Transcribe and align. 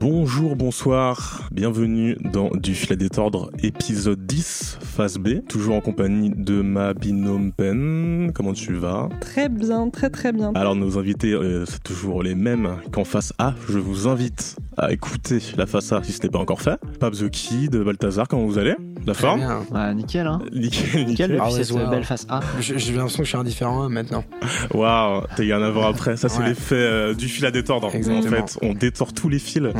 Bonjour, 0.00 0.56
bonsoir, 0.56 1.48
bienvenue 1.52 2.16
dans 2.32 2.48
Du 2.50 2.74
filet 2.74 2.96
d'étordre 2.96 3.50
épisode 3.62 4.24
10, 4.24 4.78
phase 4.80 5.18
B, 5.18 5.46
toujours 5.46 5.74
en 5.74 5.82
compagnie 5.82 6.30
de 6.30 6.62
ma 6.62 6.94
binôme 6.94 7.52
Pen. 7.52 8.32
Comment 8.34 8.54
tu 8.54 8.72
vas? 8.72 9.10
Très 9.20 9.50
bien, 9.50 9.90
très 9.90 10.08
très 10.08 10.32
bien. 10.32 10.52
Alors 10.54 10.74
nos 10.74 10.98
invités, 10.98 11.34
euh, 11.34 11.66
c'est 11.66 11.82
toujours 11.82 12.22
les 12.22 12.34
mêmes 12.34 12.76
qu'en 12.92 13.04
face 13.04 13.34
A. 13.38 13.54
Je 13.68 13.78
vous 13.78 14.08
invite 14.08 14.56
à 14.78 14.90
écouter 14.90 15.38
la 15.58 15.66
face 15.66 15.92
A 15.92 16.02
si 16.02 16.12
ce 16.12 16.22
n'est 16.22 16.30
pas 16.30 16.38
encore 16.38 16.62
fait. 16.62 16.80
Pab 16.98 17.12
the 17.12 17.28
Kid, 17.28 17.76
Balthazar, 17.76 18.26
comment 18.26 18.46
vous 18.46 18.56
allez? 18.56 18.76
La 19.06 19.14
forme. 19.14 19.42
Ouais, 19.72 19.94
nickel, 19.94 20.26
hein. 20.26 20.40
Nickel, 20.52 21.06
Nickel 21.06 21.38
Ah 21.40 21.50
ouais, 21.50 21.72
wow. 21.72 21.90
belle 21.90 22.04
face 22.04 22.24
A. 22.28 22.40
Je- 22.60 22.78
J'ai 22.78 22.92
l'impression 22.92 23.18
que 23.18 23.24
je 23.24 23.28
suis 23.30 23.38
indifférent 23.38 23.88
maintenant. 23.88 24.24
Waouh, 24.74 25.22
t'as 25.36 25.42
eu 25.42 25.52
un 25.52 25.62
avant 25.62 25.86
après. 25.88 26.16
Ça, 26.16 26.28
c'est 26.28 26.38
Ouais. 26.40 26.48
l'effet 26.50 26.74
euh, 26.76 27.14
du 27.14 27.28
fil 27.28 27.44
à 27.46 27.50
détordre. 27.50 27.88
En 27.88 27.90
Exactement. 27.90 28.46
fait, 28.46 28.58
on 28.62 28.74
détord 28.74 29.12
tous 29.12 29.28
les 29.28 29.38
fils. 29.38 29.62
Ouais, 29.62 29.72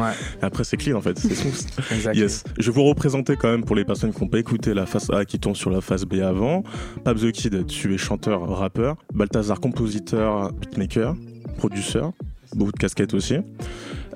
Après, 0.43 0.65
c'est 0.65 0.77
clean 0.77 0.97
en 0.97 1.01
fait. 1.01 1.19
C'est 1.19 1.35
smooth. 1.35 1.67
exact. 1.93 2.17
Yes. 2.17 2.45
Je 2.59 2.71
vais 2.71 2.75
vous 2.75 2.85
représenter 2.85 3.37
quand 3.37 3.49
même 3.49 3.65
pour 3.65 3.77
les 3.77 3.85
personnes 3.85 4.13
qui 4.13 4.21
n'ont 4.23 4.29
pas 4.29 4.39
écouté 4.39 4.75
la 4.75 4.87
face 4.87 5.09
A 5.11 5.25
qui 5.25 5.39
tourne 5.39 5.55
sur 5.55 5.71
la 5.71 5.81
face 5.81 6.05
B 6.05 6.15
avant. 6.15 6.63
Pab 7.05 7.17
the 7.19 7.31
Kid, 7.33 7.67
tu 7.67 7.95
es 7.95 7.99
chanteur, 7.99 8.49
rappeur. 8.49 8.97
Balthazar, 9.15 9.61
compositeur, 9.61 10.53
beatmaker, 10.53 11.15
producteur. 11.59 12.13
Beaucoup 12.55 12.73
de 12.73 12.79
casquettes 12.79 13.15
aussi. 13.15 13.37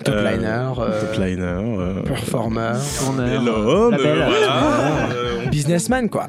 Top 0.04 0.14
Euh, 0.14 0.30
liner, 0.30 0.68
euh, 0.78 1.00
top 1.00 1.24
liner. 1.24 1.42
euh, 1.42 2.02
performer, 2.02 2.72
Tourneur, 2.98 3.42
voilà. 3.42 4.28
Businessman 5.50 6.08
quoi. 6.10 6.26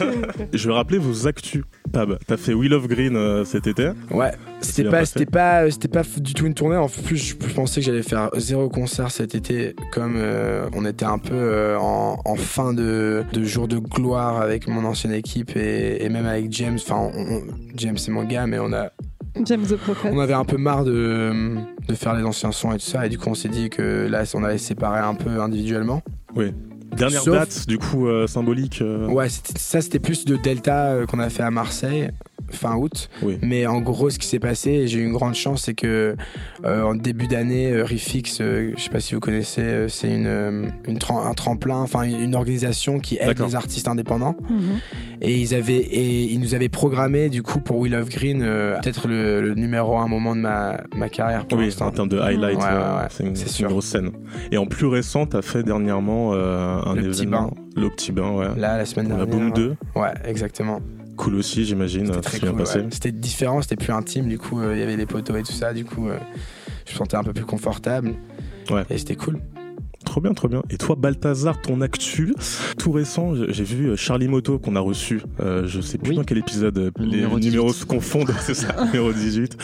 je 0.52 0.68
vais 0.68 0.74
rappeler 0.74 0.98
vos 0.98 1.26
actus. 1.26 1.62
Pab, 1.92 2.18
t'as 2.26 2.36
fait 2.36 2.52
Wheel 2.52 2.74
of 2.74 2.86
Green 2.88 3.16
euh, 3.16 3.44
cet 3.44 3.66
été. 3.68 3.90
Ouais, 4.10 4.32
c'était 4.60 4.90
pas, 4.90 5.04
c'était 5.06 5.24
pas, 5.24 5.70
c'était 5.70 5.88
pas 5.88 6.02
du 6.18 6.34
tout 6.34 6.44
une 6.46 6.52
tournée. 6.52 6.76
En 6.76 6.88
plus, 6.88 7.16
je, 7.16 7.34
je 7.48 7.54
pensais 7.54 7.80
que 7.80 7.86
j'allais 7.86 8.02
faire 8.02 8.28
zéro 8.36 8.68
concert 8.68 9.10
cet 9.10 9.34
été, 9.34 9.74
comme 9.92 10.16
euh, 10.18 10.68
on 10.74 10.84
était 10.84 11.06
un 11.06 11.18
peu 11.18 11.32
euh, 11.34 11.78
en, 11.78 12.18
en 12.22 12.34
fin 12.36 12.74
de, 12.74 13.24
de 13.32 13.44
jour 13.44 13.66
de 13.66 13.78
gloire 13.78 14.42
avec 14.42 14.68
mon 14.68 14.84
ancienne 14.84 15.14
équipe 15.14 15.56
et, 15.56 16.04
et 16.04 16.08
même 16.10 16.26
avec 16.26 16.52
James. 16.52 16.78
Enfin, 16.86 17.10
on- 17.16 17.34
on- 17.36 17.42
James 17.76 17.96
c'est 17.96 18.10
mon 18.10 18.24
gars, 18.24 18.46
mais 18.46 18.58
on 18.58 18.72
a, 18.74 18.90
James 19.44 19.64
the 19.66 19.76
Prophet. 19.76 20.10
on 20.12 20.18
avait 20.20 20.32
un 20.34 20.44
peu 20.44 20.56
marre 20.56 20.84
de, 20.84 21.32
de 21.88 21.94
faire 21.94 22.14
les 22.14 22.24
anciens 22.24 22.52
sons 22.52 22.72
et 22.72 22.78
tout 22.78 22.84
ça, 22.86 23.06
et 23.06 23.08
du 23.08 23.18
coup 23.18 23.28
on 23.30 23.34
s'est 23.34 23.48
dit 23.48 23.68
que 23.70 24.06
là, 24.08 24.22
on 24.34 24.42
allait 24.44 24.58
se 24.58 24.66
séparer 24.68 25.00
un 25.00 25.14
peu 25.14 25.40
individuellement. 25.40 26.02
Dernière 26.96 27.22
Sauf- 27.22 27.34
date, 27.34 27.66
du 27.68 27.78
coup, 27.78 28.06
euh, 28.06 28.26
symbolique. 28.26 28.80
euh, 28.80 29.06
Ouais, 29.08 29.28
ça 29.28 29.80
c'était 29.82 29.98
plus 29.98 30.24
de 30.24 30.36
Delta 30.36 30.92
euh, 30.92 31.06
qu'on 31.06 31.18
a 31.18 31.28
fait 31.28 31.42
à 31.42 31.50
Marseille 31.50 32.10
fin 32.50 32.76
août. 32.76 33.08
Oui. 33.22 33.38
Mais 33.42 33.66
en 33.66 33.80
gros, 33.80 34.10
ce 34.10 34.18
qui 34.18 34.26
s'est 34.26 34.38
passé, 34.38 34.70
et 34.70 34.88
j'ai 34.88 34.98
eu 35.00 35.04
une 35.04 35.12
grande 35.12 35.34
chance, 35.34 35.62
c'est 35.64 35.74
que 35.74 36.16
euh, 36.64 36.82
en 36.82 36.94
début 36.94 37.26
d'année, 37.26 37.72
euh, 37.72 37.84
Refix, 37.84 38.38
euh, 38.40 38.72
je 38.76 38.82
sais 38.82 38.90
pas 38.90 39.00
si 39.00 39.14
vous 39.14 39.20
connaissez, 39.20 39.62
euh, 39.62 39.88
c'est 39.88 40.14
une, 40.14 40.26
euh, 40.26 40.66
une 40.86 40.98
un 41.10 41.34
tremplin, 41.34 41.78
enfin 41.78 42.02
une, 42.02 42.20
une 42.20 42.34
organisation 42.34 42.98
qui 42.98 43.18
aide 43.20 43.38
les 43.40 43.54
artistes 43.54 43.88
indépendants. 43.88 44.36
Mhm. 44.48 44.78
Et 45.22 45.38
ils 45.40 45.54
avaient, 45.54 45.76
et 45.78 46.32
ils 46.32 46.40
nous 46.40 46.54
avaient 46.54 46.68
programmé 46.68 47.28
du 47.28 47.42
coup 47.42 47.58
pour 47.60 47.78
We 47.78 47.90
Love 47.90 48.08
Green, 48.10 48.42
euh, 48.42 48.78
peut-être 48.80 49.08
le, 49.08 49.40
le 49.40 49.54
numéro 49.54 49.96
un 49.98 50.08
moment 50.08 50.36
de 50.36 50.40
ma, 50.40 50.80
ma 50.94 51.08
carrière 51.08 51.46
pour 51.46 51.58
Oui, 51.58 51.74
en 51.80 51.90
termes 51.90 52.08
de 52.08 52.18
highlight, 52.18 52.58
Ouais, 52.58 52.64
ouais, 52.64 52.70
ouais, 52.72 53.06
c'est 53.10 53.60
une, 53.60 53.68
grosse 53.68 53.86
scène. 53.86 54.10
Et 54.52 54.58
en 54.58 54.66
plus 54.66 54.86
récent, 54.86 55.26
t'as 55.26 55.42
fait 55.42 55.62
dernièrement 55.62 56.32
euh, 56.34 56.80
un 56.84 56.94
Le 56.94 57.02
Petit 57.02 57.22
événement, 57.22 57.52
Bain. 57.74 57.82
le 57.82 57.90
petit 57.90 58.12
bain, 58.12 58.30
ouais. 58.32 58.46
Là, 58.56 58.76
la 58.78 58.84
semaine 58.84 59.08
Pour 59.08 59.18
la 59.18 59.26
dernière. 59.26 59.52
Boom 59.52 59.52
2, 59.94 60.00
Ouais, 60.00 60.12
exactement. 60.24 60.80
Cool 61.16 61.36
aussi, 61.36 61.64
j'imagine. 61.64 62.12
C'était 62.12 62.46
cool. 62.46 62.56
passé. 62.56 62.78
ouais. 62.80 62.88
C'était 62.90 63.12
différent, 63.12 63.62
c'était 63.62 63.76
plus 63.76 63.92
intime. 63.92 64.28
Du 64.28 64.38
coup, 64.38 64.60
euh, 64.60 64.74
il 64.74 64.80
y 64.80 64.82
avait 64.82 64.96
les 64.96 65.06
poteaux 65.06 65.36
et 65.36 65.42
tout 65.42 65.52
ça. 65.52 65.72
Du 65.72 65.84
coup, 65.84 66.08
euh, 66.08 66.18
je 66.86 66.92
me 66.92 66.96
sentais 66.96 67.16
un 67.16 67.24
peu 67.24 67.32
plus 67.32 67.44
confortable. 67.44 68.14
Ouais. 68.70 68.84
Et 68.90 68.98
c'était 68.98 69.16
cool. 69.16 69.40
Trop 70.06 70.20
bien, 70.22 70.32
trop 70.32 70.48
bien. 70.48 70.62
Et 70.70 70.78
toi, 70.78 70.96
Balthazar, 70.98 71.60
ton 71.60 71.82
actu, 71.82 72.34
tout 72.78 72.90
récent, 72.92 73.34
j'ai 73.34 73.64
vu 73.64 73.88
euh, 73.90 73.96
Charlie 73.96 74.28
Moto 74.28 74.58
qu'on 74.58 74.74
a 74.76 74.80
reçu, 74.80 75.20
euh, 75.40 75.66
je 75.66 75.80
sais 75.82 75.98
plus 75.98 76.10
Oui. 76.10 76.16
dans 76.16 76.24
quel 76.24 76.38
épisode, 76.38 76.78
euh, 76.78 76.90
Le 76.96 77.04
les 77.04 77.10
numéro 77.16 77.38
18. 77.38 77.50
numéros 77.50 77.72
se 77.74 77.84
confondent, 77.84 78.30
c'est 78.40 78.54
ça, 78.54 78.84
numéro 78.86 79.12
18, 79.12 79.58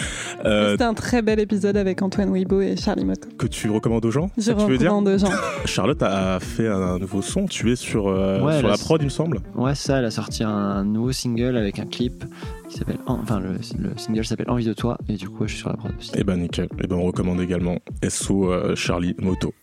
euh, 0.45 0.73
C'était 0.73 0.85
un 0.85 0.93
très 0.95 1.23
bel 1.23 1.41
épisode 1.41 1.77
avec 1.79 2.03
Antoine 2.03 2.31
Weibo 2.35 2.61
et 2.61 2.77
Charlie 2.77 3.05
Moto. 3.07 3.29
que 3.39 3.47
tu 3.47 3.71
recommandes 3.71 4.05
aux 4.05 4.11
gens, 4.11 4.31
Je 4.37 4.43
ça 4.43 4.55
tu 4.55 4.67
veux 4.71 4.77
dire 4.77 4.93
recommande 4.93 5.09
aux 5.15 5.19
gens. 5.19 5.33
Charlotte 5.65 6.03
a 6.03 6.39
fait 6.41 6.69
un 6.69 6.99
nouveau 6.99 7.23
son, 7.23 7.47
tu 7.47 7.73
es 7.73 7.77
sur, 7.77 8.09
euh, 8.09 8.41
Ouais, 8.43 8.59
sur 8.59 8.69
la 8.69 8.77
prod, 8.77 9.01
il 9.01 9.05
me 9.07 9.11
semble. 9.11 9.39
Ouais, 9.55 9.75
ça, 9.75 10.01
elle 10.01 10.05
a 10.05 10.11
sorti 10.11 10.43
un 10.45 10.85
nouveau 10.85 11.13
single 11.13 11.57
avec 11.57 11.79
un 11.79 11.87
clip 11.87 12.25
qui 12.69 12.79
s'appelle. 12.79 12.99
En- 13.07 13.21
Enfin, 13.23 13.39
le, 13.41 13.53
le 13.79 13.91
single 13.97 14.25
s'appelle 14.25 14.51
Envie 14.51 14.67
de 14.67 14.73
toi, 14.75 14.99
et 15.09 15.15
du 15.15 15.29
coup, 15.29 15.45
je 15.47 15.53
suis 15.53 15.61
sur 15.61 15.69
la 15.71 15.77
prod 15.77 15.93
aussi. 15.99 16.11
Eh 16.17 16.25
ben 16.25 16.37
nickel, 16.37 16.69
eh 16.83 16.87
ben 16.89 16.97
on 16.97 17.05
recommande 17.05 17.41
également 17.41 17.79
SO 18.09 18.51
euh, 18.53 18.75
Charlie 18.75 19.15
Moto. 19.19 19.55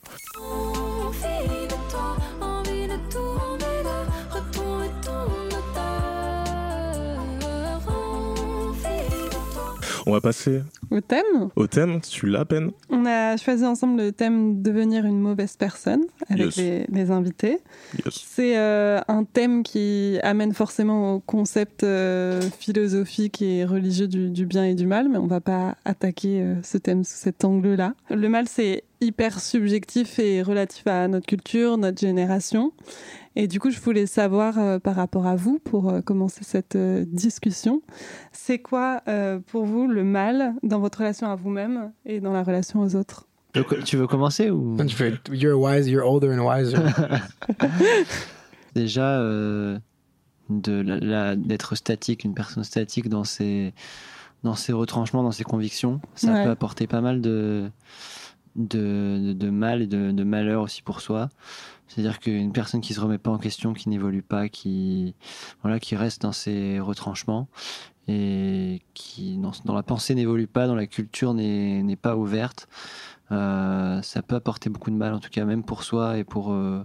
On 10.05 10.11
va 10.11 10.21
passer 10.21 10.61
Au 10.91 11.01
thème, 11.01 11.49
au 11.55 11.67
thème, 11.67 11.99
tu 12.01 12.25
l'as 12.27 12.45
peine 12.45 12.71
on 12.89 13.05
a 13.05 13.37
choisi 13.37 13.65
ensemble 13.65 14.01
le 14.01 14.11
thème 14.11 14.61
devenir 14.61 15.05
une 15.05 15.19
mauvaise 15.19 15.55
personne 15.57 16.01
avec 16.29 16.45
Yes. 16.47 16.57
les, 16.57 16.85
les 16.91 17.11
invités. 17.11 17.59
Yes. 18.03 18.23
C'est 18.27 18.57
euh, 18.57 18.99
un 19.07 19.23
thème 19.23 19.63
qui 19.63 20.17
amène 20.23 20.53
forcément 20.53 21.15
au 21.15 21.19
concept 21.19 21.83
euh, 21.83 22.41
philosophique 22.59 23.41
et 23.41 23.65
religieux 23.65 24.07
du, 24.07 24.29
du 24.29 24.45
bien 24.45 24.65
et 24.65 24.73
du 24.75 24.85
mal, 24.87 25.09
mais 25.09 25.17
on 25.17 25.27
va 25.27 25.41
pas 25.41 25.75
attaquer 25.85 26.41
euh, 26.41 26.55
ce 26.63 26.77
thème 26.77 27.03
sous 27.03 27.17
cet 27.17 27.43
angle-là. 27.45 27.93
Le 28.09 28.27
mal, 28.29 28.47
c'est 28.47 28.83
hyper 29.01 29.39
subjectif 29.39 30.19
et 30.19 30.41
relatif 30.41 30.85
à 30.87 31.07
notre 31.07 31.25
culture, 31.25 31.77
notre 31.77 31.99
génération. 31.99 32.73
Et 33.35 33.47
du 33.47 33.59
coup, 33.59 33.69
je 33.69 33.79
voulais 33.79 34.06
savoir 34.07 34.57
euh, 34.57 34.79
par 34.79 34.95
rapport 34.95 35.25
à 35.28 35.35
vous, 35.35 35.59
pour 35.59 35.90
euh, 35.90 36.01
commencer 36.01 36.44
cette 36.44 36.75
euh, 36.75 37.06
discussion, 37.07 37.81
c'est 38.31 38.59
quoi 38.59 39.01
euh, 39.07 39.40
pour 39.40 39.66
vous 39.66 39.88
le 39.88 40.03
mal 40.03 40.53
dans 40.63 40.79
votre 40.79 41.00
relation 41.00 41.28
à 41.29 41.35
vous-même 41.35 41.91
et 42.06 42.19
dans 42.19 42.34
la 42.34 42.44
relation 42.44 42.81
aux 42.81 42.95
autres? 42.95 43.28
Tu 43.53 43.62
veux- 43.62 43.84
Tu 43.84 43.97
veux 43.97 44.07
commencer 44.07 44.50
ou 44.50 44.75
You're 45.31 45.59
wise, 45.59 45.88
you're 45.88 46.06
older 46.06 46.31
and 46.38 46.45
wiser. 46.45 46.78
Déjà, 48.75 49.19
euh, 49.19 49.78
d'être 50.50 51.75
statique, 51.75 52.23
une 52.23 52.34
personne 52.34 52.63
statique 52.63 53.09
dans 53.09 53.23
ses, 53.23 53.73
dans 54.44 54.56
ses 54.56 54.73
retranchements, 54.73 55.23
dans 55.23 55.31
ses 55.31 55.44
convictions, 55.44 56.01
ça 56.16 56.34
Ouais. 56.34 56.44
peut 56.44 56.50
apporter 56.51 56.88
pas 56.88 57.01
mal 57.01 57.22
de, 57.22 57.69
de, 58.56 59.19
de, 59.28 59.34
de 59.34 59.50
mal 59.50 59.81
et 59.81 59.88
de, 59.88 60.11
de 60.11 60.23
malheur 60.23 60.61
aussi 60.63 60.81
pour 60.81 61.01
soi. 61.01 61.29
C'est-à-dire 61.89 62.19
qu'une 62.19 62.53
personne 62.53 62.81
qui 62.81 62.94
se 62.94 63.01
remet 63.01 63.17
pas 63.17 63.31
en 63.31 63.39
question, 63.39 63.73
qui 63.73 63.89
n'évolue 63.89 64.22
pas, 64.22 64.47
qui, 64.47 65.16
voilà, 65.63 65.79
qui 65.79 65.95
reste 65.95 66.22
dans 66.22 66.31
ses 66.31 66.79
retranchements 66.79 67.47
et 68.07 68.81
qui, 68.94 69.38
dans, 69.38 69.51
dans 69.66 69.73
la 69.73 69.83
pensée, 69.83 70.16
n'évolue 70.16 70.47
pas, 70.47 70.67
dans 70.67 70.75
la 70.75 70.88
culture 70.88 71.33
n'est 71.33 71.83
n'est 71.83 71.95
pas 71.95 72.16
ouverte, 72.16 72.67
euh, 73.31 74.01
ça 74.03 74.22
peut 74.22 74.35
apporter 74.35 74.69
beaucoup 74.69 74.91
de 74.91 74.95
mal, 74.95 75.13
en 75.13 75.19
tout 75.19 75.29
cas, 75.29 75.45
même 75.45 75.63
pour 75.63 75.83
soi 75.83 76.19
et 76.19 76.23
pour, 76.23 76.51
euh, 76.53 76.81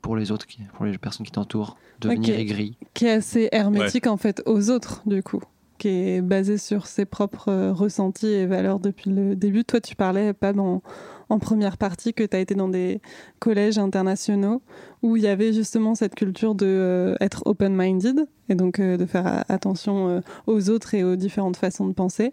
pour 0.00 0.16
les 0.16 0.32
autres, 0.32 0.46
qui, 0.46 0.62
pour 0.74 0.86
les 0.86 0.96
personnes 0.98 1.26
qui 1.26 1.32
t'entourent. 1.32 1.76
Devenir 2.00 2.34
Ok. 2.34 2.40
aigri. 2.40 2.76
qui 2.92 3.06
est 3.06 3.12
assez 3.12 3.48
hermétique 3.52 4.06
en 4.06 4.18
fait 4.18 4.42
aux 4.44 4.68
autres 4.68 5.00
du 5.06 5.22
coup 5.22 5.40
qui 5.78 5.88
est 5.88 6.20
basé 6.20 6.58
sur 6.58 6.86
ses 6.86 7.04
propres 7.04 7.48
euh, 7.50 7.72
ressentis 7.72 8.26
et 8.26 8.46
valeurs 8.46 8.80
depuis 8.80 9.10
le 9.10 9.36
début. 9.36 9.64
Toi, 9.64 9.80
tu 9.80 9.94
parlais 9.94 10.32
pas 10.32 10.52
dans, 10.52 10.82
en 11.28 11.38
première 11.38 11.76
partie 11.76 12.14
que 12.14 12.24
tu 12.24 12.36
as 12.36 12.40
été 12.40 12.54
dans 12.54 12.68
des 12.68 13.00
collèges 13.38 13.78
internationaux 13.78 14.62
où 15.02 15.16
il 15.16 15.22
y 15.22 15.26
avait 15.26 15.52
justement 15.52 15.94
cette 15.94 16.14
culture 16.14 16.54
de 16.54 16.66
euh, 16.66 17.16
être 17.20 17.42
open-minded 17.46 18.26
et 18.48 18.54
donc 18.54 18.78
euh, 18.78 18.96
de 18.96 19.06
faire 19.06 19.44
attention 19.48 20.08
euh, 20.08 20.20
aux 20.46 20.70
autres 20.70 20.94
et 20.94 21.04
aux 21.04 21.16
différentes 21.16 21.56
façons 21.56 21.86
de 21.86 21.92
penser. 21.92 22.32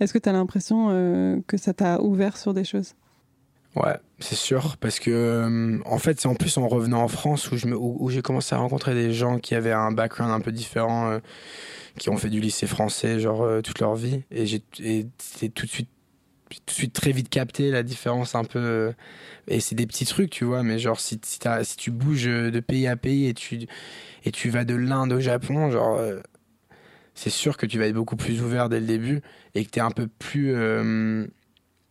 Est-ce 0.00 0.12
que 0.12 0.18
tu 0.18 0.28
as 0.28 0.32
l'impression 0.32 0.88
euh, 0.90 1.40
que 1.46 1.56
ça 1.56 1.74
t'a 1.74 2.00
ouvert 2.00 2.36
sur 2.36 2.54
des 2.54 2.64
choses? 2.64 2.94
Ouais, 3.76 3.96
c'est 4.18 4.34
sûr, 4.34 4.76
parce 4.78 4.98
que 4.98 5.78
en 5.86 5.98
fait, 5.98 6.20
c'est 6.20 6.26
en 6.26 6.34
plus 6.34 6.58
en 6.58 6.66
revenant 6.66 7.02
en 7.02 7.08
France 7.08 7.52
où 7.52 7.56
je 7.56 7.68
où, 7.68 7.98
où 8.00 8.10
j'ai 8.10 8.20
commencé 8.20 8.52
à 8.52 8.58
rencontrer 8.58 8.94
des 8.94 9.12
gens 9.12 9.38
qui 9.38 9.54
avaient 9.54 9.70
un 9.70 9.92
background 9.92 10.32
un 10.32 10.40
peu 10.40 10.50
différent, 10.50 11.20
qui 11.96 12.10
ont 12.10 12.16
fait 12.16 12.30
du 12.30 12.40
lycée 12.40 12.66
français 12.66 13.20
genre 13.20 13.46
toute 13.62 13.78
leur 13.78 13.94
vie, 13.94 14.22
et 14.32 14.44
j'ai 14.44 14.60
tout 15.50 15.66
de 15.66 15.70
suite 15.70 15.88
tout 16.58 16.62
de 16.66 16.70
suite 16.72 16.92
très 16.92 17.12
vite 17.12 17.28
capté 17.28 17.70
la 17.70 17.82
différence 17.82 18.34
un 18.34 18.44
peu 18.44 18.58
euh, 18.58 18.92
et 19.48 19.60
c'est 19.60 19.74
des 19.74 19.86
petits 19.86 20.04
trucs 20.04 20.30
tu 20.30 20.44
vois 20.44 20.62
mais 20.62 20.78
genre 20.78 20.98
si 20.98 21.20
si, 21.24 21.76
tu 21.76 21.90
bouges 21.90 22.24
de 22.24 22.60
pays 22.60 22.86
à 22.86 22.96
pays 22.96 23.26
et 23.26 23.34
tu 23.34 23.66
et 24.24 24.32
tu 24.32 24.50
vas 24.50 24.64
de 24.64 24.74
l'Inde 24.74 25.12
au 25.12 25.20
Japon 25.20 25.70
genre 25.70 25.96
euh, 25.98 26.20
c'est 27.14 27.30
sûr 27.30 27.56
que 27.56 27.66
tu 27.66 27.78
vas 27.78 27.86
être 27.86 27.94
beaucoup 27.94 28.16
plus 28.16 28.42
ouvert 28.42 28.68
dès 28.68 28.80
le 28.80 28.86
début 28.86 29.20
et 29.54 29.64
que 29.64 29.70
tu 29.70 29.78
es 29.78 29.82
un 29.82 29.90
peu 29.90 30.06
plus 30.06 30.54
euh, 30.54 31.26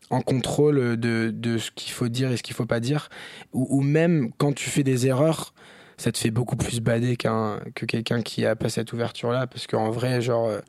en 0.09 0.21
contrôle 0.21 0.97
de, 0.97 1.31
de 1.33 1.57
ce 1.57 1.71
qu'il 1.71 1.93
faut 1.93 2.07
dire 2.07 2.31
et 2.31 2.37
ce 2.37 2.43
qu'il 2.43 2.55
faut 2.55 2.65
pas 2.65 2.79
dire. 2.79 3.09
Ou 3.53 3.81
même 3.81 4.31
quand 4.37 4.53
tu 4.53 4.69
fais 4.69 4.83
des 4.83 5.05
erreurs, 5.05 5.53
ça 5.99 6.11
te 6.11 6.17
fait 6.17 6.31
beaucoup 6.31 6.55
plus 6.55 6.79
bader 6.79 7.17
qu'un 7.17 7.59
que 7.75 7.85
quelqu'un 7.85 8.21
qui 8.21 8.45
a 8.45 8.55
pas 8.55 8.69
cette 8.69 8.93
ouverture 8.93 9.31
là 9.31 9.45
parce 9.47 9.67
qu'en 9.67 9.91
vrai 9.91 10.21
genre 10.21 10.47
euh, 10.47 10.59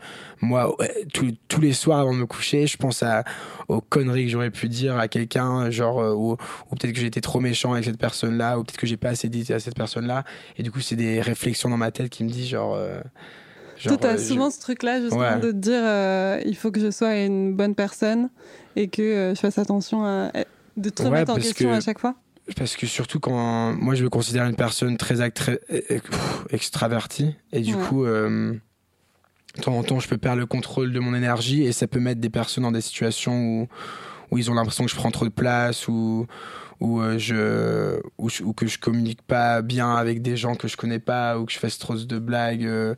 moi 0.42 0.76
ouais, 0.78 1.06
tous- 1.14 1.34
tous 1.48 1.60
les 1.60 1.72
soirs 1.72 2.00
avant 2.00 2.12
de 2.12 2.18
me 2.18 2.26
coucher 2.26 2.66
je 2.66 2.76
pense 2.76 3.02
à 3.02 3.24
aux 3.68 3.80
conneries 3.80 4.24
que 4.26 4.30
j'aurais 4.32 4.50
pu 4.50 4.68
dire 4.68 4.98
à 4.98 5.06
quelqu'un 5.08 5.70
genre 5.70 6.00
euh, 6.00 6.12
ou, 6.14 6.32
ou 6.32 6.74
peut-être 6.76 6.94
que 6.94 7.00
été 7.04 7.20
trop 7.20 7.38
méchant 7.40 7.72
avec 7.72 7.84
cette 7.84 7.98
personne 7.98 8.36
là 8.36 8.58
ou 8.58 8.64
peut-être 8.64 8.76
que 8.78 8.86
j'ai 8.86 8.96
pas 8.96 9.10
assez 9.10 9.28
dit 9.28 9.50
à 9.52 9.60
cette 9.60 9.76
personne 9.76 10.06
là 10.06 10.24
et 10.58 10.62
du 10.62 10.70
coup 10.72 10.80
c'est 10.80 10.96
des 10.96 11.20
réflexions 11.20 11.70
dans 11.70 11.76
ma 11.78 11.92
tête 11.92 12.10
qui 12.10 12.24
me 12.24 12.28
disent 12.28 12.48
genre 12.48 12.74
euh, 12.74 13.00
Toi, 13.84 13.96
t'as 13.96 14.08
euh, 14.14 14.18
je- 14.18 14.24
souvent 14.24 14.50
ce 14.50 14.60
truc-là, 14.60 15.00
justement, 15.00 15.20
Ouais. 15.22 15.40
de 15.40 15.52
te 15.52 15.56
dire 15.56 15.80
euh, 15.82 16.40
il 16.44 16.56
faut 16.56 16.70
que 16.70 16.80
je 16.80 16.90
sois 16.90 17.16
une 17.16 17.54
bonne 17.54 17.74
personne 17.74 18.28
et 18.76 18.88
que 18.88 19.00
euh, 19.00 19.34
je 19.34 19.40
fasse 19.40 19.56
attention 19.58 20.04
à. 20.04 20.30
de 20.76 20.90
te 20.90 21.02
Ouais, 21.02 21.08
remettre 21.08 21.30
en 21.30 21.34
parce 21.36 21.46
question 21.46 21.70
que- 21.70 21.74
à 21.76 21.80
chaque 21.80 21.98
fois. 21.98 22.14
Parce 22.56 22.76
que 22.76 22.86
surtout 22.86 23.20
quand 23.20 23.72
moi 23.74 23.94
je 23.94 24.04
me 24.04 24.08
considère 24.10 24.46
une 24.46 24.56
personne 24.56 24.96
très 24.96 25.20
euh, 25.20 25.28
pff, 25.88 26.46
extravertie. 26.50 27.34
Et 27.52 27.60
du 27.60 27.74
Ouais. 27.74 27.82
coup 27.86 28.04
euh, 28.04 28.54
de 29.56 29.62
temps 29.62 29.76
en 29.76 29.82
temps 29.82 30.00
je 30.00 30.08
peux 30.08 30.18
perdre 30.18 30.38
le 30.40 30.46
contrôle 30.46 30.92
de 30.92 31.00
mon 31.00 31.14
énergie 31.14 31.62
et 31.62 31.72
ça 31.72 31.86
peut 31.86 32.00
mettre 32.00 32.20
des 32.20 32.30
personnes 32.30 32.64
dans 32.64 32.72
des 32.72 32.80
situations 32.80 33.34
où, 33.62 33.68
où 34.30 34.38
ils 34.38 34.50
ont 34.50 34.54
l'impression 34.54 34.84
que 34.84 34.90
je 34.90 34.96
prends 34.96 35.10
trop 35.10 35.24
de 35.24 35.30
place 35.30 35.88
ou 35.88 36.26
ou 36.80 37.00
euh, 37.02 37.18
je 37.18 38.00
ou, 38.18 38.52
que 38.54 38.66
je 38.66 38.78
communique 38.78 39.20
pas 39.22 39.60
bien 39.62 39.94
avec 39.94 40.22
des 40.22 40.36
gens 40.36 40.54
que 40.54 40.66
je 40.66 40.76
connais 40.76 40.98
pas 40.98 41.38
ou 41.38 41.44
que 41.44 41.52
je 41.52 41.58
fasse 41.58 41.78
trop 41.78 41.94
de 41.94 42.18
blagues 42.18 42.64
euh, 42.64 42.94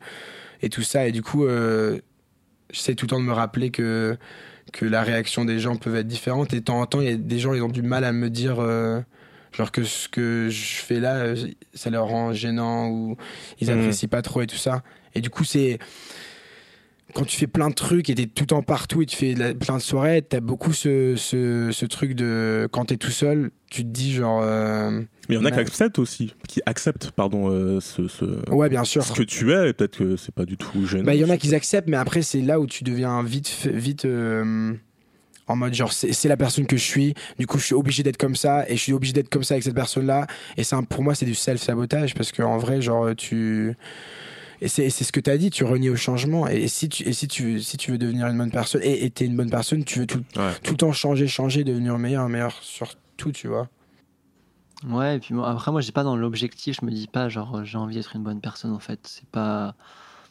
et 0.61 0.69
tout 0.69 0.83
ça. 0.83 1.07
Et 1.07 1.11
du 1.11 1.21
coup 1.21 1.45
euh, 1.45 1.99
j'essaie 2.71 2.95
tout 2.95 3.05
le 3.05 3.09
temps 3.09 3.19
de 3.19 3.25
me 3.25 3.33
rappeler 3.33 3.71
que 3.71 4.17
que 4.71 4.85
la 4.85 5.03
réaction 5.03 5.43
des 5.45 5.59
gens 5.59 5.75
peut 5.75 5.93
être 5.95 6.07
différente. 6.07 6.53
Et 6.53 6.59
de 6.61 6.65
temps 6.65 6.79
en 6.81 6.85
temps 6.85 7.01
il 7.01 7.07
y 7.07 7.13
a 7.13 7.17
des 7.17 7.39
gens 7.39 7.53
ils 7.53 7.61
ont 7.61 7.67
du 7.69 7.81
mal 7.81 8.03
à 8.05 8.13
me 8.13 8.29
dire 8.29 8.59
euh, 8.59 9.01
genre 9.55 9.71
que 9.71 9.83
ce 9.83 10.07
que 10.09 10.47
je 10.49 10.75
fais 10.81 10.99
là 10.99 11.15
euh, 11.17 11.35
ça 11.73 11.89
leur 11.89 12.07
rend 12.07 12.33
gênant 12.33 12.89
ou 12.89 13.15
ils 13.59 13.71
Mhm. 13.71 13.79
apprécient 13.79 14.09
pas 14.09 14.21
trop 14.21 14.41
et 14.41 14.47
tout 14.47 14.55
ça. 14.57 14.83
Et 15.15 15.21
du 15.21 15.29
coup 15.29 15.43
c'est 15.43 15.79
quand 17.13 17.25
tu 17.25 17.37
fais 17.37 17.45
plein 17.47 17.69
de 17.69 17.75
trucs 17.75 18.09
et 18.09 18.15
t'es 18.15 18.25
tout 18.25 18.43
le 18.43 18.47
temps 18.47 18.63
partout 18.63 19.03
et 19.03 19.05
tu 19.05 19.15
fais 19.15 19.35
la- 19.35 19.53
plein 19.53 19.77
de 19.77 19.81
soirées 19.81 20.23
t'as 20.23 20.39
beaucoup 20.39 20.73
ce, 20.73 21.15
ce, 21.15 21.69
ce 21.71 21.85
truc 21.85 22.13
de 22.13 22.67
quand 22.71 22.85
t'es 22.85 22.97
tout 22.97 23.11
seul 23.11 23.51
tu 23.69 23.83
te 23.83 23.89
dis 23.89 24.13
genre 24.13 24.41
euh, 24.43 24.89
Mais 25.29 25.35
il 25.35 25.35
y 25.35 25.37
en 25.37 25.45
a 25.45 25.51
qui 25.51 25.59
acceptent 25.59 25.99
aussi, 25.99 26.33
qui 26.47 26.61
acceptent, 26.65 27.11
pardon, 27.11 27.49
euh, 27.49 27.79
ce, 27.79 28.07
ce, 28.07 28.25
ouais 28.51 28.69
bien 28.69 28.83
sûr. 28.83 29.03
ce 29.03 29.13
que 29.13 29.23
tu 29.23 29.51
es, 29.51 29.69
et 29.69 29.73
peut-être 29.73 29.97
que 29.97 30.15
c'est 30.15 30.33
pas 30.33 30.45
du 30.45 30.57
tout 30.57 30.85
gênant. 30.85 31.03
Bah, 31.05 31.15
il 31.15 31.21
y 31.21 31.25
en 31.25 31.29
a 31.29 31.37
qui 31.37 31.53
acceptent, 31.55 31.87
mais 31.89 31.97
après, 31.97 32.21
c'est 32.21 32.41
là 32.41 32.59
où 32.59 32.67
tu 32.67 32.83
deviens 32.83 33.23
vite, 33.23 33.65
vite 33.65 34.05
euh, 34.05 34.73
en 35.47 35.55
mode 35.55 35.73
genre, 35.73 35.91
c'est 35.91 36.27
la 36.29 36.37
personne 36.37 36.65
que 36.65 36.77
je 36.77 36.83
suis, 36.83 37.13
du 37.37 37.47
coup, 37.47 37.57
je 37.59 37.65
suis 37.65 37.75
obligé 37.75 38.01
d'être 38.03 38.17
comme 38.17 38.35
ça, 38.35 38.67
et 38.69 38.75
je 38.77 38.81
suis 38.81 38.93
obligé 38.93 39.13
d'être 39.13 39.29
comme 39.29 39.43
ça 39.43 39.55
avec 39.55 39.63
cette 39.63 39.75
personne-là. 39.75 40.25
Et 40.57 40.63
c'est 40.63 40.75
un- 40.75 40.83
pour 40.83 41.03
moi, 41.03 41.15
c'est 41.15 41.25
du 41.25 41.35
self-sabotage, 41.35 42.13
parce 42.15 42.31
qu'en 42.31 42.57
vrai, 42.57 42.81
genre, 42.81 43.15
tu. 43.15 43.75
Et 44.61 44.69
c'est 44.69 44.89
c'est 44.89 45.03
ce 45.03 45.11
que 45.11 45.19
tu 45.19 45.29
as 45.29 45.37
dit, 45.37 45.49
tu 45.49 45.65
renies 45.65 45.89
au 45.89 45.97
changement. 45.97 46.47
Et 46.47 46.69
si 46.69 46.87
tu, 46.87 47.03
et 47.03 47.11
si 47.11 47.27
tu, 47.27 47.59
si 47.61 47.75
tu 47.75 47.91
veux 47.91 47.97
devenir 47.97 48.27
une 48.27 48.37
bonne 48.37 48.51
personne, 48.51 48.81
et 48.83 49.09
tu 49.11 49.23
es 49.23 49.27
une 49.27 49.35
bonne 49.35 49.49
personne, 49.49 49.83
tu 49.83 49.99
veux 49.99 50.07
tout, 50.07 50.23
Ouais. 50.37 50.51
tout 50.63 50.71
le 50.71 50.77
temps 50.77 50.93
changer, 50.93 51.27
changer, 51.27 51.65
devenir 51.65 51.97
meilleur, 51.97 52.29
meilleur 52.29 52.53
sur 52.61 52.93
tout, 53.17 53.33
tu 53.33 53.49
vois. 53.49 53.67
Ouais, 54.87 55.15
et 55.15 55.19
puis 55.19 55.33
moi, 55.33 55.49
après, 55.49 55.71
moi, 55.71 55.81
j'ai 55.81 55.91
pas 55.93 56.03
dans 56.03 56.15
l'objectif, 56.17 56.77
je 56.81 56.85
me 56.85 56.91
dis 56.91 57.07
pas, 57.07 57.29
genre, 57.29 57.63
j'ai 57.63 57.77
envie 57.77 57.95
d'être 57.95 58.15
une 58.15 58.23
bonne 58.23 58.41
personne, 58.41 58.71
en 58.71 58.79
fait. 58.79 58.99
C'est 59.03 59.25
pas, 59.27 59.75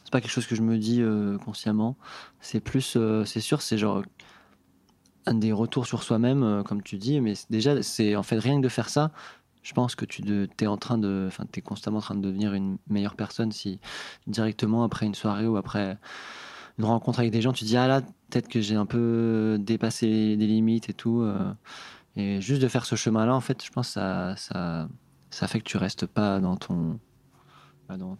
c'est 0.04 0.12
pas 0.12 0.20
quelque 0.20 0.30
chose 0.30 0.46
que 0.46 0.54
je 0.54 0.62
me 0.62 0.76
dis 0.78 1.00
euh, 1.02 1.38
consciemment. 1.38 1.96
C'est 2.40 2.60
plus, 2.60 2.94
euh, 2.96 3.24
c'est 3.24 3.40
sûr, 3.40 3.62
c'est 3.62 3.78
genre 3.78 4.02
un 5.26 5.34
des 5.34 5.52
retours 5.52 5.86
sur 5.86 6.02
soi-même, 6.02 6.42
euh, 6.42 6.62
comme 6.62 6.82
tu 6.82 6.96
dis, 6.96 7.20
mais 7.20 7.34
déjà, 7.50 7.82
c'est 7.82 8.16
en 8.16 8.22
fait 8.22 8.38
rien 8.38 8.58
que 8.58 8.64
de 8.64 8.68
faire 8.68 8.88
ça. 8.88 9.10
Je 9.62 9.72
pense 9.74 9.94
que 9.94 10.04
tu 10.04 10.22
es 10.60 10.66
en 10.66 10.76
train 10.76 10.98
de, 10.98 11.26
enfin, 11.28 11.46
t'es 11.50 11.60
constamment 11.60 11.98
en 11.98 12.00
train 12.00 12.14
de 12.16 12.20
devenir 12.20 12.52
une 12.52 12.78
meilleure 12.88 13.14
personne 13.14 13.52
si 13.52 13.78
directement 14.26 14.82
après 14.82 15.06
une 15.06 15.14
soirée 15.14 15.46
ou 15.46 15.56
après 15.56 15.98
une 16.78 16.84
rencontre 16.84 17.20
avec 17.20 17.30
des 17.30 17.40
gens, 17.40 17.52
tu 17.52 17.64
dis 17.64 17.76
ah 17.76 17.86
là, 17.86 18.00
peut-être 18.00 18.48
que 18.48 18.60
j'ai 18.60 18.74
un 18.74 18.86
peu 18.86 19.58
dépassé 19.60 20.36
des 20.36 20.46
limites 20.46 20.88
et 20.88 20.94
tout. 20.94 21.20
euh, 21.20 21.52
et 22.16 22.40
juste 22.40 22.60
de 22.60 22.68
faire 22.68 22.84
ce 22.84 22.96
chemin-là, 22.96 23.34
en 23.34 23.40
fait, 23.40 23.64
je 23.64 23.70
pense 23.70 23.88
que 23.88 23.92
ça, 23.94 24.36
ça, 24.36 24.88
ça 25.30 25.46
fait 25.48 25.60
que 25.60 25.64
tu 25.64 25.76
restes 25.76 26.06
pas 26.06 26.40
dans 26.40 26.56
ton. 26.56 26.98
Dans, 27.88 28.16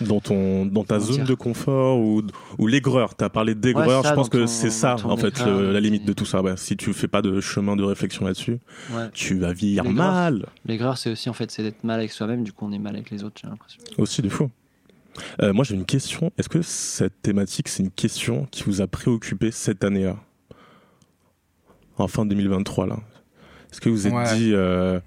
dans 0.00 0.20
ton 0.20 0.66
dans 0.66 0.84
ta 0.84 0.98
zone 0.98 1.16
dire 1.16 1.24
de 1.26 1.34
confort 1.34 1.98
ou 1.98 2.22
ou 2.58 2.66
l'aigreur 2.66 3.14
t'as 3.14 3.28
parlé 3.30 3.54
d'aigreur 3.54 4.02
Ouais, 4.02 4.08
je 4.10 4.14
pense 4.14 4.28
que 4.28 4.46
c'est 4.46 4.70
ça 4.70 4.96
en 5.04 5.16
fait 5.16 5.44
le- 5.44 5.72
la 5.72 5.80
limite 5.80 6.04
de 6.04 6.12
tout 6.12 6.24
ça 6.26 6.42
ouais. 6.42 6.54
si 6.56 6.76
tu 6.76 6.92
fais 6.92 7.08
pas 7.08 7.22
de 7.22 7.40
chemin 7.40 7.76
de 7.76 7.82
réflexion 7.82 8.26
là-dessus 8.26 8.58
Ouais. 8.92 9.08
tu 9.14 9.38
vas 9.38 9.52
L'aigreur. 9.54 9.86
mal 9.92 10.46
L'aigreur, 10.66 10.98
c'est 10.98 11.10
aussi 11.10 11.30
en 11.30 11.32
fait, 11.32 11.50
c'est 11.50 11.62
d'être 11.62 11.82
mal 11.84 11.98
avec 12.00 12.12
soi-même, 12.12 12.44
du 12.44 12.52
coup, 12.52 12.66
on 12.66 12.72
est 12.72 12.78
mal 12.78 12.94
avec 12.94 13.10
les 13.10 13.24
autres, 13.24 13.40
j'ai 13.42 13.48
l'impression. 13.48 13.80
aussi 13.98 14.20
des 14.22 14.28
fois 14.28 14.48
Euh, 15.40 15.54
moi 15.54 15.64
j'ai 15.64 15.74
une 15.74 15.86
question 15.86 16.30
est-ce 16.36 16.48
que 16.50 16.60
cette 16.60 17.22
thématique 17.22 17.68
c'est 17.68 17.82
une 17.82 17.90
question 17.90 18.46
qui 18.50 18.64
vous 18.64 18.82
a 18.82 18.86
préoccupé 18.86 19.50
cette 19.50 19.82
année-là? 19.82 20.16
En 21.98 22.08
fin 22.08 22.26
2023 22.26 22.86
là 22.86 22.98
est-ce 23.72 23.80
que 23.80 23.88
vous 23.88 23.96
vous 23.96 24.06
êtes 24.06 24.12
Ouais. 24.12 24.36
dit 24.36 24.50
euh, 24.54 25.00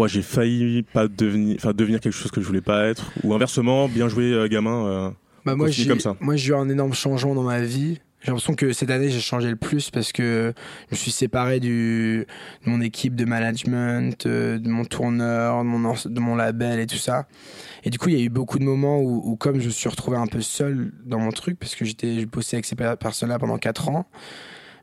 ouais 0.00 0.08
j'ai 0.08 0.22
failli 0.22 0.82
pas 0.82 1.08
devenir 1.08 1.56
enfin 1.56 1.72
devenir 1.72 2.00
quelque 2.00 2.12
chose 2.12 2.30
que 2.30 2.40
je 2.40 2.46
voulais 2.46 2.60
pas 2.60 2.86
être 2.86 3.12
ou 3.22 3.34
inversement 3.34 3.88
bien 3.88 4.08
joué 4.08 4.32
euh, 4.32 4.48
gamin 4.48 4.86
euh, 4.86 5.10
Bah 5.44 5.54
moi, 5.56 5.66
Continue 5.68 5.84
j'ai, 5.84 5.88
comme 5.90 6.00
ça. 6.00 6.16
moi, 6.20 6.36
j'ai 6.36 6.50
eu 6.50 6.54
un 6.54 6.68
énorme 6.68 6.92
changement 6.94 7.34
dans 7.34 7.42
ma 7.42 7.60
vie. 7.60 8.00
J'ai 8.22 8.26
l'impression 8.26 8.52
que 8.54 8.74
cette 8.74 8.90
année, 8.90 9.08
j'ai 9.08 9.18
changé 9.20 9.48
le 9.48 9.56
plus 9.56 9.90
parce 9.90 10.12
que 10.12 10.52
je 10.90 10.94
me 10.94 10.96
suis 10.96 11.10
séparé 11.10 11.58
du, 11.58 12.26
de 12.66 12.70
mon 12.70 12.82
équipe 12.82 13.16
de 13.16 13.24
management, 13.24 14.26
euh, 14.26 14.58
de 14.58 14.68
mon 14.68 14.84
tourneur, 14.84 15.60
de 15.64 15.68
mon, 15.68 15.94
de 16.04 16.20
mon 16.20 16.36
label 16.36 16.80
et 16.80 16.86
tout 16.86 16.96
ça. 16.98 17.26
Et 17.82 17.88
du 17.88 17.98
coup, 17.98 18.10
il 18.10 18.18
y 18.18 18.20
a 18.20 18.22
eu 18.22 18.28
beaucoup 18.28 18.58
de 18.58 18.64
moments 18.64 18.98
où, 19.00 19.22
où 19.24 19.36
comme 19.36 19.58
je 19.58 19.64
me 19.66 19.70
suis 19.70 19.88
retrouvé 19.88 20.18
un 20.18 20.26
peu 20.26 20.42
seul 20.42 20.92
dans 21.06 21.18
mon 21.18 21.30
truc, 21.30 21.58
parce 21.58 21.74
que 21.74 21.86
j'étais, 21.86 22.20
je 22.20 22.26
bossais 22.26 22.56
avec 22.56 22.66
ces 22.66 22.76
per- 22.76 22.96
personnes-là 23.00 23.38
pendant 23.38 23.56
4 23.56 23.88
ans, 23.88 24.06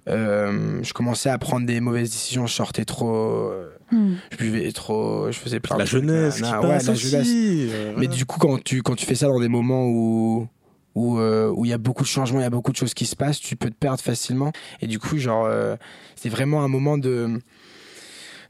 euh, 0.08 0.80
je 0.84 0.94
commençais 0.94 1.30
à 1.30 1.38
prendre 1.38 1.66
des 1.66 1.80
mauvaises 1.80 2.10
décisions. 2.12 2.46
Je 2.48 2.54
sortais 2.54 2.86
trop, 2.86 3.10
euh, 3.52 3.74
Hmm. 3.90 4.16
je 4.32 4.38
buvais 4.38 4.70
trop, 4.74 5.32
je 5.32 5.38
faisais 5.40 5.62
plein 5.62 5.78
la 5.78 5.86
de 5.86 5.90
trucs, 5.90 6.04
jeunesse 6.04 6.36
qui 6.36 6.42
nanana. 6.42 6.62
Ouais, 6.62 6.68
passe 6.76 6.88
la 6.88 6.94
aussi, 6.94 7.10
jeunesse. 7.10 7.28
euh, 7.74 7.94
Mais 7.98 8.08
du 8.08 8.26
coup, 8.26 8.38
quand 8.38 8.62
tu, 8.62 8.82
quand 8.84 8.96
tu 8.96 9.06
fais 9.06 9.16
ça 9.16 9.28
dans 9.28 9.40
des 9.40 9.48
moments 9.48 9.86
où 9.88 10.46
où 10.94 11.20
euh, 11.20 11.50
où 11.56 11.64
il 11.64 11.70
y 11.70 11.74
a 11.74 11.78
beaucoup 11.78 12.04
de 12.04 12.08
changements, 12.10 12.40
il 12.40 12.44
y 12.44 12.46
a 12.46 12.50
beaucoup 12.50 12.72
de 12.74 12.78
choses 12.78 12.94
qui 12.94 13.06
se 13.06 13.16
passent, 13.16 13.40
tu 13.40 13.56
peux 13.56 13.70
te 13.70 13.76
perdre 13.76 14.02
facilement. 14.02 14.52
Et 14.82 14.88
du 14.88 15.00
coup, 15.00 15.18
genre, 15.18 15.46
euh, 15.46 15.78
c'est 16.18 16.28
vraiment 16.28 16.64
un 16.64 16.68
moment 16.68 16.98
de 16.98 17.40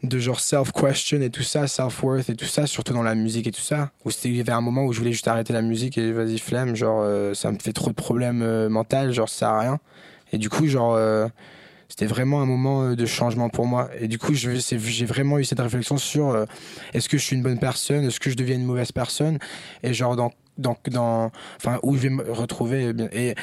de 0.04 0.19
genre 0.19 0.39
self-question 0.39 1.21
et 1.21 1.30
tout 1.30 1.44
ça, 1.44 1.68
self-worth 1.68 2.30
et 2.30 2.36
tout 2.36 2.45
ça, 2.45 2.68
surtout 2.68 2.94
dans 2.94 3.04
la 3.04 3.15
musique 3.15 3.48
et 3.48 3.51
tout 3.51 3.62
ça. 3.62 3.92
Où 4.06 4.12
c'était, 4.12 4.30
il 4.30 4.36
y 4.38 4.42
avait 4.42 4.51
un 4.51 4.62
moment 4.62 4.86
où 4.86 4.94
je 4.94 5.00
voulais 5.00 5.12
juste 5.12 5.27
arrêter 5.27 5.54
la 5.54 5.62
musique 5.63 5.98
et 5.98 6.12
vas-y 6.12 6.38
flemme, 6.39 6.75
genre 6.75 7.01
euh, 7.04 7.33
ça 7.33 7.51
me 7.51 7.57
fait 7.59 7.74
trop 7.74 7.89
de 7.89 7.95
problèmes 7.95 8.42
euh, 8.44 8.69
mentaux, 8.69 9.11
genre 9.11 9.30
ça 9.30 9.37
sert 9.40 9.49
à 9.49 9.59
rien. 9.59 9.80
Et 10.34 10.38
du 10.38 10.50
coup, 10.50 10.68
genre 10.68 10.96
euh, 10.96 11.28
c'était 11.90 12.06
vraiment 12.06 12.42
un 12.42 12.46
moment 12.46 12.84
euh, 12.84 12.96
de 12.96 13.06
changement 13.06 13.50
pour 13.50 13.66
moi. 13.66 13.90
Et 14.00 14.07
du 14.07 14.18
coup, 14.18 14.34
j'ai 14.34 15.06
vraiment 15.06 15.40
eu 15.40 15.46
cette 15.46 15.60
réflexion 15.60 15.98
sur 15.98 16.30
euh, 16.30 16.46
est-ce 16.94 17.10
que 17.10 17.18
je 17.18 17.24
suis 17.24 17.36
une 17.36 17.44
bonne 17.44 17.60
personne, 17.60 18.06
est-ce 18.06 18.19
que 18.19 18.30
je 18.30 18.36
deviens 18.36 18.56
une 18.56 18.66
mauvaise 18.66 18.92
personne, 18.92 19.40
et 19.84 19.94
genre 19.94 20.16
dans, 20.16 20.31
dans, 20.57 20.78
dans 20.92 21.31
enfin 21.57 21.80
où 21.84 21.96
je 21.96 22.02
vais 22.02 22.10
me 22.10 22.31
retrouver, 22.31 22.94
et 23.14 23.36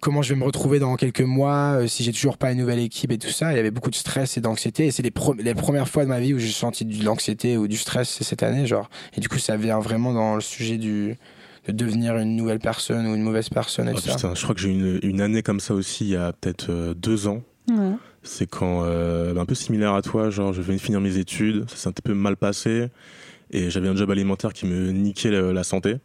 comment 0.00 0.20
je 0.20 0.34
vais 0.34 0.38
me 0.38 0.44
retrouver 0.44 0.78
dans 0.78 0.96
quelques 0.96 1.22
mois 1.22 1.78
euh, 1.78 1.86
si 1.86 2.04
j'ai 2.04 2.12
toujours 2.12 2.36
pas 2.36 2.52
une 2.52 2.58
nouvelle 2.58 2.80
équipe 2.80 3.10
et 3.10 3.16
tout 3.16 3.30
ça. 3.30 3.52
Il 3.52 3.56
y 3.56 3.58
avait 3.58 3.70
beaucoup 3.70 3.90
de 3.90 3.94
stress 3.94 4.36
et 4.36 4.42
d'anxiété, 4.42 4.86
et 4.86 4.90
c'est 4.90 5.02
les, 5.02 5.12
les 5.38 5.54
premières 5.54 5.88
fois 5.88 6.04
de 6.04 6.10
ma 6.10 6.20
vie 6.20 6.34
où 6.34 6.38
j'ai 6.38 6.52
senti 6.52 6.84
de 6.84 7.04
l'anxiété 7.04 7.56
ou 7.56 7.68
du 7.68 7.78
stress 7.78 8.22
cette 8.22 8.42
année, 8.42 8.66
genre. 8.66 8.90
Et 9.16 9.20
du 9.20 9.28
coup, 9.30 9.38
ça 9.38 9.56
vient 9.56 9.80
vraiment 9.80 10.12
dans 10.12 10.34
le 10.34 10.42
sujet 10.42 10.76
du 10.76 11.16
de 11.66 11.72
devenir 11.72 12.16
une 12.16 12.36
nouvelle 12.36 12.58
personne 12.58 13.06
ou 13.06 13.14
une 13.14 13.22
mauvaise 13.22 13.48
personne 13.48 13.88
et 13.88 13.94
tout 13.94 14.00
ça. 14.00 14.14
putain, 14.14 14.34
je 14.34 14.42
crois 14.42 14.54
que 14.54 14.60
j'ai 14.60 14.70
eu 14.70 14.72
une, 14.72 14.98
une 15.02 15.20
année 15.20 15.42
comme 15.42 15.60
ça 15.60 15.74
aussi 15.74 16.04
il 16.04 16.10
y 16.10 16.16
a 16.16 16.32
peut-être 16.32 16.70
euh, 16.70 16.94
deux 16.94 17.26
ans. 17.26 17.42
Ouais. 17.70 17.92
C'est 18.22 18.46
quand, 18.46 18.82
euh, 18.84 19.36
un 19.36 19.44
peu 19.46 19.54
similaire 19.54 19.94
à 19.94 20.02
toi, 20.02 20.30
genre 20.30 20.52
je 20.52 20.62
venais 20.62 20.76
de 20.76 20.82
finir 20.82 21.00
mes 21.00 21.18
études, 21.18 21.68
ça 21.70 21.76
s'est 21.76 21.88
un 21.88 21.92
petit 21.92 22.02
peu 22.02 22.14
mal 22.14 22.36
passé, 22.36 22.88
et 23.50 23.70
j'avais 23.70 23.88
un 23.88 23.96
job 23.96 24.10
alimentaire 24.10 24.52
qui 24.52 24.66
me 24.66 24.90
niquait 24.92 25.30
la, 25.30 25.52
la 25.52 25.64
santé. 25.64 25.96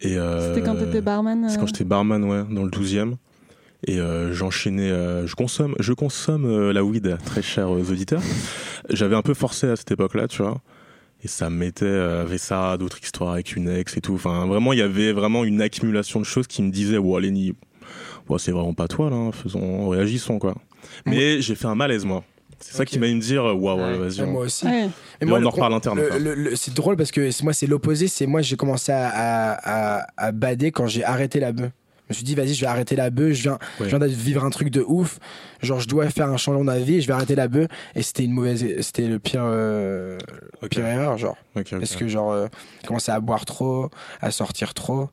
Et, 0.00 0.16
euh, 0.18 0.54
C'était 0.54 0.66
quand 0.66 0.76
t'étais 0.76 1.00
barman. 1.00 1.48
C'est 1.48 1.56
euh, 1.56 1.60
quand 1.60 1.66
j'étais 1.66 1.84
barman, 1.84 2.24
ouais, 2.24 2.44
dans 2.50 2.64
le 2.64 2.70
12e. 2.70 3.14
Et 3.86 4.00
euh, 4.00 4.32
j'enchaînais, 4.32 4.90
euh, 4.90 5.26
je 5.26 5.34
consomme, 5.34 5.74
je 5.78 5.92
consomme 5.92 6.46
euh, 6.46 6.72
la 6.72 6.82
weed, 6.82 7.18
très 7.24 7.42
cher 7.42 7.70
aux 7.70 7.90
auditeurs. 7.90 8.22
J'avais 8.88 9.14
un 9.14 9.22
peu 9.22 9.34
forcé 9.34 9.68
à 9.68 9.76
cette 9.76 9.90
époque-là, 9.90 10.26
tu 10.26 10.42
vois. 10.42 10.60
Et 11.24 11.28
ça 11.28 11.48
me 11.48 11.56
mettait 11.56 11.86
euh, 11.86 12.22
avec 12.22 12.38
ça, 12.38 12.76
d'autres 12.76 12.98
histoires 13.02 13.32
avec 13.32 13.56
une 13.56 13.68
ex 13.70 13.96
et 13.96 14.00
tout. 14.02 14.14
Enfin, 14.14 14.46
vraiment, 14.46 14.72
il 14.74 14.78
y 14.78 14.82
avait 14.82 15.12
vraiment 15.12 15.44
une 15.44 15.62
accumulation 15.62 16.20
de 16.20 16.24
choses 16.26 16.46
qui 16.46 16.62
me 16.62 16.70
disaient, 16.70 16.98
ouais, 16.98 17.20
Lenny, 17.22 17.54
ouais, 18.28 18.38
c'est 18.38 18.52
vraiment 18.52 18.74
pas 18.74 18.88
toi, 18.88 19.08
là, 19.08 19.16
hein, 19.16 19.32
faisons, 19.32 19.88
réagissons, 19.88 20.38
quoi. 20.38 20.54
Mais 21.06 21.40
j'ai 21.40 21.54
fait 21.54 21.66
un 21.66 21.74
malaise, 21.74 22.04
moi. 22.04 22.24
C'est 22.60 22.74
ça 22.76 22.84
qui 22.84 22.98
m'a 22.98 23.06
me 23.08 23.20
dire, 23.20 23.44
waouh, 23.44 23.78
Ouais. 23.78 23.98
vas-y. 23.98 24.20
Ouais, 24.20 24.26
on- 24.26 24.32
moi 24.32 24.42
aussi. 24.44 24.64
Ouais. 24.66 24.88
Mais 25.20 25.26
moi, 25.26 25.38
on 25.40 25.44
en 25.46 25.50
reparle 25.50 25.74
interne, 25.74 26.00
c'est 26.56 26.74
drôle 26.74 26.96
parce 26.96 27.10
que 27.10 27.30
c'est- 27.30 27.42
moi, 27.42 27.52
c'est 27.52 27.66
l'opposé. 27.66 28.06
C'est 28.08 28.26
moi, 28.26 28.40
j'ai 28.42 28.56
commencé 28.56 28.92
à, 28.92 29.08
à, 29.08 29.98
à, 30.00 30.06
à 30.16 30.32
bader 30.32 30.72
quand 30.72 30.86
j'ai 30.86 31.04
arrêté 31.04 31.40
la 31.40 31.52
bœuf. 31.52 31.70
Je 32.08 32.12
me 32.12 32.14
suis 32.16 32.24
dit, 32.24 32.34
vas-y, 32.34 32.52
je 32.54 32.60
vais 32.60 32.66
arrêter 32.66 32.96
la 32.96 33.08
bœuf, 33.10 33.32
je 33.32 33.42
viens, 33.44 33.52
Ouais. 33.80 33.84
je 33.84 33.96
viens 33.96 33.98
de 33.98 34.06
vivre 34.06 34.44
un 34.44 34.50
truc 34.50 34.68
de 34.68 34.82
ouf. 34.86 35.18
Genre, 35.62 35.80
je 35.80 35.88
dois 35.88 36.08
faire 36.10 36.28
un 36.28 36.36
changement 36.36 36.64
de 36.74 36.78
vie, 36.80 37.00
je 37.00 37.06
vais 37.06 37.14
arrêter 37.14 37.34
la 37.34 37.48
bœuf. 37.48 37.68
Et 37.94 38.02
c'était 38.02 38.24
une 38.24 38.32
mauvaise, 38.32 38.62
c'était 38.82 39.06
le 39.08 39.18
pire, 39.18 39.42
euh, 39.44 40.18
pire 40.70 40.84
erreur, 40.86 41.16
genre. 41.16 41.36
Parce 41.54 41.96
que, 41.96 42.06
genre, 42.06 42.32
euh, 42.32 42.46
je 42.82 42.88
commençais 42.88 43.12
à 43.12 43.20
boire 43.20 43.44
trop, 43.46 43.88
à 44.20 44.30
sortir 44.30 44.74
trop. 44.74 45.08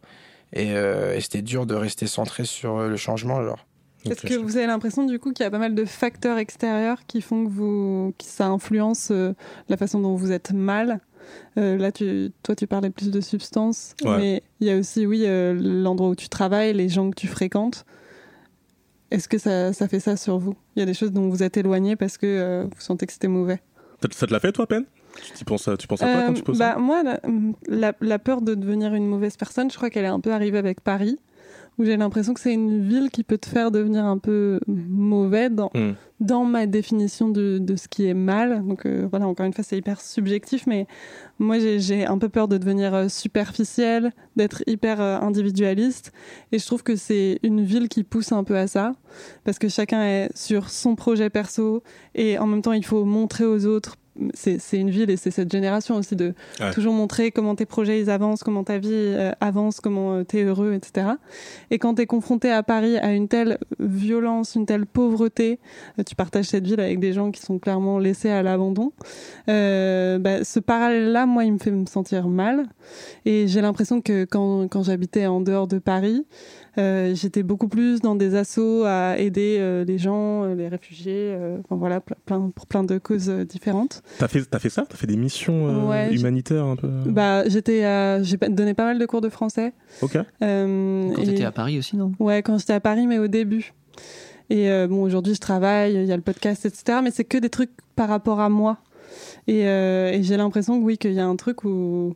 Et, 0.53 0.71
euh, 0.71 1.15
et 1.15 1.21
c'était 1.21 1.41
dur 1.41 1.65
de 1.65 1.75
rester 1.75 2.07
centré 2.07 2.43
sur 2.43 2.79
le 2.79 2.97
changement, 2.97 3.41
genre. 3.41 3.65
Est-ce 4.03 4.25
que 4.25 4.33
vous 4.33 4.57
avez 4.57 4.65
l'impression 4.65 5.05
du 5.05 5.19
coup 5.19 5.31
qu'il 5.31 5.43
y 5.43 5.47
a 5.47 5.51
pas 5.51 5.59
mal 5.59 5.75
de 5.75 5.85
facteurs 5.85 6.39
extérieurs 6.39 6.97
qui 7.07 7.21
font 7.21 7.45
que 7.45 7.49
vous, 7.51 8.13
que 8.17 8.25
ça 8.25 8.47
influence 8.47 9.09
euh, 9.11 9.33
la 9.69 9.77
façon 9.77 9.99
dont 9.99 10.15
vous 10.15 10.31
êtes 10.31 10.51
mal? 10.51 10.99
Euh, 11.57 11.77
Là, 11.77 11.91
tu, 11.91 12.31
toi, 12.43 12.55
tu 12.55 12.67
parlais 12.67 12.89
plus 12.89 13.11
de 13.11 13.21
substances, 13.21 13.95
Ouais. 14.03 14.17
mais 14.17 14.43
il 14.59 14.67
y 14.67 14.71
a 14.71 14.77
aussi, 14.77 15.05
oui, 15.05 15.23
euh, 15.25 15.53
l'endroit 15.53 16.09
où 16.09 16.15
tu 16.15 16.29
travailles, 16.29 16.73
les 16.73 16.89
gens 16.89 17.09
que 17.09 17.15
tu 17.15 17.27
fréquentes. 17.27 17.85
Est-ce 19.11 19.27
que 19.27 19.37
ça, 19.37 19.73
ça 19.73 19.87
fait 19.87 19.99
ça 19.99 20.15
sur 20.15 20.37
vous? 20.37 20.55
Il 20.75 20.79
y 20.79 20.83
a 20.83 20.85
des 20.85 20.93
choses 20.93 21.11
dont 21.11 21.27
vous 21.27 21.43
êtes 21.43 21.57
éloigné 21.57 21.95
parce 21.97 22.17
que 22.17 22.25
euh, 22.25 22.63
vous 22.63 22.79
sentez 22.81 23.05
que 23.05 23.11
c'était 23.13 23.27
mauvais. 23.27 23.59
Ça, 24.13 24.25
te 24.25 24.33
l'a 24.33 24.39
fait, 24.39 24.51
toi, 24.51 24.65
peine 24.67 24.85
tu, 25.35 25.43
penses 25.43 25.67
à, 25.67 25.75
tu 25.75 25.87
penses 25.87 26.01
à 26.01 26.05
quoi 26.05 26.23
quand 26.27 26.33
tu 26.33 26.41
poses 26.41 26.57
bah, 26.57 26.73
ça 26.75 26.79
Moi, 26.79 27.03
la, 27.03 27.19
la- 27.67 27.93
la 27.99 28.17
peur 28.19 28.41
de 28.41 28.55
devenir 28.55 28.93
une 28.95 29.05
mauvaise 29.07 29.35
personne, 29.35 29.69
je 29.69 29.75
crois 29.75 29.89
qu'elle 29.89 30.05
est 30.05 30.07
un 30.07 30.21
peu 30.21 30.31
arrivée 30.31 30.57
avec 30.57 30.79
Paris, 30.79 31.19
où 31.81 31.85
j'ai 31.85 31.97
l'impression 31.97 32.33
que 32.33 32.39
c'est 32.39 32.53
une 32.53 32.87
ville 32.87 33.09
qui 33.09 33.23
peut 33.23 33.37
te 33.37 33.47
faire 33.47 33.71
devenir 33.71 34.05
un 34.05 34.17
peu 34.17 34.59
mauvais 34.67 35.49
dans, 35.49 35.71
Hmm. 35.73 35.93
dans 36.19 36.45
ma 36.45 36.65
définition 36.67 37.29
de, 37.29 37.57
de 37.59 37.75
ce 37.75 37.87
qui 37.87 38.05
est 38.05 38.13
mal. 38.13 38.63
Donc 38.67 38.85
euh, 38.85 39.07
voilà, 39.09 39.27
encore 39.27 39.45
une 39.45 39.53
fois, 39.53 39.63
c'est 39.63 39.77
hyper 39.77 39.99
subjectif, 39.99 40.67
mais 40.67 40.85
moi, 41.39 41.57
j'ai- 41.59 42.05
un 42.05 42.17
peu 42.17 42.29
peur 42.29 42.47
de 42.47 42.57
devenir 42.57 42.93
euh, 42.93 43.07
superficielle, 43.07 44.11
d'être 44.35 44.63
hyper 44.67 45.01
euh, 45.01 45.17
individualiste. 45.19 46.11
Et 46.51 46.59
je 46.59 46.65
trouve 46.65 46.83
que 46.83 46.95
c'est 46.95 47.39
une 47.43 47.61
ville 47.63 47.89
qui 47.89 48.03
pousse 48.03 48.31
un 48.31 48.43
peu 48.43 48.55
à 48.57 48.67
ça, 48.67 48.93
parce 49.43 49.57
que 49.59 49.67
chacun 49.67 50.03
est 50.03 50.29
sur 50.35 50.69
son 50.69 50.95
projet 50.95 51.29
perso, 51.29 51.81
et 52.15 52.37
en 52.37 52.45
même 52.47 52.61
temps, 52.61 52.73
il 52.73 52.85
faut 52.85 53.03
montrer 53.05 53.45
aux 53.45 53.65
autres. 53.65 53.95
C'est 54.33 54.59
une 54.77 54.89
ville 54.89 55.09
et 55.09 55.17
c'est 55.17 55.31
cette 55.31 55.51
génération 55.51 55.95
aussi 55.95 56.15
de 56.15 56.33
Ouais. 56.59 56.71
toujours 56.71 56.93
montrer 56.93 57.31
comment 57.31 57.55
tes 57.55 57.65
projets 57.65 57.99
ils 58.01 58.09
avancent, 58.09 58.43
comment 58.43 58.63
ta 58.63 58.77
vie 58.77 58.89
euh, 58.93 59.31
avance, 59.41 59.79
comment 59.79 60.23
tu 60.23 60.39
es 60.39 60.43
heureux, 60.43 60.73
etc. 60.73 61.07
Et 61.71 61.79
quand 61.79 61.95
tu 61.95 62.01
es 62.03 62.05
confronté 62.05 62.51
à 62.51 62.63
Paris 62.63 62.97
à 62.97 63.13
une 63.13 63.27
telle 63.27 63.57
violence, 63.79 64.55
une 64.55 64.65
telle 64.65 64.85
pauvreté, 64.85 65.59
euh, 65.99 66.03
tu 66.03 66.15
partages 66.15 66.45
cette 66.45 66.65
ville 66.65 66.79
avec 66.79 66.99
des 66.99 67.13
gens 67.13 67.31
qui 67.31 67.41
sont 67.41 67.59
clairement 67.59 67.99
laissés 67.99 68.29
à 68.29 68.43
l'abandon. 68.43 68.91
Euh, 69.49 70.19
bah, 70.19 70.43
ce 70.43 70.59
parallèle-là, 70.59 71.25
moi, 71.25 71.45
il 71.45 71.53
me 71.53 71.57
fait 71.57 71.71
me 71.71 71.85
sentir 71.85 72.27
mal. 72.27 72.65
Et 73.25 73.47
j'ai 73.47 73.61
l'impression 73.61 74.01
que 74.01 74.25
quand, 74.25 74.67
quand 74.67 74.83
j'habitais 74.83 75.25
en 75.25 75.41
dehors 75.41 75.67
de 75.67 75.79
Paris, 75.79 76.25
euh, 76.77 77.13
j'étais 77.15 77.43
beaucoup 77.43 77.67
plus 77.67 77.99
dans 77.99 78.15
des 78.15 78.35
assauts 78.35 78.83
à 78.85 79.17
aider 79.17 79.57
euh, 79.59 79.83
les 79.83 79.97
gens, 79.97 80.43
euh, 80.45 80.55
les 80.55 80.67
réfugiés, 80.69 81.33
euh, 81.35 81.57
enfin 81.59 81.75
voilà, 81.75 81.99
ple- 81.99 82.15
plein, 82.25 82.49
pour 82.55 82.65
plein 82.65 82.83
de 82.83 82.97
causes 82.97 83.29
euh, 83.29 83.43
différentes. 83.43 84.03
T'as 84.19 84.27
fait, 84.27 84.43
t'as 84.45 84.59
fait 84.59 84.69
ça? 84.69 84.85
T'as 84.87 84.97
fait 84.97 85.07
des 85.07 85.15
missions 85.17 85.67
euh, 85.67 85.87
Ouais, 85.89 86.13
humanitaires 86.13 86.65
un 86.65 86.75
peu? 86.75 86.87
Bah, 87.07 87.47
j'étais, 87.47 87.83
à- 87.83 88.21
j'ai 88.21 88.37
donné 88.37 88.73
pas 88.73 88.85
mal 88.85 88.99
de 88.99 89.05
cours 89.05 89.21
de 89.21 89.29
français. 89.29 89.73
Ok. 90.01 90.15
Euh, 90.41 91.11
Quand 91.15 91.21
et- 91.21 91.25
t'étais 91.25 91.43
à 91.45 91.51
Paris 91.51 91.79
aussi, 91.79 91.95
non? 91.97 92.11
Ouais, 92.19 92.41
quand 92.43 92.57
j'étais 92.57 92.73
à 92.73 92.79
Paris, 92.79 93.07
mais 93.07 93.17
au 93.19 93.27
début. 93.27 93.73
Et 94.49 94.69
euh, 94.69 94.87
bon, 94.87 95.01
aujourd'hui, 95.03 95.33
je 95.33 95.39
travaille, 95.39 95.93
il 95.95 96.05
y 96.05 96.11
a 96.11 96.15
le 96.15 96.21
podcast, 96.21 96.65
etc. 96.65 96.99
Mais 97.03 97.11
c'est 97.11 97.23
que 97.23 97.37
des 97.37 97.49
trucs 97.49 97.71
par 97.95 98.09
rapport 98.09 98.39
à 98.41 98.49
moi. 98.49 98.77
Et, 99.47 99.65
euh, 99.67 100.11
et 100.11 100.23
j'ai 100.23 100.37
l'impression 100.37 100.79
que 100.79 100.83
oui, 100.85 100.97
qu'il 100.97 101.13
y 101.13 101.19
a 101.19 101.25
un 101.25 101.35
truc 101.35 101.63
où, 101.63 102.15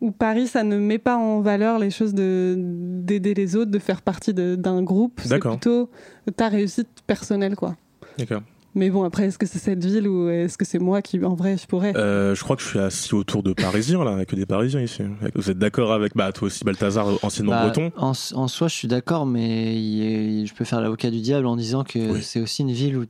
où 0.00 0.10
Paris, 0.10 0.46
ça 0.46 0.62
ne 0.64 0.78
met 0.78 0.98
pas 0.98 1.16
en 1.16 1.40
valeur 1.40 1.78
les 1.78 1.90
choses 1.90 2.14
de 2.14 2.54
d'aider 2.58 3.34
les 3.34 3.54
autres, 3.54 3.70
de 3.70 3.78
faire 3.78 4.00
partie 4.02 4.32
de- 4.34 4.54
d'un 4.56 4.82
groupe. 4.82 5.20
C'est 5.22 5.28
plutôt 5.38 5.90
ta 6.36 6.48
réussite 6.48 6.88
personnelle, 7.06 7.54
quoi. 7.54 7.76
D'accord. 8.18 8.42
Mais 8.74 8.90
bon, 8.90 9.04
après, 9.04 9.26
est-ce 9.26 9.38
que 9.38 9.46
c'est 9.46 9.58
cette 9.60 9.84
ville 9.84 10.08
ou 10.08 10.28
est-ce 10.28 10.58
que 10.58 10.64
c'est 10.64 10.78
moi 10.80 11.00
qui, 11.00 11.22
en 11.24 11.34
vrai, 11.34 11.56
je 11.56 11.66
pourrais? 11.66 11.96
Euh, 11.96 12.34
je 12.34 12.42
crois 12.42 12.56
que 12.56 12.62
je 12.62 12.68
suis 12.68 12.78
assis 12.80 13.14
autour 13.14 13.42
de 13.44 13.52
Parisiens, 13.52 14.02
là, 14.04 14.10
avec 14.12 14.34
des 14.34 14.46
Parisiens 14.46 14.80
ici. 14.80 15.02
Vous 15.36 15.50
êtes 15.50 15.58
d'accord 15.58 15.92
avec, 15.92 16.16
bah, 16.16 16.32
toi 16.32 16.46
aussi, 16.46 16.64
Balthazar, 16.64 17.06
anciennement 17.22 17.52
Bah, 17.52 17.62
breton? 17.66 17.92
en, 17.96 18.12
en 18.34 18.48
soi, 18.48 18.66
je 18.68 18.74
suis 18.74 18.88
d'accord, 18.88 19.26
mais 19.26 20.44
je 20.44 20.54
peux 20.54 20.64
faire 20.64 20.80
l'avocat 20.80 21.10
du 21.10 21.20
diable 21.20 21.46
en 21.46 21.56
disant 21.56 21.84
que 21.84 22.14
Oui. 22.14 22.22
c'est 22.22 22.40
aussi 22.40 22.62
une 22.62 22.72
ville 22.72 22.96
où 22.96 23.06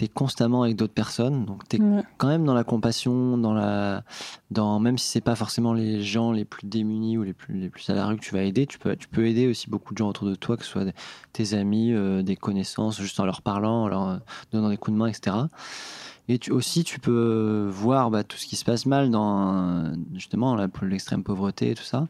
tu 0.00 0.04
es, 0.04 0.08
constamment 0.08 0.62
avec 0.62 0.76
d'autres 0.76 0.94
personnes. 0.94 1.44
Donc, 1.44 1.68
tu 1.68 1.76
es 1.76 1.80
Ouais. 1.80 2.02
quand 2.18 2.28
même 2.28 2.44
dans 2.44 2.54
la 2.54 2.64
compassion, 2.64 3.36
dans 3.38 3.52
la, 3.54 4.02
dans, 4.50 4.80
même 4.80 4.98
si 4.98 5.06
c'est 5.08 5.20
pas 5.20 5.34
forcément 5.34 5.72
les 5.74 6.02
gens 6.02 6.32
les 6.32 6.44
plus 6.44 6.66
démunis 6.66 7.18
ou 7.18 7.22
les 7.22 7.32
plus, 7.34 7.54
les 7.54 7.68
plus 7.68 7.88
à 7.90 7.94
la 7.94 8.06
rue 8.06 8.16
que 8.16 8.22
tu 8.22 8.34
vas 8.34 8.42
aider, 8.42 8.66
tu 8.66 8.78
peux, 8.78 8.96
tu 8.96 9.08
peux 9.08 9.26
aider 9.26 9.46
aussi 9.46 9.68
beaucoup 9.70 9.92
de 9.94 9.98
gens 9.98 10.08
autour 10.08 10.28
de 10.28 10.34
toi, 10.34 10.56
que 10.56 10.64
ce 10.64 10.70
soit 10.70 10.84
tes 11.32 11.54
amis, 11.54 11.92
euh, 11.92 12.22
des 12.22 12.36
connaissances, 12.36 13.00
juste 13.00 13.20
en 13.20 13.24
leur 13.24 13.42
parlant, 13.42 13.84
en 13.84 13.88
leur 13.88 14.08
euh, 14.08 14.16
donnant 14.52 14.68
des 14.70 14.76
coups 14.76 14.94
de 14.94 14.98
main, 14.98 15.06
etc. 15.06 15.36
Et 16.30 16.38
tu, 16.38 16.52
aussi, 16.52 16.84
tu 16.84 17.00
peux 17.00 17.68
voir 17.72 18.08
bah, 18.12 18.22
tout 18.22 18.36
ce 18.36 18.46
qui 18.46 18.54
se 18.54 18.64
passe 18.64 18.86
mal 18.86 19.10
dans 19.10 19.92
justement 20.14 20.56
l'extrême 20.82 21.24
pauvreté 21.24 21.70
et 21.72 21.74
tout 21.74 21.82
ça. 21.82 22.06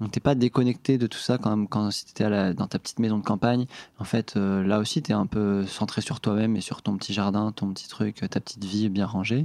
Donc, 0.00 0.12
t'es 0.12 0.20
pas 0.20 0.36
déconnecté 0.36 0.96
de 0.96 1.08
tout 1.08 1.18
ça 1.18 1.38
quand, 1.38 1.50
même, 1.50 1.66
quand 1.66 1.90
si 1.90 2.06
t'étais 2.06 2.54
dans 2.54 2.68
ta 2.68 2.78
petite 2.78 3.00
maison 3.00 3.18
de 3.18 3.24
campagne. 3.24 3.66
En 3.98 4.04
fait, 4.04 4.36
euh, 4.36 4.62
là 4.62 4.78
aussi, 4.78 5.02
t'es 5.02 5.12
un 5.12 5.26
peu 5.26 5.66
centré 5.66 6.02
sur 6.02 6.20
toi-même 6.20 6.54
et 6.54 6.60
sur 6.60 6.82
ton 6.82 6.96
petit 6.96 7.12
jardin, 7.12 7.50
ton 7.50 7.72
petit 7.72 7.88
truc, 7.88 8.14
ta 8.30 8.40
petite 8.40 8.64
vie 8.64 8.88
bien 8.88 9.06
rangée. 9.06 9.44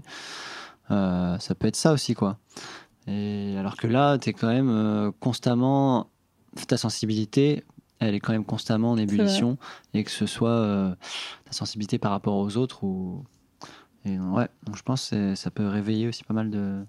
Euh, 0.92 1.40
ça 1.40 1.56
peut 1.56 1.66
être 1.66 1.76
ça 1.76 1.92
aussi, 1.92 2.14
quoi. 2.14 2.38
Et 3.08 3.56
alors 3.58 3.78
que 3.78 3.88
là, 3.88 4.20
t'es 4.20 4.34
quand 4.34 4.48
même 4.48 4.70
euh, 4.70 5.12
constamment. 5.20 6.08
Ta 6.68 6.78
sensibilité, 6.78 7.64
elle 7.98 8.14
est 8.14 8.20
quand 8.20 8.34
même 8.34 8.46
constamment 8.46 8.92
en 8.92 8.98
ébullition. 8.98 9.58
Et 9.96 10.04
que 10.04 10.12
ce 10.12 10.28
soit 10.28 10.50
euh, 10.50 10.94
ta 11.46 11.52
sensibilité 11.52 11.98
par 11.98 12.12
rapport 12.12 12.36
aux 12.36 12.58
autres 12.58 12.84
ou. 12.84 13.24
Et 14.06 14.18
ouais, 14.18 14.48
donc 14.66 14.78
je 14.78 14.84
pense 14.84 15.10
que 15.10 15.36
ça 15.36 15.52
peut 15.52 15.68
réveiller 15.68 16.08
aussi 16.08 16.24
pas 16.24 16.34
mal 16.34 16.50
de, 16.50 16.80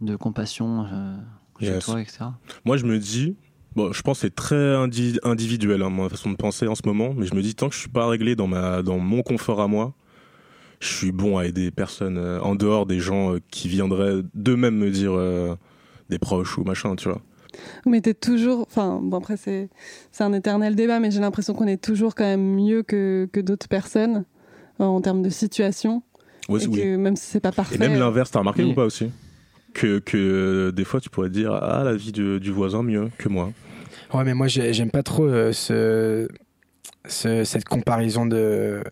de 0.00 0.16
compassion 0.16 0.86
euh, 0.92 1.16
chez 1.60 1.66
Yes. 1.66 1.84
toi, 1.84 2.00
etc. 2.00 2.24
Moi, 2.64 2.76
je 2.76 2.84
me 2.86 2.98
dis, 2.98 3.36
bon, 3.76 3.92
je 3.92 4.00
pense 4.02 4.18
que 4.18 4.20
c'est 4.22 4.34
très 4.34 4.74
indi- 4.76 5.18
individuel, 5.24 5.82
hein, 5.82 5.90
ma 5.90 6.08
façon 6.08 6.30
de 6.30 6.36
penser 6.36 6.66
en 6.66 6.74
ce 6.74 6.82
moment, 6.86 7.12
mais 7.16 7.26
je 7.26 7.34
me 7.34 7.42
dis, 7.42 7.54
tant 7.54 7.68
que 7.68 7.74
je 7.74 7.80
suis 7.80 7.88
pas 7.90 8.06
réglé 8.08 8.36
dans, 8.36 8.46
ma, 8.46 8.82
dans 8.82 8.98
mon 8.98 9.22
confort 9.22 9.60
à 9.60 9.68
moi, 9.68 9.94
je 10.80 10.86
suis 10.88 11.12
bon 11.12 11.36
à 11.38 11.46
aider 11.46 11.70
personne 11.72 12.16
euh, 12.18 12.40
en 12.40 12.54
dehors 12.54 12.86
des 12.86 13.00
gens 13.00 13.34
euh, 13.34 13.40
qui 13.50 13.68
viendraient 13.68 14.22
d'eux-mêmes 14.34 14.76
me 14.76 14.90
dire 14.90 15.12
euh, 15.12 15.56
des 16.08 16.18
proches 16.20 16.56
ou 16.56 16.62
machin, 16.64 16.94
tu 16.96 17.08
vois. 17.08 17.20
Mais 17.86 18.00
t'es 18.00 18.14
toujours. 18.14 18.60
Enfin, 18.62 19.00
bon, 19.02 19.16
après, 19.18 19.36
c'est 19.36 19.68
c'est 20.12 20.22
un 20.22 20.32
éternel 20.32 20.76
débat, 20.76 21.00
mais 21.00 21.10
j'ai 21.10 21.18
l'impression 21.20 21.54
qu'on 21.54 21.66
est 21.66 21.82
toujours 21.82 22.14
quand 22.14 22.24
même 22.24 22.54
mieux 22.54 22.82
que, 22.84 23.28
que 23.32 23.40
d'autres 23.40 23.66
personnes 23.68 24.18
euh, 24.18 24.22
en 24.86 25.00
termes 25.00 25.22
de 25.22 25.30
situation. 25.30 26.02
Ouais, 26.48 26.62
et 26.62 26.66
oui. 26.66 26.80
que 26.80 26.96
même 26.96 27.16
si 27.16 27.26
c'est 27.26 27.40
pas 27.40 27.52
parfait. 27.52 27.74
Et 27.74 27.78
même 27.78 27.98
l'inverse, 27.98 28.30
t'as 28.30 28.38
remarqué 28.38 28.62
Oui. 28.64 28.70
ou 28.70 28.74
pas 28.74 28.84
aussi 28.84 29.10
que, 29.74 29.98
que 29.98 30.16
euh, 30.16 30.72
des 30.72 30.84
fois, 30.84 31.00
tu 31.00 31.10
pourrais 31.10 31.28
te 31.28 31.34
dire, 31.34 31.52
ah, 31.52 31.84
la 31.84 31.94
vie 31.94 32.10
du, 32.10 32.40
du 32.40 32.50
voisin 32.50 32.82
mieux 32.82 33.10
que 33.18 33.28
moi. 33.28 33.52
Ouais, 34.14 34.24
mais 34.24 34.32
moi, 34.34 34.48
j'ai- 34.48 34.72
j'aime 34.72 34.90
pas 34.90 35.02
trop 35.02 35.26
euh, 35.26 35.52
ce, 35.52 36.26
ce- 37.06 37.44
cette 37.44 37.64
comparaison 37.66 38.24
de, 38.26 38.82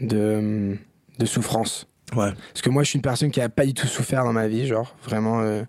de, 0.00 0.76
de 1.18 1.26
souffrance. 1.26 1.86
Ouais. 2.14 2.32
Parce 2.52 2.62
que 2.62 2.70
moi, 2.70 2.82
je 2.82 2.90
suis 2.90 2.96
une 2.98 3.02
personne 3.02 3.30
qui 3.30 3.40
a 3.40 3.48
pas 3.48 3.64
du 3.66 3.74
tout 3.74 3.86
souffert 3.86 4.24
dans 4.24 4.32
ma 4.32 4.48
vie, 4.48 4.66
genre, 4.66 4.96
vraiment, 5.04 5.40
euh, 5.40 5.62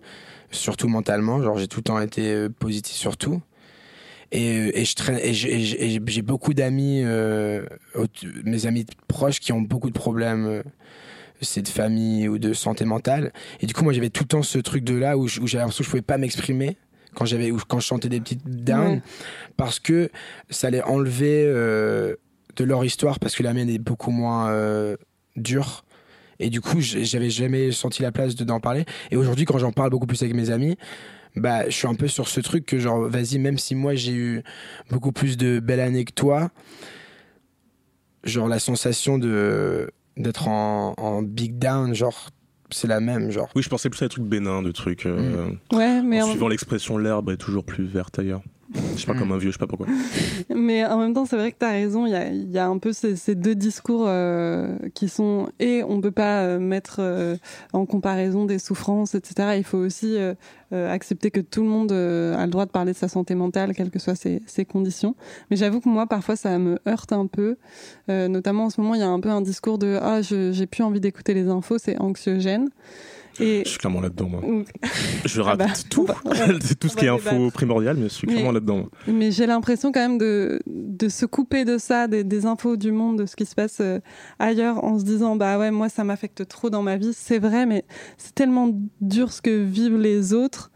surtout 0.52 0.88
mentalement. 0.88 1.42
Genre, 1.42 1.58
j'ai 1.58 1.68
tout 1.68 1.80
le 1.80 1.84
temps 1.84 2.00
été 2.02 2.34
euh, 2.34 2.50
positif 2.50 2.96
sur 2.96 3.18
tout. 3.18 3.42
Et, 4.32 4.82
et 4.82 4.86
je 4.86 4.96
traîne, 4.96 5.18
et 5.22 5.34
j'ai- 5.34 6.22
beaucoup 6.22 6.54
d'amis, 6.54 7.02
euh, 7.04 7.66
mes 8.44 8.66
amis 8.68 8.86
proches 9.08 9.40
qui 9.40 9.52
ont 9.54 9.62
beaucoup 9.62 9.90
de 9.90 9.96
problèmes. 9.98 10.46
euh, 10.46 10.64
c'est 11.42 11.62
de 11.62 11.70
famille 11.70 12.28
ou 12.28 12.38
de 12.38 12.52
santé 12.52 12.84
mentale. 12.84 13.32
Et 13.62 13.66
du 13.66 13.74
coup, 13.74 13.86
moi, 13.86 13.94
j'avais 13.94 14.10
tout 14.10 14.24
le 14.24 14.28
temps 14.28 14.44
ce 14.44 14.60
truc 14.60 14.84
de 14.84 14.94
là 14.96 15.18
où, 15.18 15.28
j'avais 15.30 15.62
l'impression 15.62 15.80
que 15.84 15.86
je 15.86 15.90
pouvais 15.90 16.02
pas 16.02 16.18
m'exprimer 16.18 16.76
quand 17.16 17.24
j'avais, 17.24 17.50
quand 17.70 17.80
je 17.80 17.86
chantais 17.86 18.10
des 18.10 18.20
petites 18.20 18.46
downs 18.46 18.96
Ouais. 18.96 19.02
parce 19.56 19.80
que 19.80 20.10
ça 20.50 20.68
allait 20.68 20.84
enlever 20.84 21.46
euh, 21.48 22.16
de 22.58 22.64
leur 22.66 22.84
histoire 22.84 23.20
parce 23.20 23.36
que 23.38 23.44
la 23.44 23.54
mienne 23.54 23.70
est 23.70 23.80
beaucoup 23.80 24.12
moins 24.12 24.50
euh, 24.52 24.98
dure. 25.38 25.86
Et 26.42 26.50
du 26.50 26.60
coup, 26.60 26.82
j'avais 26.82 27.30
jamais 27.30 27.72
senti 27.72 28.02
la 28.02 28.12
place 28.12 28.36
de- 28.36 28.44
d'en 28.44 28.60
parler. 28.60 28.84
Et 29.10 29.16
aujourd'hui, 29.16 29.46
quand 29.46 29.60
j'en 29.60 29.72
parle 29.72 29.92
beaucoup 29.92 30.08
plus 30.08 30.22
avec 30.22 30.36
mes 30.36 30.50
amis, 30.50 30.76
bah, 31.36 31.66
je 31.70 31.76
suis 31.76 31.88
un 31.88 31.96
peu 31.96 32.08
sur 32.08 32.28
ce 32.28 32.40
truc 32.42 32.66
que 32.66 32.80
genre, 32.80 33.08
vas-y, 33.10 33.40
même 33.40 33.58
si 33.58 33.76
moi 33.76 33.96
j'ai 33.96 34.14
eu 34.14 34.44
beaucoup 34.90 35.12
plus 35.12 35.38
de 35.38 35.60
belles 35.60 35.80
années 35.80 36.06
que 36.06 36.14
toi, 36.14 36.50
genre 38.24 38.48
la 38.48 38.60
sensation 38.60 39.18
de 39.18 39.92
d'être 40.18 40.48
en, 40.50 40.94
en 40.98 41.22
big 41.22 41.58
down, 41.58 41.94
genre, 41.96 42.30
c'est 42.72 42.88
la 42.88 43.00
même, 43.00 43.32
genre. 43.32 43.50
Oui, 43.56 43.64
je 43.64 43.70
pensais 43.70 43.90
plus 43.90 44.02
à 44.04 44.06
des 44.06 44.10
trucs 44.10 44.26
bénins, 44.26 44.62
de 44.62 44.72
trucs. 44.72 45.06
euh, 45.06 45.50
Ouais, 45.72 46.02
mais 46.02 46.22
en 46.22 46.26
en- 46.26 46.30
suivant 46.32 46.50
l'expression, 46.50 46.98
l'herbe 46.98 47.30
est 47.30 47.38
toujours 47.38 47.64
plus 47.64 47.86
verte 47.86 48.20
ailleurs. 48.20 48.42
Je 48.96 49.06
parle 49.06 49.18
comme 49.18 49.32
un 49.32 49.38
vieux, 49.38 49.50
je 49.50 49.54
sais 49.54 49.60
pas 49.60 49.68
pourquoi. 49.68 49.88
Mais 50.56 50.86
en 50.86 51.00
même 51.00 51.14
temps, 51.14 51.26
c'est 51.26 51.38
vrai 51.38 51.52
que 51.52 51.58
tu 51.58 51.66
as 51.66 51.72
raison. 51.72 52.06
Il 52.06 52.52
y 52.52 52.58
a, 52.58 52.68
un 52.68 52.78
peu 52.78 52.94
ces, 52.94 53.36
deux 53.36 53.56
discours 53.56 54.06
euh, 54.08 54.78
qui 54.94 55.10
sont 55.10 55.50
et 55.60 55.84
on 55.84 56.02
peut 56.02 56.12
pas 56.12 56.42
euh, 56.42 56.60
mettre 56.60 56.98
euh, 57.00 57.36
en 57.74 57.86
comparaison 57.86 58.46
des 58.46 58.60
souffrances, 58.60 59.16
etc. 59.16 59.56
Il 59.58 59.64
faut 59.64 59.78
aussi 59.78 60.18
accepter 60.72 61.32
que 61.32 61.40
tout 61.40 61.64
le 61.64 61.70
monde 61.70 61.92
a 61.92 62.46
le 62.46 62.52
droit 62.52 62.66
de 62.66 62.72
parler 62.72 62.92
de 62.92 62.98
sa 62.98 63.08
santé 63.08 63.34
mentale, 63.34 63.74
quelles 63.74 63.90
que 63.90 63.98
soient 63.98 64.16
ses, 64.16 64.44
ses 64.46 64.66
conditions. 64.66 65.16
Mais 65.50 65.58
j'avoue 65.58 65.80
que 65.80 65.90
moi, 65.90 66.06
parfois, 66.06 66.36
ça 66.36 66.60
me 66.60 66.78
heurte 66.88 67.12
un 67.12 67.26
peu. 67.26 67.58
Notamment 68.08 68.66
en 68.66 68.70
ce 68.70 68.80
moment, 68.80 68.94
il 68.94 69.00
y 69.00 69.04
a 69.04 69.10
un 69.10 69.20
peu 69.20 69.30
un 69.30 69.42
discours 69.42 69.80
de 69.80 69.98
ah, 70.00 70.22
j'ai 70.22 70.68
plus 70.68 70.84
envie 70.84 71.00
d'écouter 71.00 71.34
les 71.34 71.48
infos, 71.48 71.80
c'est 71.80 72.00
anxiogène. 72.00 72.70
Et 73.40 73.64
Je 73.66 73.70
suis 73.70 73.78
clairement 73.80 74.02
là-dedans, 74.02 74.30
moi. 74.30 74.42
ou- 74.46 74.64
Je 75.26 75.42
Ah 75.42 75.44
rate 75.46 75.60
bah, 75.60 75.66
tout. 75.90 76.06
tout 76.80 76.88
ce 76.90 76.96
qui 76.96 77.06
est 77.06 77.10
info 77.10 77.30
débattre. 77.32 77.54
primordial, 77.54 77.98
mais 77.98 78.10
je 78.10 78.14
suis 78.14 78.28
Mais- 78.28 78.34
clairement 78.34 78.52
là-dedans. 78.52 78.86
Mais 79.08 79.32
j'ai 79.32 79.46
l'impression 79.48 79.92
quand 79.92 80.00
même 80.02 80.18
de, 80.18 80.60
de 80.68 81.10
se 81.10 81.26
couper 81.26 81.66
de 81.66 81.78
ça, 81.78 82.08
des, 82.08 82.24
des 82.24 82.46
infos 82.46 82.76
du 82.78 82.92
monde, 82.92 83.20
de 83.20 83.26
ce 83.26 83.36
qui 83.36 83.46
se 83.46 83.56
passe 83.56 83.78
euh, 83.82 84.00
ailleurs, 84.40 84.84
en 84.84 85.00
se 85.00 85.04
disant 85.04 85.36
bah 85.36 85.58
ouais, 85.58 85.72
moi 85.72 85.90
ça 85.90 86.04
m'affecte 86.04 86.48
trop 86.48 86.70
dans 86.70 86.82
ma 86.84 86.98
vie. 86.98 87.12
C'est 87.14 87.40
vrai, 87.40 87.66
mais 87.66 87.86
c'est 88.18 88.36
tellement 88.36 88.72
dur 89.02 89.32
ce 89.32 89.42
que 89.42 89.64
vivent 89.64 89.98
les 89.98 90.34
autres 90.34 90.72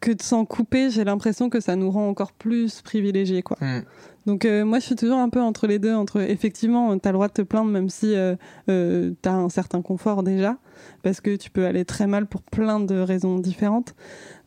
que 0.00 0.10
de 0.12 0.22
s'en 0.22 0.44
couper, 0.44 0.90
j'ai 0.90 1.04
l'impression 1.04 1.48
que 1.50 1.60
ça 1.60 1.74
nous 1.76 1.90
rend 1.90 2.08
encore 2.08 2.32
plus 2.32 2.82
privilégiés, 2.82 3.42
quoi. 3.42 3.56
Mm. 3.60 3.82
Donc 4.26 4.44
euh, 4.44 4.64
moi, 4.64 4.80
je 4.80 4.86
suis 4.86 4.96
toujours 4.96 5.18
un 5.18 5.28
peu 5.28 5.40
entre 5.40 5.66
les 5.68 5.78
deux, 5.78 5.94
entre 5.94 6.20
effectivement, 6.20 6.98
tu 6.98 7.08
as 7.08 7.12
le 7.12 7.16
droit 7.16 7.28
de 7.28 7.32
te 7.32 7.42
plaindre 7.42 7.70
même 7.70 7.88
si 7.88 8.14
euh, 8.14 8.34
euh, 8.68 9.12
tu 9.22 9.28
as 9.28 9.34
un 9.34 9.48
certain 9.48 9.82
confort 9.82 10.22
déjà, 10.24 10.56
parce 11.02 11.20
que 11.20 11.36
tu 11.36 11.48
peux 11.48 11.64
aller 11.64 11.84
très 11.84 12.06
mal 12.08 12.26
pour 12.26 12.42
plein 12.42 12.80
de 12.80 12.96
raisons 12.98 13.38
différentes. 13.38 13.94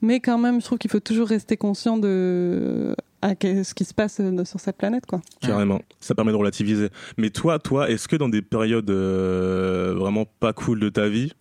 Mais 0.01 0.19
quand 0.19 0.37
même, 0.37 0.59
je 0.59 0.65
trouve 0.65 0.77
qu'il 0.77 0.91
faut 0.91 0.99
toujours 0.99 1.29
rester 1.29 1.55
conscient 1.57 1.97
de 1.97 2.93
à 3.21 3.35
que- 3.35 3.63
ce 3.63 3.73
qui 3.73 3.85
se 3.85 3.93
passe 3.93 4.19
euh, 4.19 4.45
sur 4.45 4.59
cette 4.59 4.77
planète, 4.77 5.05
quoi. 5.05 5.21
Carrément. 5.41 5.79
Ça 5.99 6.13
permet 6.15 6.31
de 6.31 6.37
relativiser. 6.37 6.89
Mais 7.17 7.29
toi, 7.29 7.57
toi, 7.59 7.89
est-ce 7.89 8.07
que 8.07 8.15
dans 8.17 8.29
des 8.29 8.41
périodes 8.41 8.89
euh, 8.89 9.93
vraiment 9.97 10.25
pas 10.39 10.53
cool 10.53 10.79
de 10.79 10.89
ta 10.89 11.07
vie, 11.07 11.33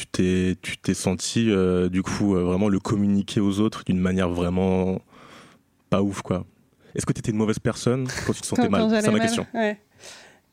tu 0.00 0.06
t'es, 0.06 0.56
tu 0.62 0.78
t'es 0.78 0.94
senti 0.94 1.50
euh, 1.50 1.88
du 1.88 2.02
coup 2.02 2.34
euh, 2.34 2.42
vraiment 2.42 2.68
le 2.68 2.78
communiquer 2.78 3.40
aux 3.40 3.60
autres 3.60 3.82
d'une 3.84 3.98
manière 4.00 4.28
vraiment 4.28 5.00
pas 5.90 6.02
ouf, 6.02 6.22
quoi 6.22 6.44
Est-ce 6.94 7.04
que 7.06 7.12
tu 7.12 7.18
étais 7.18 7.30
une 7.32 7.36
mauvaise 7.36 7.58
personne 7.58 8.06
quand 8.26 8.32
tu 8.32 8.40
te 8.40 8.46
sentais 8.46 8.68
mal 8.68 8.88
C'est 8.90 9.06
ma 9.06 9.12
mal, 9.12 9.20
question. 9.20 9.46
ouais. 9.54 9.78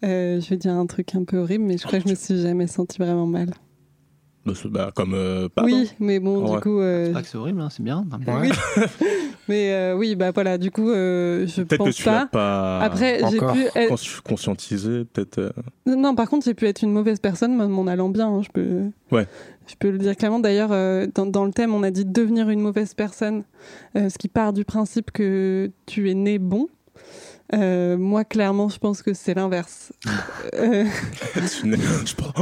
Euh, 0.04 0.40
je 0.42 0.50
vais 0.50 0.58
dire 0.58 0.74
un 0.74 0.86
truc 0.86 1.16
un 1.16 1.24
peu 1.24 1.38
horrible, 1.38 1.64
mais 1.64 1.78
je 1.78 1.86
crois 1.88 2.00
que 2.00 2.06
je 2.06 2.12
me 2.12 2.16
suis 2.16 2.40
jamais 2.42 2.68
sentie 2.68 2.98
vraiment 3.00 3.26
mal. 3.26 3.50
Bah, 4.46 4.54
bah, 4.66 4.92
comme 4.96 5.12
pas. 5.56 5.62
pas, 5.62 5.64
oui, 5.64 5.92
mais 6.00 6.20
bon, 6.20 6.48
Ouais. 6.48 6.56
du 6.56 6.62
coup, 6.62 6.80
euh, 6.80 7.08
C'est 7.08 7.14
pas 7.14 7.22
que 7.22 7.28
c'est 7.28 7.38
horrible, 7.38 7.62
hein, 7.62 7.70
c'est 7.70 7.84
bien. 7.84 8.06
Ouais. 8.28 8.50
Oui. 8.78 8.84
mais 9.48 9.72
euh, 9.74 9.96
oui, 9.96 10.16
bah 10.16 10.32
voilà, 10.32 10.58
du 10.58 10.72
coup, 10.72 10.90
euh, 10.90 11.46
je 11.48 11.62
Peut-être 11.64 11.70
que 11.70 11.76
pense 11.90 11.96
tu 11.96 12.06
l'as 12.06 12.26
pas. 12.26 12.28
pas 12.28 12.80
Après, 12.82 13.20
j'ai 13.32 13.38
pu 13.40 13.68
être- 13.76 13.88
cons- 13.90 14.22
conscientisé, 14.30 15.06
peut-être. 15.06 15.40
euh, 15.40 15.52
Non, 15.86 16.16
par 16.16 16.30
contre, 16.30 16.46
j'ai 16.46 16.54
pu 16.54 16.66
être 16.68 16.82
une 16.82 16.92
mauvaise 16.92 17.20
personne, 17.20 17.56
même 17.58 17.78
en 17.78 17.88
allant 17.88 18.10
bien. 18.10 18.28
hein, 18.28 18.42
je 18.42 18.50
peux. 18.50 18.82
Ouais. 19.12 19.28
Je 19.68 19.76
peux 19.76 19.90
le 19.92 19.98
dire 19.98 20.16
clairement. 20.16 20.40
D'ailleurs, 20.40 20.72
euh, 20.72 21.08
dans, 21.14 21.26
dans 21.26 21.44
le 21.46 21.52
thème, 21.52 21.74
on 21.74 21.84
a 21.84 21.92
dit 21.92 22.06
devenir 22.06 22.50
une 22.50 22.62
mauvaise 22.62 22.94
personne, 22.94 23.44
euh, 23.98 24.10
ce 24.10 24.18
qui 24.18 24.28
part 24.30 24.54
du 24.54 24.64
principe 24.66 25.12
que 25.12 25.72
tu 25.86 26.10
es 26.10 26.14
né 26.14 26.40
bon. 26.40 26.68
Euh, 27.54 27.98
moi, 27.98 28.26
clairement, 28.26 28.68
je 28.70 28.78
pense 28.78 29.02
que 29.02 29.14
c'est 29.14 29.34
l'inverse. 29.34 29.94
Euh, 30.56 30.84
tu 31.60 31.68
n'es- 31.68 31.78
je, 31.78 32.16
pense- 32.16 32.34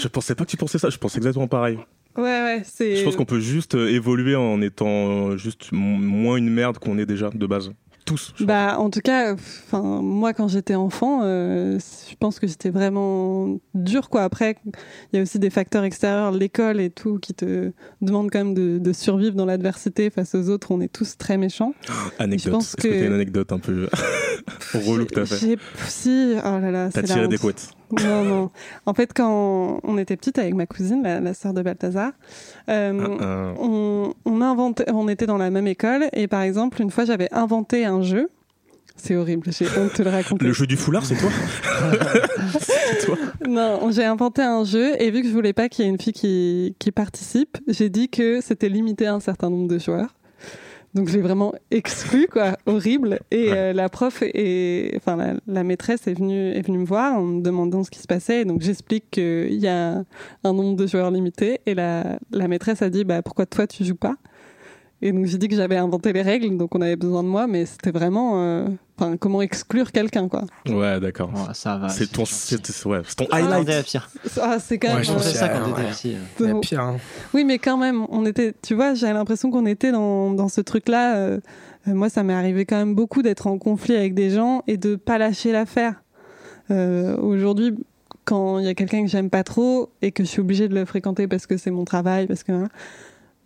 je 0.00 0.08
pensais 0.08 0.34
pas 0.34 0.44
que 0.44 0.50
tu 0.50 0.56
pensais 0.56 0.78
ça. 0.78 0.90
Je 0.90 0.98
pense 0.98 1.16
exactement 1.16 1.48
pareil. 1.48 1.78
Ouais, 2.16 2.22
ouais, 2.22 2.62
c'est. 2.64 2.96
Je 2.96 3.04
pense 3.04 3.16
qu'on 3.16 3.24
peut 3.24 3.40
juste 3.40 3.74
euh, 3.74 3.88
évoluer 3.88 4.36
en 4.36 4.60
étant 4.60 5.30
euh, 5.30 5.36
juste 5.36 5.70
moins 5.72 6.36
une 6.36 6.50
merde 6.50 6.78
qu'on 6.78 6.98
est 6.98 7.06
déjà 7.06 7.30
de 7.30 7.46
base. 7.46 7.70
Tous. 8.06 8.34
Bah, 8.40 8.76
en 8.78 8.90
tout 8.90 9.00
cas, 9.00 9.32
enfin, 9.32 9.80
moi, 10.02 10.34
quand 10.34 10.46
j'étais 10.46 10.74
enfant, 10.74 11.20
euh, 11.24 11.78
je 12.10 12.14
pense 12.16 12.38
que 12.38 12.46
c'était 12.46 12.68
vraiment 12.68 13.56
dur, 13.72 14.10
quoi. 14.10 14.24
Après, 14.24 14.56
il 14.66 15.16
y 15.16 15.18
a 15.18 15.22
aussi 15.22 15.38
des 15.38 15.48
facteurs 15.48 15.84
extérieurs, 15.84 16.30
l'école 16.30 16.82
et 16.82 16.90
tout, 16.90 17.18
qui 17.18 17.32
te 17.32 17.72
demandent 18.02 18.30
quand 18.30 18.40
même 18.44 18.52
de, 18.52 18.76
de 18.76 18.92
survivre 18.92 19.34
dans 19.36 19.46
l'adversité 19.46 20.10
face 20.10 20.34
aux 20.34 20.50
autres. 20.50 20.70
On 20.70 20.82
est 20.82 20.92
tous 20.92 21.16
très 21.16 21.38
méchants. 21.38 21.72
Anecdote. 22.18 22.52
pense 22.52 22.66
Est-ce 22.68 22.76
que 22.76 22.82
que- 22.88 22.92
t'as 22.92 23.06
une 23.06 23.14
anecdote 23.14 23.52
un 23.52 23.58
peu 23.58 23.88
relou 24.74 25.06
que 25.06 25.14
t'as 25.14 25.24
fait? 25.24 25.56
Si, 25.88 26.34
oh 26.36 26.58
là 26.60 26.70
là, 26.70 26.90
T'as 26.92 27.04
tiré 27.04 27.26
des 27.26 27.38
couettes. 27.38 27.70
Non, 27.92 28.24
non. 28.24 28.50
En 28.86 28.94
fait, 28.94 29.12
quand 29.14 29.80
on 29.82 29.98
était 29.98 30.16
petite 30.16 30.38
avec 30.38 30.54
ma 30.54 30.66
cousine, 30.66 31.02
la, 31.02 31.20
la 31.20 31.34
sœur 31.34 31.52
de 31.54 31.62
Balthazar, 31.62 32.12
euh, 32.68 33.16
Ah, 33.20 33.54
ah. 33.56 33.60
on, 33.60 34.40
inventé, 34.40 34.84
on 34.92 35.08
était 35.08 35.26
dans 35.26 35.38
la 35.38 35.50
même 35.50 35.66
école 35.66 36.08
et 36.12 36.26
par 36.26 36.42
exemple, 36.42 36.80
une 36.82 36.90
fois, 36.90 37.04
j'avais 37.04 37.28
inventé 37.32 37.84
un 37.84 38.02
jeu. 38.02 38.28
C'est 38.96 39.16
horrible, 39.16 39.48
j'ai 39.50 39.66
honte 39.66 39.90
de 39.90 39.96
te 39.96 40.02
le 40.02 40.10
raconter. 40.10 40.44
Le 40.44 40.52
jeu 40.52 40.66
du 40.66 40.76
foulard, 40.76 41.04
c'est 41.04 41.16
toi 41.16 41.28
C'est 42.60 43.06
toi 43.06 43.16
Non, 43.46 43.90
j'ai 43.90 44.04
inventé 44.04 44.42
un 44.42 44.64
jeu 44.64 44.92
et 45.02 45.10
vu 45.10 45.22
que 45.22 45.28
je 45.28 45.32
voulais 45.32 45.52
pas 45.52 45.68
qu'il 45.68 45.84
y 45.84 45.88
ait 45.88 45.90
une 45.90 46.00
fille 46.00 46.12
qui, 46.12 46.76
qui 46.78 46.92
participe, 46.92 47.58
j'ai 47.66 47.88
dit 47.88 48.08
que 48.08 48.40
c'était 48.40 48.68
limité 48.68 49.06
à 49.06 49.14
un 49.14 49.20
certain 49.20 49.50
nombre 49.50 49.68
de 49.68 49.78
joueurs. 49.78 50.14
Donc 50.94 51.08
je 51.08 51.14
l'ai 51.16 51.22
vraiment 51.22 51.52
exclu, 51.72 52.28
quoi, 52.30 52.56
horrible. 52.66 53.18
Et 53.32 53.50
Ouais. 53.50 53.56
euh, 53.56 53.72
la 53.72 53.88
prof 53.88 54.22
et 54.22 54.92
enfin 54.96 55.16
la, 55.16 55.34
la 55.46 55.64
maîtresse 55.64 56.06
est 56.06 56.14
venue 56.14 56.50
est 56.52 56.62
venue 56.62 56.78
me 56.78 56.84
voir 56.86 57.14
en 57.18 57.22
me 57.22 57.42
demandant 57.42 57.82
ce 57.82 57.90
qui 57.90 57.98
se 57.98 58.06
passait. 58.06 58.42
Et 58.42 58.44
donc 58.44 58.60
j'explique 58.62 59.10
qu'il 59.10 59.54
y 59.54 59.66
a 59.66 60.04
un 60.44 60.52
nombre 60.52 60.76
de 60.76 60.86
joueurs 60.86 61.10
limité 61.10 61.60
et 61.66 61.74
la, 61.74 62.18
la 62.30 62.46
maîtresse 62.48 62.80
a 62.82 62.90
dit 62.90 63.04
bah 63.04 63.22
pourquoi 63.22 63.44
toi 63.46 63.66
tu 63.66 63.84
joues 63.84 63.96
pas? 63.96 64.16
Et 65.06 65.12
donc 65.12 65.26
j'ai 65.26 65.36
dit 65.36 65.48
que 65.48 65.54
j'avais 65.54 65.76
inventé 65.76 66.12
les 66.14 66.22
règles, 66.22 66.56
donc 66.56 66.74
on 66.74 66.80
avait 66.80 66.96
besoin 66.96 67.22
de 67.22 67.28
moi, 67.28 67.46
mais 67.46 67.66
c'était 67.66 67.90
vraiment 67.90 68.42
euh, 68.42 68.66
enfin 68.98 69.18
comment 69.18 69.42
exclure 69.42 69.92
quelqu'un 69.92 70.28
quoi. 70.28 70.44
Ouais, 70.66 70.98
d'accord. 70.98 71.30
Ouais, 71.34 71.52
ça 71.52 71.76
va. 71.76 71.90
c'est 71.90 72.06
ton, 72.10 72.24
c'est, 72.24 72.56
ouais, 72.86 73.02
c'est 73.06 73.16
ton 73.16 73.26
Ah, 73.30 73.36
highlight. 73.36 73.68
est 73.68 73.76
la 73.76 73.82
pire. 73.82 74.08
Ah, 74.40 74.56
c'est 74.58 74.78
quand 74.78 74.88
Ouais, 74.88 74.94
même. 74.94 75.04
je 75.04 75.12
pense 75.12 75.22
fait 75.26 75.32
que 75.32 75.38
ça 75.38 75.46
c'est- 75.46 75.52
quand 75.52 76.42
ouais. 76.42 76.48
y 76.48 76.50
a 76.56 76.60
pire. 76.60 76.80
hein. 76.80 76.96
Oui, 77.34 77.44
mais 77.44 77.58
quand 77.58 77.76
même, 77.76 78.06
on 78.08 78.24
était, 78.24 78.54
tu 78.62 78.74
vois, 78.74 78.94
j'ai 78.94 79.12
l'impression 79.12 79.50
qu'on 79.50 79.66
était 79.66 79.92
dans, 79.92 80.32
dans 80.32 80.48
ce 80.48 80.62
truc-là. 80.62 81.16
euh, 81.16 81.38
euh, 81.86 81.92
moi, 81.92 82.08
ça 82.08 82.22
m'est 82.22 82.32
arrivé 82.32 82.64
quand 82.64 82.76
même 82.78 82.94
beaucoup 82.94 83.20
d'être 83.20 83.46
en 83.46 83.58
conflit 83.58 83.94
avec 83.96 84.14
des 84.14 84.30
gens 84.30 84.62
et 84.66 84.78
de 84.78 84.96
pas 84.96 85.18
lâcher 85.18 85.52
l'affaire. 85.52 86.02
Euh, 86.70 87.14
Aujourd'hui, 87.18 87.74
quand 88.24 88.58
il 88.58 88.64
y 88.64 88.68
a 88.68 88.74
quelqu'un 88.74 89.02
que 89.02 89.10
j'aime 89.10 89.28
pas 89.28 89.44
trop 89.44 89.90
et 90.00 90.12
que 90.12 90.24
je 90.24 90.28
suis 90.30 90.40
obligée 90.40 90.66
de 90.68 90.74
le 90.74 90.86
fréquenter 90.86 91.28
parce 91.28 91.46
que 91.46 91.58
c'est 91.58 91.70
mon 91.70 91.84
travail, 91.84 92.26
parce 92.26 92.42
que 92.42 92.52
hein, 92.52 92.68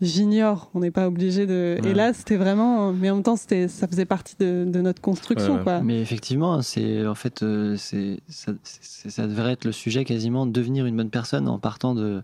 j'ignore, 0.01 0.71
on 0.75 0.81
n'est 0.81 0.91
pas 0.91 1.07
obligé 1.09 1.47
de. 1.47 1.79
Ouais. 1.83 1.91
Et 1.91 1.95
là, 1.95 2.13
c'était 2.13 2.37
vraiment. 2.37 2.93
Mais 2.93 3.11
en 3.11 3.17
même 3.17 3.23
temps, 3.23 3.37
c'était, 3.37 3.69
ça 3.69 3.87
faisait 3.89 4.05
partie 4.05 4.37
de, 4.39 4.65
de 4.67 4.81
notre 4.81 5.01
construction, 5.01 5.57
Ouais, 5.57 5.63
quoi. 5.63 5.81
Mais 5.81 6.01
effectivement, 6.01 6.63
c'est 6.63 7.07
en 7.07 7.15
fait, 7.15 7.43
euh, 7.43 7.77
c'est 7.77 8.21
ça, 8.29 9.27
devrait 9.27 9.53
être 9.53 9.65
le 9.65 9.73
sujet 9.73 10.05
quasiment 10.05 10.47
de 10.47 10.53
devenir 10.53 10.87
une 10.87 10.97
bonne 10.97 11.11
personne 11.11 11.49
en 11.49 11.59
partant 11.59 11.95
de 11.95 12.23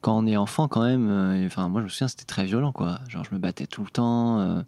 quand 0.00 0.16
on 0.16 0.26
est 0.26 0.36
enfant 0.36 0.66
quand 0.68 0.82
même. 0.84 1.08
euh, 1.10 1.42
et, 1.42 1.46
Enfin, 1.46 1.68
moi, 1.68 1.80
je 1.80 1.84
me 1.84 1.88
souviens, 1.90 2.08
c'était 2.08 2.24
très 2.24 2.44
violent, 2.44 2.72
quoi. 2.72 3.00
Genre, 3.08 3.24
je 3.28 3.34
me 3.34 3.40
battais 3.40 3.66
tout 3.66 3.82
le 3.84 3.90
temps. 3.90 4.40
euh, 4.40 4.62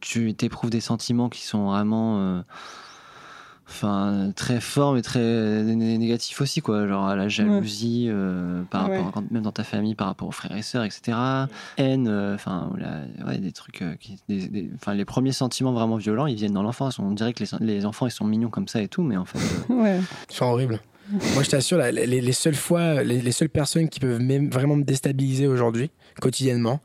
tu 0.00 0.34
t'éprouves 0.34 0.70
des 0.70 0.80
sentiments 0.82 1.28
qui 1.30 1.42
sont 1.44 1.66
vraiment, 1.70 2.18
euh, 2.20 2.42
enfin, 3.68 4.32
très 4.36 4.60
forts 4.60 4.94
mais 4.94 5.02
très 5.02 5.20
né- 5.20 5.98
négatifs 5.98 6.40
aussi, 6.40 6.60
quoi. 6.60 6.86
Genre 6.86 7.14
la 7.16 7.28
jalousie 7.28 8.06
euh, 8.08 8.62
par 8.70 8.88
Ouais. 8.88 8.98
rapport, 9.02 9.22
même 9.30 9.42
dans 9.42 9.52
ta 9.52 9.64
famille, 9.64 9.94
par 9.94 10.06
rapport 10.06 10.28
aux 10.28 10.32
frères 10.32 10.56
et 10.56 10.62
sœurs, 10.62 10.84
etc. 10.84 11.16
Haine, 11.76 12.08
euh, 12.08 12.34
enfin, 12.34 12.70
la- 12.78 13.26
ouais, 13.26 13.38
des 13.38 13.52
trucs, 13.52 13.82
euh, 13.82 13.94
qui, 13.98 14.16
des- 14.28 14.48
des- 14.48 14.70
enfin, 14.74 14.94
les 14.94 15.04
premiers 15.04 15.32
sentiments 15.32 15.72
vraiment 15.72 15.96
violents, 15.96 16.26
ils 16.26 16.36
viennent 16.36 16.52
dans 16.52 16.62
l'enfance. 16.62 16.98
On 16.98 17.10
dirait 17.12 17.32
que 17.32 17.42
les, 17.60 17.66
les 17.74 17.86
enfants, 17.86 18.06
ils 18.06 18.10
sont 18.12 18.24
mignons 18.24 18.50
comme 18.50 18.68
ça 18.68 18.80
et 18.82 18.88
tout, 18.88 19.02
mais 19.02 19.16
en 19.16 19.24
fait, 19.24 19.38
euh, 19.38 19.74
Ouais. 19.82 20.00
C'est 20.28 20.44
horrible. 20.44 20.80
Moi, 21.34 21.44
je 21.44 21.50
t'assure, 21.50 21.78
les 21.78 22.32
seules 22.32 22.56
fois, 22.56 23.04
les, 23.04 23.20
les 23.20 23.30
seules 23.32 23.48
personnes 23.48 23.88
qui 23.88 24.00
peuvent 24.00 24.20
même 24.20 24.50
vraiment 24.50 24.74
me 24.74 24.82
déstabiliser 24.82 25.46
aujourd'hui, 25.46 25.90
quotidiennement, 26.20 26.80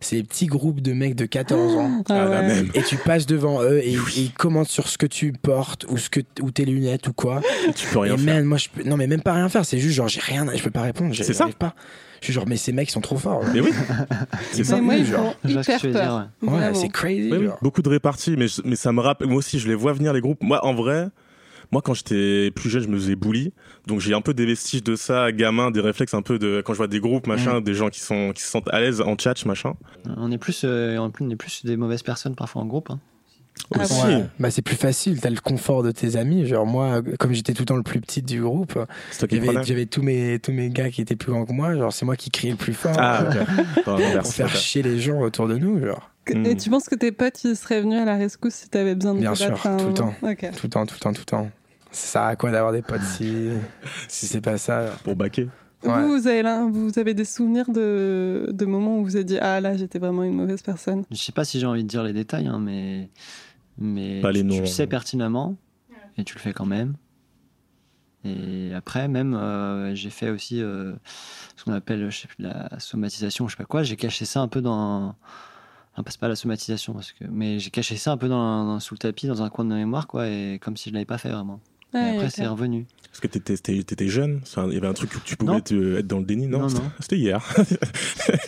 c'est 0.00 0.16
les 0.16 0.22
petits 0.22 0.46
groupes 0.46 0.80
de 0.80 0.92
mecs 0.92 1.14
de 1.14 1.26
14 1.26 1.74
ans. 1.76 2.02
Ah 2.08 2.12
Ah, 2.14 2.24
la 2.24 2.30
ouais. 2.40 2.46
même. 2.46 2.68
Et 2.74 2.82
tu 2.82 2.96
passes 2.96 3.26
devant 3.26 3.62
eux 3.62 3.78
et, 3.82 3.92
et 3.94 3.98
ils 4.16 4.32
commentent 4.32 4.68
sur 4.68 4.88
ce 4.88 4.98
que 4.98 5.06
tu 5.06 5.32
portes 5.32 5.86
ou 5.88 5.96
ce 5.98 6.10
que 6.10 6.20
ou 6.42 6.50
tes 6.50 6.64
lunettes 6.64 7.08
ou 7.08 7.12
quoi. 7.12 7.40
Tu 7.74 7.86
peux 7.88 7.98
rien 8.00 8.14
et 8.14 8.18
faire. 8.18 8.34
man, 8.36 8.44
moi 8.44 8.58
je 8.58 8.68
peux, 8.68 8.82
non 8.82 8.96
mais 8.96 9.06
même 9.06 9.22
pas 9.22 9.32
rien 9.34 9.48
faire, 9.48 9.64
c'est 9.64 9.78
juste 9.78 9.94
genre 9.96 10.08
j'ai 10.08 10.20
rien, 10.20 10.46
je 10.54 10.62
peux 10.62 10.70
pas 10.70 10.82
répondre, 10.82 11.14
C'est 11.14 11.32
ça. 11.32 11.48
pas. 11.58 11.74
Je 12.20 12.26
suis 12.26 12.32
genre 12.34 12.46
mais 12.48 12.56
ces 12.56 12.72
mecs 12.72 12.90
sont 12.90 13.00
trop 13.02 13.16
forts. 13.18 13.42
Mais 13.52 13.60
oui, 13.60 13.70
c'est 14.52 14.64
ça. 14.64 14.80
Moi, 14.80 14.96
ils 14.96 15.04
genre. 15.06 15.34
font 15.42 15.48
hyper 15.48 15.80
peur. 15.92 16.28
ouais. 16.42 16.70
C'est 16.74 16.88
crazy. 16.88 17.28
Oui, 17.30 17.38
oui, 17.38 17.44
genre. 17.46 17.58
beaucoup 17.60 17.82
de 17.82 17.88
réparties, 17.88 18.34
mais, 18.38 18.48
je- 18.48 18.62
mais 18.64 18.76
ça 18.76 18.92
me 18.92 19.00
rappelle. 19.00 19.28
Moi 19.28 19.36
aussi, 19.38 19.58
je 19.58 19.68
les 19.68 19.74
vois 19.74 19.92
venir 19.92 20.12
les 20.14 20.20
groupes. 20.22 20.42
Moi, 20.42 20.64
en 20.64 20.74
vrai, 20.74 21.08
moi, 21.72 21.82
quand 21.82 21.94
j'étais 21.94 22.50
plus 22.50 22.70
jeune, 22.70 22.82
je 22.82 22.88
me 22.88 22.96
faisais 22.96 23.16
bully. 23.16 23.52
Donc, 23.86 24.00
j'ai 24.00 24.14
un 24.14 24.20
peu 24.20 24.34
des 24.34 24.46
vestiges 24.46 24.82
de 24.82 24.96
ça, 24.96 25.32
gamin, 25.32 25.70
des 25.70 25.80
réflexes 25.80 26.14
un 26.14 26.22
peu 26.22 26.38
de 26.38 26.62
quand 26.64 26.72
je 26.72 26.78
vois 26.78 26.86
des 26.88 27.00
groupes, 27.00 27.26
machin, 27.26 27.60
des 27.60 27.74
gens 27.74 27.88
qui 27.90 28.00
sont 28.00 28.32
qui 28.34 28.42
se 28.42 28.48
sentent 28.50 28.68
à 28.72 28.80
l'aise 28.80 29.00
en 29.00 29.16
chat, 29.18 29.44
machin. 29.46 29.74
On 30.16 30.30
est 30.32 30.38
plus, 30.38 30.62
euh, 30.64 30.96
on 30.98 31.30
est 31.30 31.36
plus 31.36 31.64
des 31.64 31.76
mauvaises 31.76 32.02
personnes 32.02 32.34
parfois 32.34 32.62
en 32.62 32.66
groupe. 32.66 32.90
hein. 32.90 33.00
Ah 33.72 33.82
Aussi. 33.82 34.02
Ouais. 34.04 34.24
Bah 34.40 34.50
c'est 34.50 34.62
plus 34.62 34.74
facile, 34.74 35.20
t'as 35.20 35.30
le 35.30 35.38
confort 35.40 35.84
de 35.84 35.92
tes 35.92 36.16
amis. 36.16 36.44
Genre 36.44 36.66
moi, 36.66 37.02
comme 37.20 37.32
j'étais 37.32 37.52
tout 37.52 37.62
le 37.62 37.66
temps 37.66 37.76
le 37.76 37.84
plus 37.84 38.00
petit 38.00 38.20
du 38.20 38.40
groupe, 38.42 38.76
j'avais 39.20 39.86
tous 39.86 40.02
mes 40.02 40.40
tous 40.40 40.50
mes 40.50 40.70
gars 40.70 40.90
qui 40.90 41.00
étaient 41.00 41.14
plus 41.14 41.30
grands 41.30 41.44
que 41.46 41.52
moi. 41.52 41.74
Genre 41.76 41.92
c'est 41.92 42.04
moi 42.04 42.16
qui 42.16 42.30
criais 42.30 42.50
le 42.50 42.56
plus 42.56 42.74
fort 42.74 42.96
Ah, 42.98 43.24
ok. 43.28 43.84
Dans 43.86 43.96
l'inverse, 43.96 44.24
pour 44.26 44.34
faire 44.34 44.54
chier 44.56 44.82
les 44.82 44.98
gens 44.98 45.20
autour 45.20 45.46
de 45.46 45.56
nous. 45.56 45.78
Genre. 45.80 46.10
Et 46.26 46.56
tu 46.56 46.70
penses 46.70 46.88
que 46.88 46.94
tes 46.94 47.12
potes 47.12 47.44
ils 47.44 47.56
seraient 47.56 47.80
venus 47.82 48.00
à 48.00 48.04
la 48.04 48.16
rescousse 48.16 48.54
si 48.54 48.68
t'avais 48.68 48.94
besoin 48.94 49.14
de 49.14 49.20
Bien 49.20 49.34
sûr, 49.34 49.66
un 49.66 49.76
tout 49.76 49.86
le 49.88 50.30
Ok. 50.32 50.50
Tout 50.56 50.66
le 50.66 50.68
temps, 50.70 50.86
tout 50.86 50.94
le 50.94 51.00
temps, 51.00 51.12
tout 51.12 51.20
le 51.20 51.24
temps. 51.26 51.50
Ça 51.90 52.06
sert 52.12 52.22
à 52.22 52.36
quoi 52.36 52.50
d'avoir 52.50 52.72
des 52.72 52.82
potes 52.82 53.02
si, 53.02 53.50
si 54.08 54.26
c'est 54.26 54.40
pas 54.40 54.58
ça 54.58 54.86
Pour 55.04 55.16
baquer. 55.16 55.48
Ouais. 55.84 56.02
Vous, 56.02 56.18
vous 56.18 56.26
avez, 56.26 56.42
là- 56.42 56.64
vous 56.64 56.98
avez 56.98 57.12
des 57.12 57.26
souvenirs 57.26 57.70
de, 57.70 58.48
de 58.52 58.64
moments 58.64 58.98
où 58.98 59.04
vous 59.04 59.16
êtes 59.18 59.26
dit 59.26 59.38
Ah 59.38 59.60
là, 59.60 59.76
j'étais 59.76 59.98
vraiment 59.98 60.22
une 60.24 60.32
mauvaise 60.34 60.62
personne? 60.62 61.04
Je 61.10 61.16
sais 61.16 61.30
pas 61.32 61.44
si 61.44 61.60
j'ai 61.60 61.66
envie 61.66 61.82
de 61.84 61.88
dire 61.88 62.02
les 62.02 62.14
détails, 62.14 62.46
hein, 62.46 62.58
mais, 62.58 63.10
mais 63.78 64.20
Pas 64.22 64.32
les 64.32 64.40
tu, 64.42 64.48
tu 64.48 64.54
noms. 64.54 64.60
le 64.60 64.66
sais 64.66 64.86
pertinemment 64.86 65.56
et 66.16 66.24
tu 66.24 66.34
le 66.34 66.40
fais 66.40 66.52
quand 66.54 66.64
même. 66.66 66.94
Et 68.24 68.72
après, 68.74 69.06
même, 69.08 69.34
euh, 69.34 69.94
j'ai 69.94 70.08
fait 70.08 70.30
aussi 70.30 70.62
euh, 70.62 70.94
ce 71.56 71.64
qu'on 71.64 71.72
appelle 71.74 72.08
je 72.10 72.18
sais 72.20 72.28
plus, 72.28 72.42
la 72.42 72.70
somatisation, 72.80 73.46
je 73.48 73.52
sais 73.54 73.58
pas 73.62 73.66
quoi. 73.66 73.82
J'ai 73.82 73.96
caché 73.96 74.24
ça 74.24 74.40
un 74.40 74.48
peu 74.48 74.62
dans. 74.62 75.14
Enfin, 75.96 76.02
c'est 76.10 76.20
pas 76.20 76.28
la 76.28 76.36
somatisation, 76.36 76.92
parce 76.92 77.12
que... 77.12 77.24
mais 77.30 77.58
j'ai 77.60 77.70
caché 77.70 77.96
ça 77.96 78.12
un 78.12 78.16
peu 78.16 78.28
dans, 78.28 78.64
dans- 78.64 78.80
sous 78.80 78.94
le 78.94 78.98
tapis, 78.98 79.26
dans 79.28 79.42
un 79.42 79.48
coin 79.50 79.64
de 79.64 79.70
ma 79.70 79.76
mémoire, 79.76 80.06
quoi, 80.08 80.28
et 80.28 80.58
comme 80.60 80.76
si 80.76 80.88
je 80.90 80.94
l'avais 80.94 81.04
pas 81.06 81.18
fait 81.18 81.30
vraiment. 81.30 81.60
Et 81.94 81.98
après, 81.98 82.28
c'est 82.30 82.44
revenu. 82.48 82.86
Parce 83.08 83.20
que 83.20 83.28
t'étais, 83.28 83.56
t'étais 83.84 84.08
jeune, 84.08 84.40
il 84.66 84.72
y 84.72 84.76
avait 84.76 84.88
un 84.88 84.92
truc 84.94 85.14
où 85.14 85.20
tu 85.24 85.36
pouvais 85.36 85.58
être, 85.58 85.70
euh, 85.72 85.98
être 86.00 86.08
dans 86.08 86.18
le 86.18 86.24
déni, 86.24 86.48
non, 86.48 86.62
Non, 86.62 86.68
C'était- 86.68 86.82
non. 86.82 86.90
C'était 87.00 87.16
hier. 87.16 87.54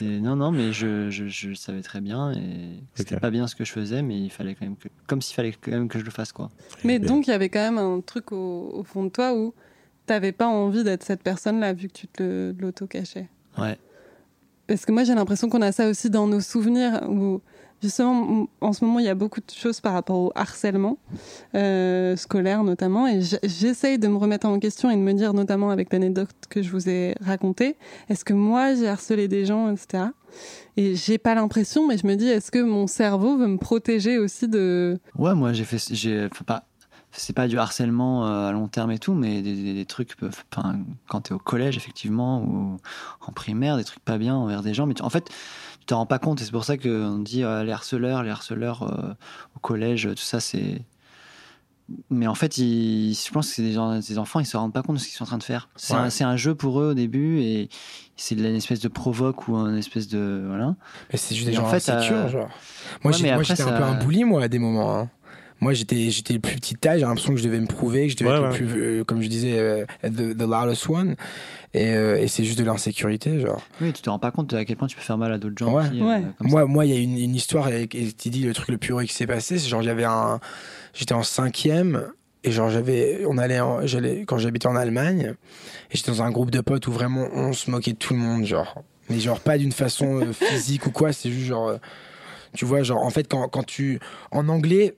Non, 0.03 0.35
non, 0.35 0.51
mais 0.51 0.73
je, 0.73 1.09
je, 1.11 1.29
je 1.29 1.51
le 1.51 1.55
savais 1.55 1.83
très 1.83 2.01
bien, 2.01 2.33
et 2.33 2.81
c'était 2.97 3.15
Ok. 3.15 3.21
pas 3.21 3.31
bien 3.31 3.47
ce 3.47 3.55
que 3.55 3.65
je 3.65 3.71
faisais, 3.71 4.03
mais 4.03 4.21
il 4.21 4.31
fallait 4.31 4.57
quand 4.57 4.65
même 4.67 4.77
que. 4.77 4.89
Comme 5.07 5.23
s'il 5.23 5.37
fallait 5.37 5.53
quand 5.53 5.71
même 5.71 5.87
que 5.89 6.01
je 6.01 6.05
le 6.05 6.11
fasse, 6.11 6.33
quoi. 6.33 6.51
Mais 6.83 6.99
Bien. 6.99 7.07
donc, 7.09 7.29
il 7.29 7.31
y 7.31 7.33
avait 7.33 7.49
quand 7.49 7.61
même 7.61 7.79
un 7.79 8.01
truc 8.01 8.33
au, 8.33 8.71
au 8.75 8.83
fond 8.83 9.05
de 9.05 9.11
toi 9.11 9.33
où 9.35 9.55
t'avais 10.07 10.33
pas 10.33 10.49
envie 10.49 10.83
d'être 10.83 11.05
cette 11.05 11.23
personne-là 11.23 11.73
vu 11.73 11.87
que 11.87 11.93
tu 11.93 12.09
te 12.09 12.21
le- 12.25 12.53
de 12.53 12.63
l'auto-cachais. 12.63 13.29
Ouais. 13.59 13.79
Parce 14.67 14.85
que 14.85 14.93
moi, 14.93 15.05
j'ai 15.05 15.15
l'impression 15.15 15.49
qu'on 15.49 15.63
a 15.63 15.73
ça 15.73 15.89
aussi 15.89 16.11
dans 16.11 16.27
nos 16.27 16.41
souvenirs 16.41 17.03
où, 17.09 17.41
justement, 17.83 18.49
en 18.61 18.73
ce 18.73 18.85
moment, 18.85 18.99
il 18.99 19.07
y 19.07 19.09
a 19.09 19.15
beaucoup 19.15 19.41
de 19.41 19.51
choses 19.51 19.81
par 19.81 19.93
rapport 19.93 20.19
au 20.19 20.33
harcèlement 20.35 20.99
euh, 21.55 22.17
scolaire 22.17 22.65
notamment. 22.65 23.07
Et 23.07 23.21
j'essaye 23.45 23.99
de 23.99 24.09
me 24.09 24.17
remettre 24.17 24.47
en 24.47 24.59
question 24.59 24.91
et 24.91 24.97
de 24.97 25.01
me 25.01 25.13
dire, 25.13 25.35
notamment 25.35 25.71
avec 25.71 25.93
l'anecdote 25.93 26.31
que 26.51 26.63
je 26.63 26.71
vous 26.71 26.89
ai 26.89 27.15
racontée, 27.21 27.77
est-ce 28.09 28.25
que 28.25 28.33
moi, 28.33 28.75
j'ai 28.75 28.89
harcelé 28.89 29.29
des 29.29 29.47
gens, 29.47 29.73
etc. 29.73 30.05
Et 30.77 30.95
j'ai 30.95 31.19
pas 31.19 31.35
l'impression, 31.35 31.87
mais 31.87 31.97
je 31.97 32.07
me 32.07 32.17
dis, 32.17 32.29
est-ce 32.29 32.51
que 32.51 32.63
mon 32.63 32.87
cerveau 32.87 33.37
veut 33.39 33.47
me 33.47 33.59
protéger 33.59 34.19
aussi 34.19 34.49
de. 34.49 34.99
Ouais, 35.17 35.35
moi 35.35 35.53
j'ai 35.55 35.65
fait, 35.65 35.79
j'ai, 35.95 36.27
enfin, 36.31 36.45
pas, 36.45 36.65
c'est 37.17 37.33
pas 37.33 37.49
du 37.49 37.59
harcèlement 37.59 38.27
euh, 38.27 38.49
à 38.49 38.53
long 38.53 38.69
terme 38.69 38.91
et 38.93 38.99
tout, 38.99 39.15
mais 39.15 39.43
des, 39.43 39.55
des- 39.55 39.75
des 39.75 39.87
trucs, 39.87 40.17
peuvent- 40.17 40.45
enfin, 40.55 40.79
quand 41.09 41.23
t'es 41.23 41.33
au 41.35 41.39
collège 41.39 41.77
effectivement 41.77 42.43
ou 42.43 42.77
en 43.27 43.33
primaire, 43.33 43.77
des 43.77 43.85
trucs 43.85 44.01
pas 44.05 44.19
bien 44.19 44.35
envers 44.35 44.63
des 44.63 44.75
gens, 44.75 44.87
mais 44.87 44.95
tu- 44.95 45.03
en 45.03 45.11
fait, 45.11 45.29
tu 45.81 45.87
t'en 45.87 45.99
rends 45.99 46.07
pas 46.07 46.19
compte 46.19 46.41
et 46.41 46.45
c'est 46.45 46.51
pour 46.53 46.65
ça 46.65 46.77
qu'on 46.77 47.19
dit 47.19 47.43
euh, 47.45 47.65
les 47.65 47.73
harceleurs, 47.73 48.23
les 48.23 48.31
harceleurs 48.31 48.83
euh, 48.85 49.15
au 49.57 49.59
collège, 49.61 50.09
tout 50.11 50.17
ça, 50.23 50.41
c'est. 50.41 50.83
Mais 52.11 52.27
en 52.27 52.35
fait, 52.35 52.59
ils- 52.59 53.15
je 53.15 53.31
pense 53.31 53.49
que 53.49 53.55
c'est 53.55 53.63
des, 53.63 53.73
gens- 53.73 53.97
des 54.01 54.19
enfants, 54.19 54.41
ils 54.41 54.47
se 54.47 54.57
rendent 54.57 54.73
pas 54.73 54.83
compte 54.83 54.97
de 54.97 55.01
ce 55.01 55.07
qu'ils 55.07 55.15
sont 55.17 55.23
en 55.23 55.29
train 55.29 55.39
de 55.39 55.45
faire. 55.45 55.69
C'est 55.77 55.95
Ouais. 55.95 56.01
un, 56.01 56.29
un 56.29 56.37
jeu 56.37 56.53
pour 56.57 56.81
eux 56.81 56.91
au 56.91 56.95
début 56.95 57.39
et 57.43 57.69
c'est 58.17 58.35
une 58.35 58.45
espèce 58.57 58.81
de 58.81 58.89
provoque 58.89 59.47
ou 59.47 59.55
une 59.57 59.77
espèce 59.77 60.09
de 60.09 60.45
voilà. 60.49 60.75
Mais 61.13 61.17
c'est 61.17 61.37
juste 61.37 61.47
des 61.47 61.55
Et 61.55 61.59
en 61.59 61.63
gens 61.63 61.69
fait, 61.71 61.89
insécures, 61.89 62.17
euh, 62.17 62.29
genre. 62.29 62.49
Moi, 63.05 63.13
ouais, 63.13 63.45
j'étais 63.45 63.63
un 63.63 63.67
peu 63.79 63.85
un 63.85 63.95
bully, 63.95 64.25
moi, 64.25 64.43
à 64.43 64.49
des 64.49 64.59
moments. 64.59 64.99
hein. 64.99 65.11
Moi, 65.61 65.73
j'étais, 65.73 66.11
j'étais 66.11 66.35
le 66.35 66.41
plus 66.41 66.57
petit 66.57 66.75
taille, 66.75 67.01
j'ai 67.01 67.07
l'impression 67.07 67.33
que 67.33 67.39
je 67.39 67.45
devais 67.45 67.59
me 67.61 67.67
prouver, 67.67 68.07
que 68.07 68.13
je 68.13 68.17
devais 68.19 68.31
Ouais, 68.31 68.37
être 68.37 68.53
ouais. 68.53 68.59
le 68.59 68.67
plus, 68.67 68.83
euh, 69.01 69.05
comme 69.05 69.23
je 69.23 69.29
disais, 69.29 69.59
euh, 69.59 69.85
the, 70.05 70.37
the 70.37 70.43
loudest 70.43 70.89
one. 70.89 71.17
Et, 71.73 71.95
euh, 71.95 72.19
et 72.21 72.29
c'est 72.29 72.45
juste 72.45 72.59
de 72.59 72.65
l'insécurité, 72.65 73.41
genre. 73.41 73.63
Oui, 73.81 73.93
tu 73.93 74.03
te 74.03 74.11
rends 74.11 74.19
pas 74.19 74.31
compte 74.31 74.53
à 74.55 74.65
quel 74.67 74.77
point 74.77 74.87
tu 74.87 74.97
peux 74.97 75.03
faire 75.03 75.17
mal 75.19 75.33
à 75.33 75.39
d'autres 75.39 75.57
gens. 75.59 75.73
Ouais. 75.73 75.87
aussi, 75.89 76.03
euh, 76.03 76.21
ça. 76.21 76.29
Moi, 76.41 76.67
moi, 76.67 76.85
il 76.85 76.93
y 76.93 76.97
a 76.97 77.01
une, 77.01 77.17
une 77.19 77.35
histoire, 77.35 77.69
et, 77.71 77.85
et 77.85 78.13
tu 78.13 78.29
dis 78.29 78.43
le 78.45 78.53
truc 78.53 78.69
le 78.69 78.77
plus 78.79 78.93
heureux 78.93 79.05
qui 79.05 79.15
s'est 79.15 79.27
passé, 79.27 79.59
c'est 79.59 79.69
genre, 79.69 79.83
j'avais 79.83 80.05
un, 80.05 80.41
j'étais 80.95 81.15
en 81.15 81.23
cinquième, 81.23 82.07
et 82.45 82.51
genre, 82.51 82.69
j'avais, 82.71 83.23
on 83.27 83.39
allait, 83.39 83.61
en- 83.61 83.87
j'allais, 83.87 84.25
quand 84.27 84.37
j'habitais 84.39 84.69
en 84.69 84.77
Allemagne, 84.77 85.35
et 85.91 85.97
j'étais 85.97 86.11
dans 86.11 86.23
un 86.23 86.31
groupe 86.31 86.51
de 86.51 86.61
potes 86.61 86.87
où 86.87 86.93
vraiment 86.93 87.29
on 87.33 87.53
se 87.55 87.71
moquait 87.71 87.93
de 87.93 87.99
tout 87.99 88.13
le 88.15 88.21
monde, 88.21 88.45
genre. 88.45 88.83
Mais 89.09 89.21
genre, 89.21 89.41
pas 89.41 89.57
d'une 89.57 89.73
façon 89.73 90.21
physique 90.33 90.87
ou 90.87 90.91
quoi, 90.91 91.13
c'est 91.15 91.31
juste 91.31 91.47
genre, 91.47 91.79
tu 92.55 92.65
vois, 92.67 92.83
genre, 92.83 93.03
en 93.03 93.11
fait, 93.11 93.27
quand, 93.29 93.49
quand 93.49 93.65
tu, 93.65 93.99
en 94.33 94.49
anglais, 94.49 94.95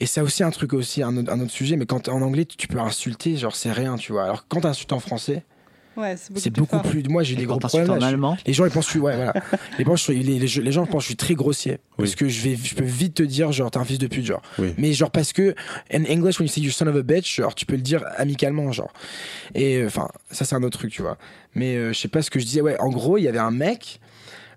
et 0.00 0.06
c'est 0.06 0.20
aussi 0.20 0.42
un 0.42 0.50
truc 0.50 0.72
aussi, 0.72 1.02
un, 1.02 1.16
autre- 1.16 1.32
un 1.32 1.40
autre 1.40 1.50
sujet, 1.52 1.76
mais 1.76 1.86
quand 1.86 2.08
en 2.08 2.22
anglais, 2.22 2.44
tu, 2.44 2.56
tu 2.56 2.68
peux 2.68 2.78
insulter, 2.80 3.36
genre, 3.36 3.54
c'est 3.56 3.72
rien, 3.72 3.96
tu 3.96 4.12
vois. 4.12 4.24
Alors, 4.24 4.46
quand 4.48 4.60
tu 4.62 4.66
insultes 4.66 4.92
en 4.92 5.00
français, 5.00 5.44
Ouais, 5.94 6.16
c'est 6.16 6.48
beaucoup, 6.48 6.74
beaucoup 6.76 6.88
plus, 6.88 7.02
moi, 7.02 7.22
j'ai 7.22 7.36
des 7.36 7.44
gros 7.44 7.58
t'insultes 7.58 7.84
problèmes. 7.84 8.02
en 8.02 8.06
allemand, 8.08 8.38
les 8.46 8.54
gens 8.54 8.64
ils 8.64 8.70
pensent 8.70 8.86
que 8.86 8.92
je 8.92 8.96
suis 8.96 8.98
ouais 9.00 9.14
voilà. 9.14 9.34
Les 9.78 9.84
gens, 9.84 9.94
les, 10.08 10.22
les- 10.22 10.38
les 10.38 10.72
gens 10.72 10.86
pensent 10.86 11.00
que 11.00 11.02
je 11.02 11.06
suis 11.08 11.16
très 11.16 11.34
grossier. 11.34 11.80
Parce 11.98 12.14
que 12.14 12.28
je 12.28 12.40
vais 12.40 12.56
je 12.56 12.74
peux 12.74 12.82
vite 12.82 13.12
te 13.12 13.22
dire 13.22 13.52
genre 13.52 13.70
t'es 13.70 13.76
un 13.76 13.84
fils 13.84 13.98
de 13.98 14.06
pute 14.06 14.24
genre. 14.24 14.40
Oui. 14.58 14.72
mais 14.78 14.94
genre 14.94 15.10
parce 15.10 15.34
que 15.34 15.54
in 15.92 16.04
English 16.06 16.38
when 16.40 16.48
you 16.48 16.52
say 16.54 16.62
you 16.62 16.70
son 16.70 16.86
of 16.86 16.96
a 16.96 17.02
bitch 17.02 17.36
genre 17.36 17.54
tu 17.54 17.66
peux 17.66 17.76
le 17.76 17.82
dire 17.82 18.02
amicalement 18.16 18.72
genre. 18.72 18.90
Et 19.54 19.82
euh, 19.82 19.86
enfin 19.88 20.08
ça 20.30 20.46
c'est 20.46 20.54
un 20.54 20.62
autre 20.62 20.78
truc 20.78 20.90
tu 20.92 21.02
vois. 21.02 21.18
Mais 21.54 21.76
euh, 21.76 21.92
je 21.92 21.98
sais 21.98 22.08
pas 22.08 22.22
ce 22.22 22.30
que 22.30 22.40
je 22.40 22.46
disais. 22.46 22.62
Ouais 22.62 22.80
en 22.80 22.88
gros 22.88 23.18
il 23.18 23.24
y 23.24 23.28
avait 23.28 23.38
un 23.38 23.50
mec 23.50 24.00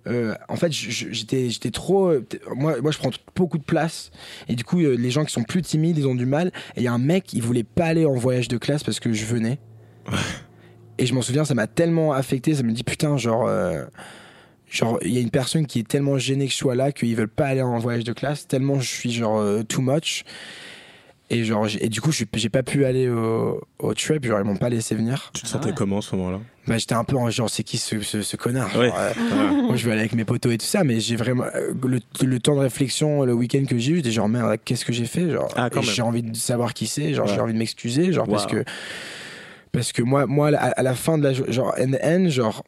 euh, 0.07 0.35
en 0.49 0.55
fait, 0.55 0.71
j'étais, 0.71 1.49
j'étais 1.49 1.71
trop. 1.71 2.09
euh, 2.09 2.25
moi, 2.55 2.79
moi, 2.81 2.91
je 2.91 2.97
prends 2.97 3.11
beaucoup 3.35 3.57
de 3.57 3.63
place. 3.63 4.11
Et 4.47 4.55
du 4.55 4.63
coup, 4.63 4.79
euh, 4.79 4.95
les 4.95 5.09
gens 5.11 5.25
qui 5.25 5.31
sont 5.33 5.43
plus 5.43 5.61
timides, 5.61 5.97
ils 5.97 6.07
ont 6.07 6.15
du 6.15 6.25
mal. 6.25 6.51
Et 6.75 6.81
il 6.81 6.83
y 6.83 6.87
a 6.87 6.93
un 6.93 6.99
mec, 6.99 7.33
il 7.33 7.41
voulait 7.41 7.63
pas 7.63 7.85
aller 7.85 8.05
en 8.05 8.15
voyage 8.15 8.47
de 8.47 8.57
classe 8.57 8.83
parce 8.83 8.99
que 8.99 9.13
je 9.13 9.25
venais. 9.25 9.59
Et 10.97 11.05
je 11.05 11.13
m'en 11.13 11.21
souviens, 11.21 11.43
ça 11.43 11.55
m'a 11.55 11.67
tellement 11.67 12.13
affecté. 12.13 12.55
Ça 12.55 12.63
me 12.63 12.71
dit 12.71 12.83
putain, 12.83 13.17
genre, 13.17 13.47
euh, 13.47 13.83
genre, 14.69 14.97
il 15.01 15.11
y 15.11 15.17
a 15.17 15.21
une 15.21 15.29
personne 15.29 15.65
qui 15.67 15.79
est 15.79 15.87
tellement 15.87 16.17
gênée 16.17 16.45
que 16.45 16.53
je 16.53 16.57
sois 16.57 16.75
là 16.75 16.93
qu'ils 16.93 17.15
veulent 17.17 17.27
pas 17.27 17.47
aller 17.47 17.61
en 17.61 17.77
voyage 17.79 18.05
de 18.05 18.13
classe. 18.13 18.47
Tellement 18.47 18.79
je 18.79 18.87
suis 18.89 19.11
genre 19.11 19.43
too 19.67 19.81
much. 19.81 20.23
Et 21.31 21.43
genre, 21.43 21.65
et 21.81 21.89
du 21.89 22.01
coup, 22.01 22.11
j'ai 22.11 22.49
pas 22.49 22.61
pu 22.61 22.85
aller 22.85 23.09
au, 23.09 23.59
au 23.79 23.93
trip. 23.95 24.23
Genre, 24.25 24.39
ils 24.39 24.45
m'ont 24.45 24.57
pas 24.57 24.69
laissé 24.69 24.93
venir. 24.93 25.31
Tu 25.33 25.41
te 25.41 25.47
Ah 25.47 25.51
sentais 25.53 25.69
ouais. 25.69 25.73
comment 25.75 25.97
à 25.97 26.01
ce 26.01 26.15
moment-là? 26.15 26.39
Bah, 26.67 26.77
j'étais 26.77 26.93
un 26.93 27.03
peu 27.03 27.15
en 27.15 27.29
genre, 27.31 27.49
c'est 27.49 27.63
qui 27.63 27.77
ce, 27.79 27.99
ce, 28.01 28.21
ce 28.21 28.37
connard 28.37 28.69
genre, 28.69 28.83
euh, 28.83 29.13
moi, 29.67 29.75
je 29.75 29.85
vais 29.85 29.91
aller 29.93 30.01
avec 30.01 30.13
mes 30.13 30.23
potos 30.23 30.53
et 30.53 30.57
tout 30.59 30.65
ça, 30.67 30.83
mais 30.83 30.99
j'ai 30.99 31.15
vraiment 31.15 31.45
euh, 31.55 31.73
le, 31.83 31.99
le 32.25 32.39
temps 32.39 32.55
de 32.55 32.59
réflexion 32.61 33.23
le 33.25 33.33
week-end 33.33 33.63
que 33.67 33.77
j'ai 33.77 33.93
eu, 33.93 33.95
j'étais 33.97 34.11
genre 34.11 34.29
merde, 34.29 34.55
qu'est-ce 34.63 34.85
que 34.85 34.93
j'ai 34.93 35.05
fait 35.05 35.31
genre 35.31 35.47
Ah. 35.55 35.69
J'ai 35.81 36.01
envie 36.03 36.21
de 36.23 36.35
savoir 36.35 36.73
qui 36.75 36.85
c'est, 36.85 37.13
genre 37.15 37.25
Ouais. 37.27 37.33
j'ai 37.33 37.41
envie 37.41 37.53
de 37.53 37.57
m'excuser, 37.59 38.13
genre 38.13 38.27
parce 38.27 38.45
que 38.45 38.63
parce 39.71 39.91
que 39.91 40.01
moi, 40.03 40.25
moi 40.27 40.49
à, 40.55 40.67
à 40.69 40.83
la 40.83 40.93
fin 40.95 41.17
de 41.17 41.23
la 41.23 41.33
genre 41.33 41.73
in 41.77 41.91
the 41.91 41.99
end, 42.03 42.29
genre 42.29 42.63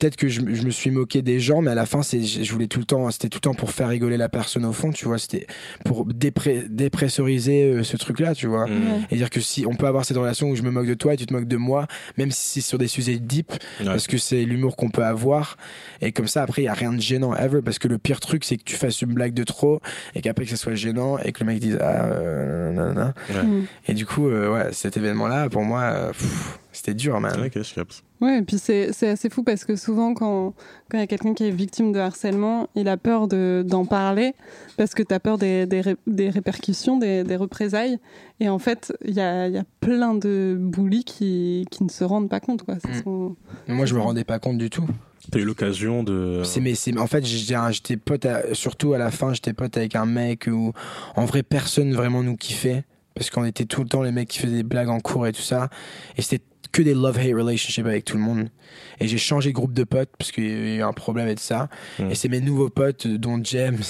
peut-être 0.00 0.16
que 0.16 0.26
je, 0.28 0.40
je 0.40 0.62
me 0.62 0.70
suis 0.70 0.90
moqué 0.90 1.22
des 1.22 1.38
gens, 1.38 1.60
mais 1.62 1.70
à 1.70 1.74
la 1.76 1.86
fin, 1.86 2.02
c'est, 2.02 2.22
je 2.22 2.52
voulais 2.52 2.66
tout 2.66 2.80
le 2.80 2.86
temps, 2.86 3.08
c'était 3.12 3.28
tout 3.28 3.36
le 3.36 3.42
temps 3.42 3.54
pour 3.54 3.70
faire 3.70 3.88
rigoler 3.88 4.16
la 4.16 4.28
personne 4.28 4.64
au 4.64 4.72
fond, 4.72 4.90
tu 4.90 5.04
vois, 5.04 5.18
c'était 5.18 5.46
pour 5.84 6.06
dépré- 6.08 6.66
dépressuriser 6.68 7.64
euh, 7.64 7.82
ce 7.84 7.96
truc-là, 7.96 8.34
tu 8.34 8.46
vois. 8.46 8.66
Mm. 8.66 8.70
Ouais. 8.70 9.00
Et 9.10 9.16
dire 9.16 9.30
que 9.30 9.40
si 9.40 9.66
on 9.66 9.74
peut 9.76 9.86
avoir 9.86 10.04
cette 10.04 10.16
relation 10.16 10.48
où 10.48 10.56
je 10.56 10.62
me 10.62 10.70
moque 10.70 10.86
de 10.86 10.94
toi 10.94 11.14
et 11.14 11.16
tu 11.16 11.26
te 11.26 11.32
moques 11.32 11.46
de 11.48 11.56
moi, 11.56 11.86
même 12.18 12.30
si 12.30 12.60
c'est 12.62 12.68
sur 12.68 12.78
des 12.78 12.88
sujets 12.88 13.18
deep, 13.18 13.52
Ouais. 13.80 13.86
parce 13.86 14.06
que 14.06 14.18
c'est 14.18 14.42
l'humour 14.44 14.76
qu'on 14.76 14.90
peut 14.90 15.04
avoir. 15.04 15.56
Et 16.00 16.12
comme 16.12 16.26
ça, 16.28 16.42
après, 16.42 16.62
il 16.62 16.64
n'y 16.64 16.68
a 16.70 16.74
rien 16.74 16.92
de 16.92 17.00
gênant 17.00 17.34
ever. 17.36 17.60
Parce 17.62 17.78
que 17.78 17.88
le 17.88 17.98
pire 17.98 18.20
truc, 18.20 18.44
c'est 18.44 18.56
que 18.56 18.64
tu 18.64 18.76
fasses 18.76 19.02
une 19.02 19.12
blague 19.12 19.34
de 19.34 19.44
trop 19.44 19.80
et 20.14 20.22
qu'après 20.22 20.44
que 20.44 20.50
ça 20.50 20.56
soit 20.56 20.74
gênant 20.74 21.18
et 21.18 21.32
que 21.32 21.40
le 21.40 21.46
mec 21.46 21.60
dise 21.60 21.78
Ah, 21.80 22.06
euh, 22.06 22.72
nanana. 22.72 23.14
Ouais. 23.30 23.42
Mm. 23.42 23.66
Et 23.88 23.94
du 23.94 24.06
coup, 24.06 24.28
euh, 24.28 24.52
ouais, 24.52 24.72
cet 24.72 24.96
événement-là, 24.96 25.48
pour 25.50 25.62
moi, 25.62 25.82
euh, 25.82 26.08
pff, 26.10 26.58
c'était 26.80 26.94
dur, 26.94 27.20
man. 27.20 27.32
Ok, 27.44 27.62
je 27.62 27.74
capte. 27.74 28.02
Ouais, 28.20 28.38
et 28.38 28.42
puis 28.42 28.58
c'est 28.58 28.92
c'est 28.92 29.08
assez 29.08 29.30
fou 29.30 29.42
parce 29.42 29.64
que 29.64 29.76
souvent, 29.76 30.12
quand 30.14 30.54
quand 30.90 30.98
il 30.98 31.00
y 31.00 31.02
a 31.02 31.06
quelqu'un 31.06 31.32
qui 31.34 31.44
est 31.44 31.50
victime 31.50 31.92
de 31.92 31.98
harcèlement, 31.98 32.68
il 32.74 32.88
a 32.88 32.96
peur 32.96 33.28
de- 33.28 33.64
d'en 33.66 33.84
parler 33.86 34.34
parce 34.76 34.94
que 34.94 35.02
tu 35.02 35.14
as 35.14 35.20
peur 35.20 35.38
des, 35.38 35.66
des, 35.66 35.80
ré- 35.80 35.96
des 36.06 36.28
répercussions, 36.30 36.98
des, 36.98 37.24
des 37.24 37.36
représailles. 37.36 37.98
Et 38.40 38.48
en 38.48 38.58
fait, 38.58 38.92
il 39.04 39.14
y 39.14 39.20
a, 39.20 39.46
il 39.48 39.54
y 39.54 39.58
a 39.58 39.64
plein 39.80 40.14
de 40.14 40.56
bullies 40.58 41.04
qui, 41.04 41.66
qui 41.70 41.84
ne 41.84 41.88
se 41.90 42.04
rendent 42.04 42.28
pas 42.28 42.40
compte. 42.40 42.62
Quoi. 42.62 42.74
Mm. 42.76 43.02
son- 43.04 43.36
moi, 43.68 43.86
je 43.86 43.94
me 43.94 44.00
rendais 44.00 44.24
pas 44.24 44.38
compte 44.38 44.58
du 44.58 44.68
tout. 44.70 44.86
T'as 45.30 45.38
eu 45.38 45.44
l'occasion 45.44 46.02
de. 46.02 46.42
C'est 46.44 46.60
mais 46.60 46.74
c'est 46.74 46.96
en 46.98 47.06
fait 47.06 47.24
j'étais 47.26 47.96
pote 47.98 48.24
à- 48.26 48.54
surtout 48.54 48.94
à 48.94 48.98
la 48.98 49.10
fin 49.10 49.32
j'étais 49.34 49.52
pote 49.52 49.76
avec 49.76 49.94
un 49.94 50.06
mec 50.06 50.48
où 50.50 50.72
en 51.14 51.24
vrai 51.26 51.42
personne 51.42 51.92
vraiment 51.92 52.22
nous 52.22 52.36
kiffait 52.36 52.84
parce 53.14 53.28
qu'on 53.28 53.44
était 53.44 53.66
tout 53.66 53.82
le 53.82 53.88
temps 53.88 54.02
les 54.02 54.12
mecs 54.12 54.28
qui 54.28 54.38
faisaient 54.38 54.56
des 54.56 54.62
blagues 54.62 54.88
en 54.88 54.98
cours 54.98 55.26
et 55.26 55.32
tout 55.32 55.42
ça 55.42 55.68
et 56.16 56.22
c'était 56.22 56.42
que 56.72 56.82
des 56.82 56.94
love 56.94 57.18
hate 57.18 57.34
relationships 57.34 57.84
avec 57.86 58.04
tout 58.04 58.16
le 58.16 58.22
monde. 58.22 58.48
Et 59.00 59.08
j'ai 59.08 59.18
changé 59.18 59.50
de 59.50 59.54
groupe 59.54 59.72
de 59.72 59.82
potes 59.84 60.10
parce 60.18 60.30
qu'il 60.30 60.44
y 60.46 60.72
a 60.72 60.76
eu 60.76 60.82
un 60.82 60.92
problème 60.92 61.26
avec 61.26 61.40
ça. 61.40 61.68
Mm. 61.98 62.10
et 62.10 62.14
c'est 62.14 62.28
mes 62.28 62.40
nouveaux 62.40 62.68
potes 62.70 63.06
dont 63.06 63.40
James 63.42 63.82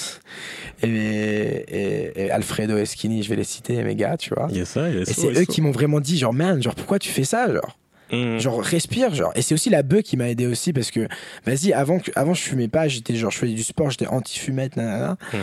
et, 0.83 0.87
et- 0.88 2.23
et 2.27 2.31
Alfredo 2.31 2.77
et 2.79 2.87
Skinny 2.87 3.23
je 3.23 3.29
vais 3.29 3.37
les 3.37 3.45
citer 3.45 3.83
mes 3.83 3.95
gars 3.97 4.16
tu 4.16 4.35
vois. 4.35 4.49
Et 4.53 4.64
c'est 4.64 5.27
eux 5.40 5.45
qui 5.45 5.61
m'ont 5.61 5.71
vraiment 5.73 6.01
dit 6.01 6.19
genre 6.19 6.33
man 6.33 6.62
genre 6.62 6.75
pourquoi 6.75 6.99
tu 6.99 7.11
fais 7.11 7.25
ça 7.25 7.53
genre? 7.53 7.77
Mm. 8.12 8.38
genre 8.38 8.61
respire 8.62 9.14
genre. 9.14 9.33
Et 9.37 9.43
c'est 9.43 9.55
aussi 9.55 9.71
la 9.71 9.83
bœuf 9.83 10.03
qui 10.03 10.16
m'a 10.16 10.29
aidé 10.29 10.47
aussi 10.47 10.73
parce 10.73 10.90
que 10.90 11.07
vas-y 11.47 11.73
avant 11.73 11.99
que 12.01 12.11
avant 12.16 12.35
je 12.35 12.43
fumais 12.43 12.66
pas 12.69 12.88
j'étais 12.88 13.14
genre 13.14 13.31
je 13.31 13.38
faisais 13.38 13.53
du 13.55 13.62
sport 13.62 13.90
j'étais 13.90 14.07
anti 14.09 14.38
fumette 14.38 14.77
nanana. 14.77 15.16
Mhm. 15.33 15.38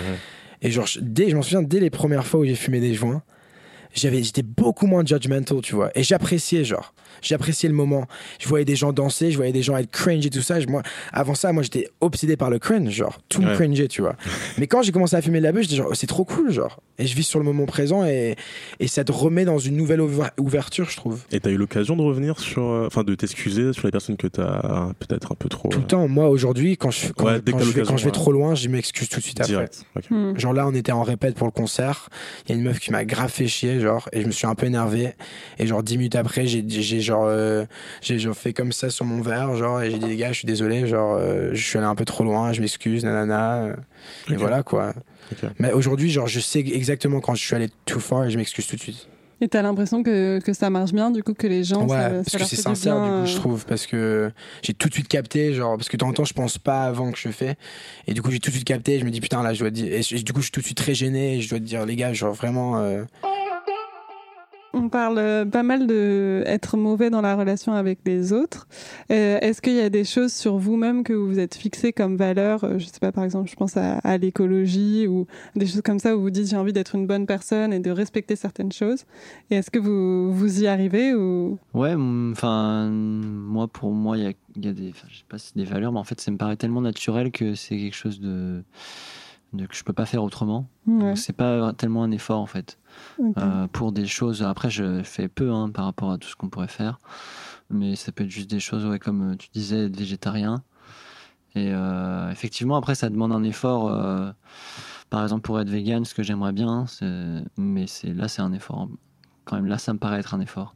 et 0.64 0.72
genre 0.72 0.86
je- 0.88 1.00
dès 1.02 1.30
je 1.30 1.36
m'en 1.36 1.42
souviens 1.42 1.62
dès 1.62 1.80
les 1.80 1.90
premières 1.90 2.26
fois 2.26 2.40
où 2.42 2.46
j'ai 2.46 2.56
fumé 2.56 2.80
des 2.80 2.94
joints 2.94 3.22
j'avais 3.94 4.24
j'étais 4.24 4.44
beaucoup 4.44 4.88
moins 4.88 5.04
judgmental 5.06 5.62
tu 5.62 5.76
vois 5.76 5.92
et 5.96 6.04
j'appréciais 6.04 6.64
genre 6.64 6.94
j'appréciais 7.22 7.68
le 7.70 7.76
moment 7.76 8.06
je 8.40 8.48
voyais 8.48 8.66
des 8.66 8.76
gens 8.76 8.92
danser 8.94 9.32
je 9.32 9.38
voyais 9.38 9.52
des 9.52 9.62
gens 9.64 9.76
être 9.78 9.90
cringe 9.90 10.26
et 10.26 10.30
tout 10.30 10.42
ça 10.42 10.60
Je- 10.60 10.68
moi 10.68 10.84
avant 11.12 11.34
ça 11.36 11.52
moi 11.54 11.64
j'étais 11.64 11.88
obsédé 12.02 12.38
par 12.38 12.50
le 12.50 12.60
cringe 12.60 12.90
genre 12.92 13.20
tout 13.30 13.42
me 13.42 13.48
Ouais. 13.48 13.56
cringeait 13.56 13.88
tu 13.88 14.02
vois 14.02 14.16
mais 14.58 14.68
quand 14.68 14.82
j'ai 14.84 14.92
commencé 14.92 15.16
à 15.16 15.22
fumer 15.22 15.40
de 15.40 15.44
la 15.44 15.52
bûche 15.52 15.64
j'étais 15.64 15.76
genre 15.78 15.88
oh, 15.90 15.94
c'est 15.96 16.08
trop 16.08 16.26
cool 16.26 16.52
genre 16.52 16.80
et 17.00 17.08
je 17.08 17.16
vis 17.16 17.24
sur 17.24 17.40
le 17.40 17.46
moment 17.46 17.66
présent 17.66 18.06
et, 18.06 18.36
et 18.80 18.88
ça 18.88 19.04
te 19.04 19.12
remet 19.12 19.46
dans 19.46 19.58
une 19.60 19.78
nouvelle 19.78 20.02
ouver- 20.02 20.30
ouverture 20.40 20.90
je 20.90 20.98
trouve 20.98 21.22
Et 21.32 21.40
t'as 21.40 21.50
eu 21.52 21.58
l'occasion 21.58 21.96
de 21.96 22.02
revenir 22.02 22.40
sur, 22.40 22.64
euh, 22.64 22.88
enfin, 22.88 23.04
de 23.04 23.14
t'excuser 23.16 23.72
sur 23.74 23.88
les 23.88 23.92
personnes 23.92 24.18
que 24.18 24.28
t'as 24.28 24.90
peut-être 25.00 25.32
un 25.32 25.36
peu 25.36 25.50
trop. 25.50 25.70
tout 25.70 25.80
le 25.80 25.86
temps 25.88 26.08
moi 26.08 26.30
aujourd'hui 26.30 26.78
quand 26.78 26.92
je 26.92 27.12
quand, 27.14 27.26
Ouais, 27.26 27.40
quand 27.46 27.60
je 27.60 27.72
vais, 27.72 27.82
quand 27.84 27.98
je 27.98 28.06
vais 28.06 28.12
trop 28.12 28.32
loin 28.32 28.54
je 28.56 28.68
m'excuse 28.68 29.10
tout 29.10 29.18
de 29.20 29.24
suite 29.24 29.40
euh, 29.40 29.44
après 29.44 29.54
direct. 29.54 29.86
Ok. 29.96 30.04
Hmm. 30.10 30.38
Genre 30.38 30.54
là, 30.54 30.68
on 30.68 30.74
était 30.74 30.92
en 30.92 31.04
répète 31.04 31.36
pour 31.36 31.48
le 31.48 31.52
concert. 31.52 32.10
Il 32.46 32.52
y 32.52 32.56
a 32.56 32.58
une 32.58 32.64
meuf 32.64 32.80
qui 32.80 32.92
m'a 32.92 33.06
grave 33.06 33.30
fait 33.32 33.48
chier, 33.48 33.77
genre, 33.80 34.10
et 34.12 34.22
je 34.22 34.28
me 34.28 34.32
suis 34.32 34.48
un 34.48 34.56
peu 34.56 34.66
énervé. 34.66 35.14
Et 35.60 35.68
genre, 35.68 35.84
dix 35.84 35.98
minutes 35.98 36.16
après, 36.16 36.48
j'ai, 36.48 36.64
j'ai 36.68 37.02
genre, 37.02 37.26
euh, 37.26 37.66
j'ai 38.02 38.20
genre 38.20 38.36
fait 38.36 38.54
comme 38.54 38.72
ça 38.72 38.90
sur 38.90 39.06
mon 39.06 39.22
verre, 39.22 39.56
genre, 39.56 39.82
et 39.82 39.92
j'ai 39.92 40.00
dit, 40.00 40.08
les 40.08 40.16
gars, 40.16 40.32
je 40.32 40.40
suis 40.40 40.46
désolé, 40.46 40.88
genre, 40.88 41.16
euh, 41.20 41.52
je 41.54 41.64
suis 41.64 41.78
allé 41.78 41.88
un 41.88 41.96
peu 41.96 42.06
trop 42.06 42.24
loin, 42.24 42.54
je 42.54 42.62
m'excuse, 42.62 43.04
nanana. 43.04 43.76
Et 44.30 44.36
voilà, 44.36 44.64
quoi. 44.64 44.94
Mais 45.60 45.72
aujourd'hui, 45.72 46.10
genre, 46.10 46.28
je 46.28 46.40
sais 46.40 46.60
exactement 46.60 47.20
quand 47.20 47.36
je 47.36 47.44
suis 47.44 47.56
allé 47.56 47.70
too 47.86 48.00
far 48.00 48.26
et 48.26 48.32
je 48.32 48.38
m'excuse 48.38 48.68
tout 48.68 48.76
de 48.76 48.82
suite. 48.82 49.08
Et 49.40 49.48
t'as 49.48 49.62
l'impression 49.62 50.02
que, 50.02 50.40
que 50.40 50.54
ça 50.54 50.70
marche 50.70 50.94
bien, 50.94 51.12
du 51.12 51.22
coup, 51.22 51.34
que 51.34 51.46
les 51.46 51.64
gens. 51.64 51.86
ouais, 51.86 51.96
ça, 51.96 52.10
parce 52.10 52.30
ça 52.30 52.38
que 52.40 52.46
c'est 52.46 52.56
sincère, 52.56 52.96
du, 52.96 53.10
bien, 53.10 53.22
coup, 53.22 53.26
je 53.28 53.36
euh, 53.36 53.40
trouve, 53.40 53.66
parce 53.66 53.86
que 53.86 54.32
j'ai 54.64 54.74
tout 54.74 54.90
de 54.90 54.94
suite 54.94 55.08
capté, 55.08 55.54
genre, 55.54 55.78
parce 55.78 55.90
que 55.90 55.96
de 55.96 56.00
temps 56.00 56.10
en 56.10 56.14
temps, 56.14 56.26
je 56.26 56.34
pense 56.34 56.58
pas 56.58 56.84
avant 56.84 57.12
que 57.12 57.20
je 57.20 57.30
fais. 57.30 57.56
Et 58.08 58.14
du 58.14 58.22
coup, 58.22 58.32
j'ai 58.32 58.40
tout 58.40 58.50
de 58.50 58.56
suite 58.56 58.68
capté, 58.68 59.00
je 59.00 59.06
me 59.06 59.12
dis, 59.12 59.22
putain, 59.22 59.44
là, 59.44 59.54
je 59.54 59.60
dois 59.60 59.70
dire. 59.70 59.94
Et 59.94 60.24
du 60.24 60.34
coup, 60.34 60.40
je 60.40 60.46
suis 60.46 60.52
tout 60.52 60.62
de 60.62 60.66
suite 60.66 60.78
très 60.78 60.96
gêné, 60.96 61.38
et 61.38 61.42
je 61.42 61.50
dois 61.50 61.60
te 61.60 61.64
dire, 61.64 61.86
les 61.86 61.96
gars, 61.96 62.14
genre, 62.14 62.34
vraiment. 62.34 62.80
euh, 62.80 63.04
On 64.74 64.90
parle 64.90 65.18
euh, 65.18 65.46
pas 65.46 65.64
mal 65.64 65.88
de 65.88 66.44
être 66.46 66.78
mauvais 66.78 67.10
dans 67.10 67.22
la 67.22 67.36
relation 67.36 67.74
avec 67.74 68.00
les 68.06 68.34
autres. 68.34 68.68
Euh, 69.12 69.40
Est-ce 69.40 69.62
qu'il 69.62 69.74
y 69.74 69.80
a 69.80 69.90
des 69.90 70.04
choses 70.04 70.34
sur 70.34 70.58
vous-même 70.58 71.04
que 71.04 71.14
vous 71.14 71.28
vous 71.28 71.40
êtes 71.40 71.56
fixé 71.56 71.94
comme 71.94 72.18
valeur 72.18 72.64
euh, 72.64 72.78
Je 72.78 72.86
sais 72.86 73.00
pas, 73.00 73.12
par 73.12 73.24
exemple, 73.24 73.50
je 73.50 73.56
pense 73.56 73.78
à, 73.78 74.18
l'écologie 74.18 75.08
ou 75.08 75.26
des 75.56 75.66
choses 75.66 75.82
comme 75.82 76.00
ça 76.00 76.16
où 76.16 76.22
vous 76.22 76.30
dites 76.30 76.50
j'ai 76.50 76.58
envie 76.58 76.74
d'être 76.74 76.96
une 76.96 77.08
bonne 77.08 77.26
personne 77.26 77.74
et 77.74 77.80
de 77.80 77.92
respecter 77.92 78.36
certaines 78.36 78.72
choses. 78.72 79.06
Et 79.50 79.56
est-ce 79.56 79.72
que 79.72 79.80
vous, 79.80 80.34
vous 80.34 80.62
y 80.64 80.68
arrivez 80.68 81.16
ou? 81.16 81.58
Ouais, 81.74 81.96
enfin, 82.32 82.90
moi, 82.90 83.68
pour 83.68 83.92
moi, 83.92 84.18
il 84.18 84.24
y 84.24 84.68
a, 84.68 84.74
des, 84.74 84.94
je 85.10 85.18
sais 85.18 85.24
pas 85.30 85.38
si 85.38 85.54
des 85.56 85.66
valeurs, 85.66 85.92
mais 85.92 86.00
en 86.00 86.04
fait, 86.04 86.20
ça 86.20 86.32
me 86.32 86.38
paraît 86.38 86.58
tellement 86.58 86.82
naturel 86.82 87.32
que 87.32 87.56
c'est 87.56 87.78
quelque 87.78 87.96
chose 87.96 88.20
de, 88.20 88.64
que 89.54 89.76
je 89.76 89.84
peux 89.84 89.94
pas 89.94 90.06
faire 90.06 90.24
autrement. 90.24 90.68
Ouais, 90.88 91.00
Donc, 91.10 91.18
c'est 91.18 91.34
pas 91.34 91.74
tellement 91.74 92.04
un 92.04 92.12
effort, 92.12 92.40
en 92.40 92.46
fait. 92.46 92.78
Euh, 93.38 93.68
pour 93.68 93.92
des 93.92 94.06
choses, 94.08 94.44
après, 94.44 94.70
je 94.70 95.02
fais 95.04 95.28
peu 95.28 95.52
hein, 95.52 95.70
par 95.70 95.86
rapport 95.86 96.12
à 96.12 96.18
tout 96.18 96.28
ce 96.28 96.36
qu'on 96.36 96.50
pourrait 96.50 96.68
faire, 96.68 97.00
mais 97.70 97.96
ça 97.96 98.12
peut 98.12 98.24
être 98.24 98.30
juste 98.30 98.50
des 98.50 98.60
choses, 98.60 98.86
ouais, 98.86 99.00
comme 99.00 99.32
euh, 99.32 99.36
tu 99.36 99.50
disais, 99.54 99.86
être 99.86 99.98
végétarien. 99.98 100.64
Et 101.56 101.72
euh, 101.74 102.30
effectivement, 102.32 102.76
après, 102.78 102.96
ça 102.96 103.10
demande 103.10 103.32
un 103.32 103.44
effort. 103.44 103.92
euh, 103.92 104.32
par 105.10 105.24
exemple, 105.24 105.42
pour 105.42 105.60
être 105.60 105.70
vegan, 105.70 106.04
ce 106.06 106.14
que 106.14 106.22
j'aimerais 106.24 106.52
bien, 106.52 106.86
mais 107.58 107.88
c'est 107.88 108.14
là, 108.14 108.28
c'est 108.28 108.42
un 108.42 108.52
effort. 108.54 108.90
Quand 109.46 109.56
même, 109.56 109.66
là, 109.68 109.78
ça 109.78 109.94
me 109.94 110.00
paraît 110.00 110.20
être 110.20 110.34
un 110.34 110.42
effort. 110.42 110.76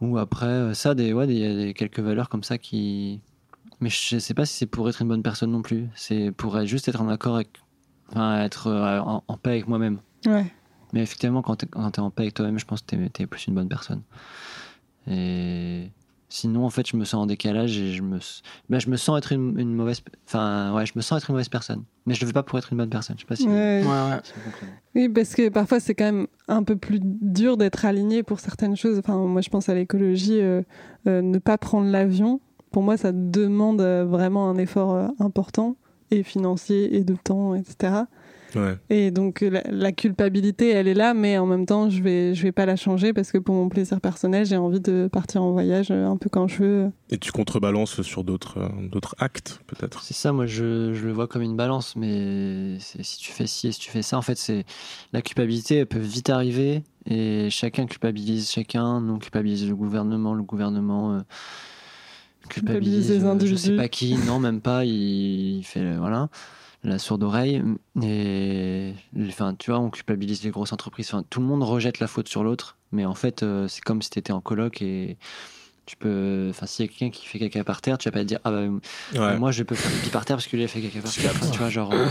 Ou 0.00 0.18
après, 0.18 0.74
ça, 0.74 0.94
des, 0.94 1.12
ouais, 1.12 1.26
des, 1.26 1.34
il 1.34 1.38
y 1.40 1.44
a 1.46 1.54
des- 1.54 1.74
quelques 1.74 2.00
valeurs 2.00 2.28
comme 2.28 2.42
ça 2.42 2.58
qui. 2.58 3.20
Mais 3.80 3.90
je 3.90 4.18
sais 4.18 4.34
pas 4.34 4.44
si 4.44 4.54
c'est 4.54 4.66
pour 4.66 4.88
être 4.88 5.02
une 5.02 5.08
bonne 5.08 5.22
personne 5.22 5.52
non 5.52 5.62
plus. 5.62 5.88
C'est 5.94 6.32
pour 6.32 6.58
être, 6.58 6.66
juste 6.66 6.88
être 6.88 7.00
en 7.00 7.08
accord 7.08 7.36
avec. 7.36 7.50
Enfin, 8.10 8.42
être 8.42 8.68
euh, 8.68 9.00
en, 9.00 9.22
en 9.26 9.36
paix 9.36 9.50
avec 9.50 9.68
moi-même. 9.68 10.00
Ouais. 10.26 10.46
Mais 10.92 11.02
effectivement, 11.02 11.42
quand 11.42 11.56
tu 11.56 11.66
es, 11.66 12.00
en 12.00 12.10
paix 12.10 12.22
avec 12.22 12.34
toi-même, 12.34 12.58
je 12.58 12.64
pense 12.64 12.82
que 12.82 12.96
tu 12.96 13.22
es, 13.22 13.26
plus 13.26 13.46
une 13.46 13.54
bonne 13.54 13.68
personne. 13.68 14.02
Et 15.06 15.90
sinon, 16.28 16.64
en 16.64 16.70
fait, 16.70 16.86
je 16.86 16.96
me 16.96 17.04
sens 17.04 17.22
en 17.22 17.26
décalage 17.26 17.78
et 17.78 17.92
je 17.92 18.02
me, 18.02 18.18
ben, 18.68 18.80
je 18.80 18.88
me 18.88 18.96
sens 18.96 19.18
être 19.18 19.32
une, 19.32 19.58
une 19.58 19.74
mauvaise. 19.74 20.02
Enfin, 20.26 20.74
ouais, 20.74 20.86
je 20.86 20.92
me 20.96 21.02
sens 21.02 21.22
être 21.22 21.30
une 21.30 21.34
mauvaise 21.34 21.48
personne. 21.48 21.84
Mais 22.06 22.14
je 22.14 22.20
le 22.22 22.26
fais 22.26 22.32
pas 22.32 22.42
pour 22.42 22.58
être 22.58 22.72
une 22.72 22.78
bonne 22.78 22.90
personne. 22.90 23.16
Je 23.16 23.22
sais 23.22 23.26
pas 23.26 23.36
si, 23.36 23.46
Ouais. 23.46 23.82
Ouais, 23.84 23.86
ouais. 23.86 24.20
si 24.22 24.32
vous 24.34 24.50
comprenez. 24.50 24.72
Oui, 24.94 25.08
parce 25.08 25.34
que 25.34 25.48
parfois 25.50 25.80
c'est 25.80 25.94
quand 25.94 26.06
même 26.06 26.26
un 26.48 26.62
peu 26.62 26.76
plus 26.76 27.00
dur 27.02 27.56
d'être 27.56 27.84
aligné 27.84 28.22
pour 28.22 28.40
certaines 28.40 28.76
choses. 28.76 28.98
Enfin, 28.98 29.16
moi 29.16 29.42
je 29.42 29.50
pense 29.50 29.68
à 29.68 29.74
l'écologie, 29.74 30.40
euh, 30.40 30.62
euh, 31.06 31.20
ne 31.22 31.38
pas 31.38 31.58
prendre 31.58 31.88
l'avion. 31.90 32.40
Pour 32.70 32.82
moi, 32.82 32.96
ça 32.96 33.12
demande 33.12 33.80
euh, 33.80 34.04
vraiment 34.04 34.48
un 34.48 34.58
effort 34.58 34.94
euh, 34.94 35.08
important 35.20 35.76
et 36.10 36.22
financier 36.22 36.96
et 36.96 37.04
de 37.04 37.14
temps, 37.14 37.54
etc. 37.54 38.04
Ouais. 38.54 38.78
Et 38.88 39.10
donc 39.10 39.40
la, 39.42 39.62
la 39.70 39.92
culpabilité, 39.92 40.70
elle 40.70 40.88
est 40.88 40.94
là, 40.94 41.14
mais 41.14 41.38
en 41.38 41.46
même 41.46 41.66
temps, 41.66 41.90
je 41.90 42.02
vais, 42.02 42.34
je 42.34 42.42
vais 42.42 42.52
pas 42.52 42.66
la 42.66 42.76
changer 42.76 43.12
parce 43.12 43.32
que 43.32 43.38
pour 43.38 43.54
mon 43.54 43.68
plaisir 43.68 44.00
personnel, 44.00 44.46
j'ai 44.46 44.56
envie 44.56 44.80
de 44.80 45.08
partir 45.10 45.42
en 45.42 45.52
voyage 45.52 45.88
euh, 45.90 46.06
un 46.06 46.16
peu 46.16 46.30
quand 46.30 46.48
je 46.48 46.62
veux. 46.62 46.92
Et 47.10 47.18
tu 47.18 47.32
contrebalances 47.32 48.02
sur 48.02 48.24
d'autres 48.24 48.58
euh, 48.58 48.88
d'autres 48.88 49.14
actes, 49.18 49.60
peut-être? 49.66 50.02
C'est 50.02 50.14
ça, 50.14 50.32
moi 50.32 50.46
je, 50.46 50.94
je 50.94 51.06
le 51.06 51.12
vois 51.12 51.26
comme 51.26 51.42
une 51.42 51.56
balance, 51.56 51.96
mais 51.96 52.78
si 52.80 53.18
tu 53.18 53.32
fais 53.32 53.46
ci 53.46 53.68
et 53.68 53.72
si 53.72 53.80
tu 53.80 53.90
fais 53.90 54.02
ça, 54.02 54.16
en 54.16 54.22
fait, 54.22 54.38
c'est 54.38 54.64
la 55.12 55.22
culpabilité, 55.22 55.76
elle 55.76 55.86
peut 55.86 55.98
vite 55.98 56.30
arriver 56.30 56.84
et 57.06 57.48
chacun 57.50 57.86
culpabilise 57.86 58.50
chacun, 58.50 59.00
non 59.00 59.18
culpabilise 59.18 59.68
le 59.68 59.76
gouvernement, 59.76 60.34
le 60.34 60.42
gouvernement 60.42 61.14
euh, 61.14 61.20
Culpabilise 62.48 63.06
culpabilise 63.06 63.10
les 63.10 63.16
euh, 63.16 63.20
je 63.20 63.26
individus. 63.26 63.58
sais 63.58 63.76
pas 63.76 63.88
qui, 63.88 64.16
non 64.26 64.38
même 64.40 64.60
pas, 64.60 64.84
il, 64.84 65.58
il 65.58 65.62
fait 65.64 65.80
euh, 65.80 65.96
voilà 65.98 66.28
la 66.84 66.98
sourde 67.00 67.24
oreille 67.24 67.60
et 68.02 68.92
enfin 69.28 69.54
tu 69.58 69.70
vois 69.72 69.80
on 69.80 69.90
culpabilise 69.90 70.42
les 70.44 70.50
grosses 70.50 70.72
entreprises, 70.72 71.08
enfin 71.12 71.24
tout 71.28 71.40
le 71.40 71.46
monde 71.46 71.62
rejette 71.64 71.98
la 71.98 72.06
faute 72.06 72.28
sur 72.28 72.44
l'autre, 72.44 72.76
mais 72.92 73.04
en 73.04 73.14
fait 73.14 73.42
euh, 73.42 73.66
c'est 73.68 73.80
comme 73.82 74.00
si 74.00 74.10
tu 74.10 74.18
étais 74.20 74.32
en 74.32 74.40
coloc 74.40 74.80
et 74.80 75.16
tu 75.86 75.96
peux, 75.96 76.46
enfin 76.50 76.66
s'il 76.66 76.84
y 76.84 76.88
a 76.88 76.92
quelqu'un 76.92 77.10
qui 77.10 77.26
fait 77.26 77.38
caca 77.40 77.64
par 77.64 77.80
terre, 77.80 77.98
tu 77.98 78.08
vas 78.08 78.12
pas 78.12 78.20
te 78.20 78.24
dire 78.26 78.38
ah 78.44 78.50
bah 78.52 78.60
Ouais. 79.18 79.38
moi, 79.38 79.50
je 79.52 79.62
peux 79.62 79.74
faire 79.74 79.90
pipi 79.90 80.10
par 80.10 80.24
terre 80.26 80.36
parce 80.36 80.46
que 80.46 80.54
lui 80.56 80.64
a 80.64 80.68
fait 80.68 80.82
caca 80.82 81.00
par 81.00 81.12
terre. 81.12 81.32
Enfin, 81.34 81.50
tu 81.50 81.58
vois, 81.58 81.70
genre. 81.70 81.90
euh, 81.94 82.06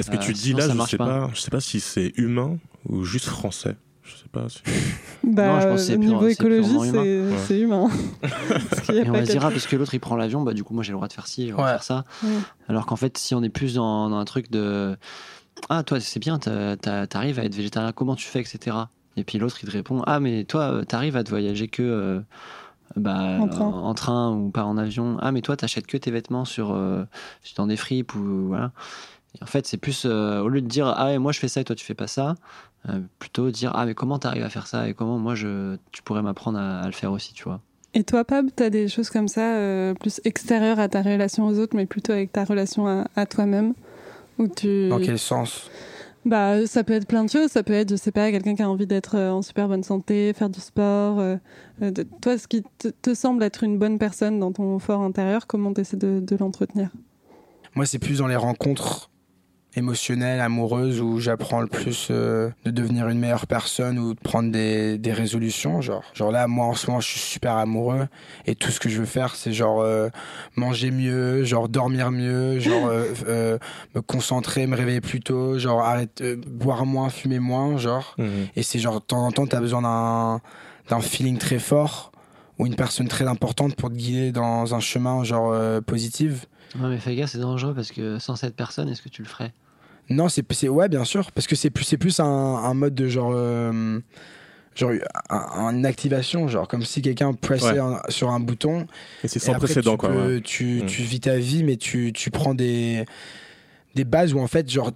Est-ce 0.00 0.10
que 0.10 0.16
euh, 0.16 0.18
tu 0.18 0.32
dis 0.32 0.40
sinon, 0.40 0.58
là, 0.58 0.66
ça 0.66 0.72
je 0.72 0.76
marche 0.76 0.90
sais 0.90 0.96
pas. 0.96 1.06
pas. 1.28 1.30
je 1.32 1.40
sais 1.40 1.50
pas 1.50 1.60
si 1.60 1.78
c'est 1.78 2.12
humain 2.16 2.58
ou 2.88 3.04
juste 3.04 3.26
français. 3.26 3.76
Je 4.04 4.16
sais 4.16 4.28
pas. 4.30 4.48
si- 4.48 4.60
Bah, 5.24 5.60
je 5.60 5.66
pense 5.68 5.80
que 5.80 5.86
c'est 5.86 5.92
pure- 5.98 6.08
niveau 6.10 6.26
c'est 6.26 6.32
écologie, 6.34 6.68
purement 6.68 6.84
humain. 6.84 7.02
c'est 7.02 7.20
Ouais. 7.20 7.38
c'est 7.46 7.60
humain. 7.60 7.88
Parce 8.70 8.80
qu'il 8.82 8.94
y 8.96 8.98
a 8.98 9.04
Et 9.04 9.10
on 9.10 9.14
se 9.14 9.18
dire, 9.20 9.26
quelqu'un- 9.26 9.46
ah, 9.46 9.50
parce 9.50 9.66
que 9.66 9.76
l'autre 9.76 9.94
il 9.94 10.00
prend 10.00 10.16
l'avion, 10.16 10.42
bah 10.42 10.52
du 10.52 10.62
coup, 10.64 10.74
moi 10.74 10.82
j'ai 10.82 10.92
le 10.92 10.96
droit 10.96 11.08
de 11.08 11.12
faire 11.14 11.26
ci, 11.26 11.42
j'ai 11.42 11.46
le 11.48 11.52
droit 11.54 11.66
de 11.66 11.70
faire 11.72 11.82
ça. 11.82 12.04
Ouais. 12.22 12.28
Alors 12.68 12.84
qu'en 12.86 12.96
fait, 12.96 13.16
si 13.16 13.34
on 13.34 13.42
est 13.42 13.48
plus 13.48 13.74
dans, 13.74 14.10
dans 14.10 14.16
un 14.18 14.24
truc 14.26 14.50
de. 14.50 14.96
Ah, 15.70 15.82
toi, 15.82 16.00
c'est 16.00 16.20
bien, 16.20 16.38
t'arrives 16.38 17.38
à 17.38 17.44
être 17.44 17.54
végétarien, 17.54 17.92
comment 17.92 18.14
tu 18.16 18.26
fais, 18.26 18.40
etc. 18.40 18.76
Et 19.16 19.24
puis 19.24 19.38
l'autre 19.38 19.56
il 19.62 19.66
te 19.66 19.72
répond, 19.72 20.02
ah, 20.06 20.20
mais 20.20 20.44
toi, 20.44 20.62
euh, 20.72 20.84
t'arrives 20.84 21.16
à 21.16 21.24
te 21.24 21.30
voyager 21.30 21.68
que. 21.68 21.82
euh, 21.82 22.20
bah, 22.96 23.38
En 23.40 23.48
train. 23.48 23.64
en 23.66 23.94
train 23.94 24.32
ou 24.32 24.50
pas 24.50 24.64
en 24.64 24.76
avion. 24.76 25.16
Ah, 25.20 25.32
mais 25.32 25.40
toi, 25.40 25.56
t'achètes 25.56 25.86
que 25.86 25.96
tes 25.96 26.10
vêtements 26.10 26.44
sur, 26.44 26.72
euh, 26.74 27.04
dans 27.56 27.66
des 27.66 27.76
fripes 27.76 28.14
ou 28.14 28.48
voilà. 28.48 28.72
Et 29.40 29.42
en 29.42 29.46
fait, 29.46 29.66
c'est 29.66 29.78
plus 29.78 30.04
euh, 30.04 30.40
au 30.42 30.48
lieu 30.48 30.60
de 30.60 30.68
dire 30.68 30.86
ah, 30.96 31.06
ouais, 31.06 31.18
moi 31.18 31.32
je 31.32 31.38
fais 31.40 31.48
ça 31.48 31.60
et 31.60 31.64
toi 31.64 31.74
tu 31.74 31.84
fais 31.84 31.94
pas 31.94 32.06
ça, 32.06 32.34
euh, 32.88 33.00
plutôt 33.18 33.50
dire 33.50 33.72
ah, 33.74 33.86
mais 33.86 33.94
comment 33.94 34.18
t'arrives 34.18 34.44
à 34.44 34.48
faire 34.50 34.66
ça 34.66 34.88
et 34.88 34.94
comment 34.94 35.18
moi 35.18 35.34
je, 35.34 35.76
tu 35.92 36.02
pourrais 36.02 36.22
m'apprendre 36.22 36.58
à, 36.58 36.80
à 36.80 36.86
le 36.86 36.92
faire 36.92 37.12
aussi, 37.12 37.32
tu 37.32 37.44
vois. 37.44 37.60
Et 37.94 38.02
toi, 38.02 38.24
Pab, 38.24 38.48
t'as 38.54 38.70
des 38.70 38.88
choses 38.88 39.08
comme 39.08 39.28
ça, 39.28 39.56
euh, 39.56 39.94
plus 39.94 40.20
extérieures 40.24 40.80
à 40.80 40.88
ta 40.88 41.00
relation 41.00 41.46
aux 41.46 41.58
autres, 41.60 41.76
mais 41.76 41.86
plutôt 41.86 42.12
avec 42.12 42.32
ta 42.32 42.44
relation 42.44 42.86
à, 42.88 43.06
à 43.14 43.24
toi-même 43.26 43.72
où 44.38 44.48
tu... 44.48 44.88
Dans 44.88 44.98
quel 44.98 45.18
sens? 45.18 45.70
Bah, 46.24 46.66
ça 46.66 46.82
peut 46.84 46.94
être 46.94 47.06
plein 47.06 47.24
de 47.24 47.30
choses. 47.30 47.50
Ça 47.50 47.62
peut 47.62 47.74
être, 47.74 47.90
je 47.90 47.96
sais 47.96 48.10
pas, 48.10 48.30
quelqu'un 48.30 48.54
qui 48.56 48.62
a 48.62 48.68
envie 48.68 48.86
d'être 48.86 49.14
euh, 49.16 49.30
en 49.30 49.42
super 49.42 49.68
bonne 49.68 49.84
santé, 49.84 50.32
faire 50.32 50.48
du 50.50 50.58
sport. 50.58 51.20
euh, 51.20 51.36
de- 51.80 52.02
toi, 52.20 52.36
ce 52.38 52.48
qui 52.48 52.62
te, 52.78 52.88
te 52.88 53.14
semble 53.14 53.42
être 53.42 53.62
une 53.62 53.78
bonne 53.78 53.98
personne 53.98 54.40
dans 54.40 54.50
ton 54.50 54.78
fort 54.78 55.02
intérieur, 55.02 55.46
comment 55.46 55.72
tu 55.72 55.82
essaies 55.82 55.96
de, 55.98 56.20
de 56.20 56.36
l'entretenir? 56.36 56.88
Moi, 57.76 57.86
c'est 57.86 57.98
plus 57.98 58.18
dans 58.18 58.26
les 58.26 58.36
rencontres 58.36 59.10
émotionnelles, 59.76 60.40
amoureuses, 60.40 61.00
où 61.00 61.18
j'apprends 61.18 61.60
le 61.60 61.66
plus 61.66 62.08
euh, 62.10 62.50
de 62.64 62.70
devenir 62.70 63.08
une 63.08 63.18
meilleure 63.18 63.46
personne 63.46 63.98
ou 63.98 64.14
de 64.14 64.20
prendre 64.20 64.50
des, 64.50 64.98
des 64.98 65.12
résolutions. 65.12 65.80
Genre. 65.80 66.02
genre 66.14 66.30
là, 66.30 66.46
moi, 66.46 66.66
en 66.66 66.74
ce 66.74 66.86
moment, 66.86 67.00
je 67.00 67.08
suis 67.08 67.20
super 67.20 67.56
amoureux 67.56 68.06
et 68.46 68.54
tout 68.54 68.70
ce 68.70 68.80
que 68.80 68.88
je 68.88 69.00
veux 69.00 69.06
faire, 69.06 69.34
c'est 69.34 69.52
genre 69.52 69.80
euh, 69.80 70.08
manger 70.56 70.90
mieux, 70.90 71.44
genre 71.44 71.68
dormir 71.68 72.10
mieux, 72.10 72.58
genre 72.58 72.86
euh, 72.86 73.06
euh, 73.26 73.58
me 73.94 74.00
concentrer, 74.00 74.66
me 74.66 74.76
réveiller 74.76 75.00
plus 75.00 75.20
tôt, 75.20 75.58
genre 75.58 75.80
arrête, 75.80 76.20
euh, 76.20 76.36
boire 76.46 76.86
moins, 76.86 77.08
fumer 77.08 77.38
moins, 77.38 77.76
genre. 77.76 78.14
Mhm. 78.18 78.48
Et 78.56 78.62
c'est 78.62 78.78
genre, 78.78 79.00
de 79.00 79.04
temps 79.04 79.26
en 79.26 79.32
temps, 79.32 79.46
tu 79.46 79.56
as 79.56 79.60
besoin 79.60 79.82
d'un, 79.82 80.40
d'un 80.88 81.00
feeling 81.00 81.38
très 81.38 81.58
fort 81.58 82.12
ou 82.58 82.66
une 82.66 82.76
personne 82.76 83.08
très 83.08 83.26
importante 83.26 83.74
pour 83.74 83.90
te 83.90 83.94
guider 83.94 84.32
dans 84.32 84.74
un 84.74 84.80
chemin 84.80 85.24
genre 85.24 85.50
euh, 85.52 85.80
positif. 85.80 86.46
Ouais, 86.78 86.88
mais 86.88 86.98
fais 86.98 87.14
gaffe, 87.14 87.30
c'est 87.30 87.38
dangereux 87.38 87.74
parce 87.74 87.92
que 87.92 88.18
sans 88.18 88.36
cette 88.36 88.56
personne, 88.56 88.88
est-ce 88.88 89.02
que 89.02 89.08
tu 89.08 89.22
le 89.22 89.28
ferais? 89.28 89.52
Non, 90.10 90.28
c'est 90.28 90.68
ouais, 90.68 90.88
bien 90.88 91.04
sûr, 91.04 91.32
parce 91.32 91.46
que 91.46 91.56
c'est 91.56 91.70
plus 91.70 91.84
c'est 91.84 91.96
plus 91.98 92.20
un, 92.20 92.24
un 92.26 92.74
mode 92.74 92.94
de 92.94 93.08
genre 93.08 93.32
euh, 93.34 93.98
genre 94.74 94.90
un- 95.30 95.70
une 95.72 95.86
activation, 95.86 96.46
genre 96.48 96.68
comme 96.68 96.82
si 96.82 97.00
quelqu'un 97.00 97.32
pressait 97.32 97.72
Ouais. 97.72 97.78
un- 97.78 98.00
sur 98.08 98.30
un 98.30 98.40
bouton. 98.40 98.86
Et 99.22 99.28
c'est 99.28 99.36
et 99.36 99.38
sans 99.40 99.52
après, 99.52 99.66
précédent, 99.66 99.92
tu 99.92 99.98
quoi. 99.98 100.08
peux- 100.10 100.34
ouais. 100.34 100.40
Tu, 100.40 100.82
Mm. 100.82 100.86
tu 100.86 101.02
vis 101.02 101.20
ta 101.20 101.36
vie, 101.36 101.64
mais 101.64 101.76
tu, 101.76 102.12
tu 102.12 102.30
prends 102.30 102.54
des 102.54 103.04
des 103.94 104.04
bases 104.04 104.34
où 104.34 104.40
en 104.40 104.48
fait 104.48 104.68
genre 104.68 104.90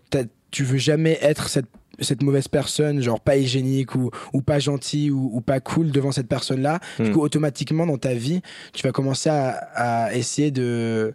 tu 0.51 0.65
veux 0.65 0.79
jamais 0.79 1.19
être 1.23 1.49
cette 1.49 1.67
cette 2.01 2.23
mauvaise 2.23 2.47
personne, 2.47 3.01
genre 3.03 3.19
pas 3.21 3.37
hygiénique 3.37 3.97
ou, 3.97 4.11
ou 4.33 4.41
pas 4.41 4.61
gentil 4.61 5.11
ou, 5.11 5.31
ou 5.33 5.41
pas 5.41 5.59
cool 5.59 5.91
devant 5.91 6.13
cette 6.13 6.29
personne-là, 6.29 6.79
du 7.01 7.11
Hmm. 7.11 7.13
coup, 7.13 7.21
automatiquement, 7.21 7.87
dans 7.87 7.99
ta 7.99 8.15
vie, 8.15 8.41
tu 8.73 8.85
vas 8.87 8.93
commencer 8.93 9.29
à, 9.31 9.49
à 10.07 10.15
essayer 10.15 10.53
de 10.53 11.13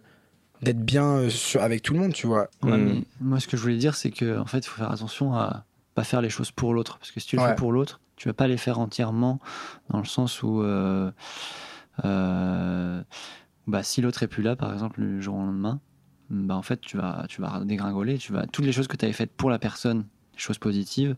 d'être 0.64 0.84
bien 0.84 1.04
euh, 1.18 1.30
sur- 1.30 1.62
avec 1.62 1.82
tout 1.82 1.92
le 1.94 2.00
monde, 2.00 2.12
tu 2.12 2.26
vois. 2.26 2.48
Ouais, 2.62 2.76
Mm. 2.76 2.84
mais 2.84 3.04
moi, 3.20 3.38
ce 3.40 3.46
que 3.46 3.56
je 3.56 3.62
voulais 3.62 3.76
dire, 3.76 3.94
c'est 3.94 4.10
que 4.10 4.38
en 4.38 4.46
fait, 4.46 4.58
il 4.58 4.66
faut 4.68 4.78
faire 4.78 4.90
attention 4.90 5.34
à 5.34 5.64
pas 5.94 6.02
faire 6.04 6.20
les 6.20 6.30
choses 6.30 6.50
pour 6.50 6.74
l'autre, 6.74 6.98
parce 6.98 7.12
que 7.12 7.20
si 7.20 7.26
tu 7.28 7.36
le 7.36 7.42
Ouais. 7.42 7.48
fais 7.50 7.54
pour 7.54 7.70
l'autre, 7.70 8.00
tu 8.16 8.28
vas 8.28 8.34
pas 8.34 8.48
les 8.48 8.56
faire 8.56 8.80
entièrement, 8.80 9.38
dans 9.90 9.98
le 9.98 10.04
sens 10.04 10.42
où, 10.42 10.60
euh, 10.62 11.10
euh, 12.04 13.02
bah, 13.66 13.82
si 13.82 14.00
l'autre 14.00 14.22
est 14.22 14.28
plus 14.28 14.42
là, 14.42 14.56
par 14.56 14.72
exemple, 14.72 15.00
le 15.00 15.20
jour 15.20 15.36
au 15.36 15.38
lendemain, 15.44 15.80
bah, 16.30 16.56
en 16.56 16.62
fait, 16.62 16.80
tu 16.80 16.96
vas, 16.96 17.26
tu 17.28 17.40
vas 17.40 17.60
dégringoler, 17.64 18.18
tu 18.18 18.32
vas 18.32 18.46
toutes 18.46 18.64
les 18.64 18.72
choses 18.72 18.88
que 18.88 18.96
tu 18.96 19.04
avais 19.04 19.12
faites 19.14 19.32
pour 19.32 19.50
la 19.50 19.58
personne, 19.58 20.06
les 20.34 20.38
choses 20.40 20.58
positives. 20.58 21.16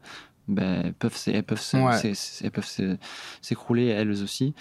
Ben, 0.48 0.82
elles 0.84 0.94
peuvent, 0.94 1.16
elles 1.26 1.42
peuvent, 1.42 1.60
Ouais. 1.74 2.12
s'écrouler 3.42 3.86
elles 3.86 4.10
aussi. 4.10 4.54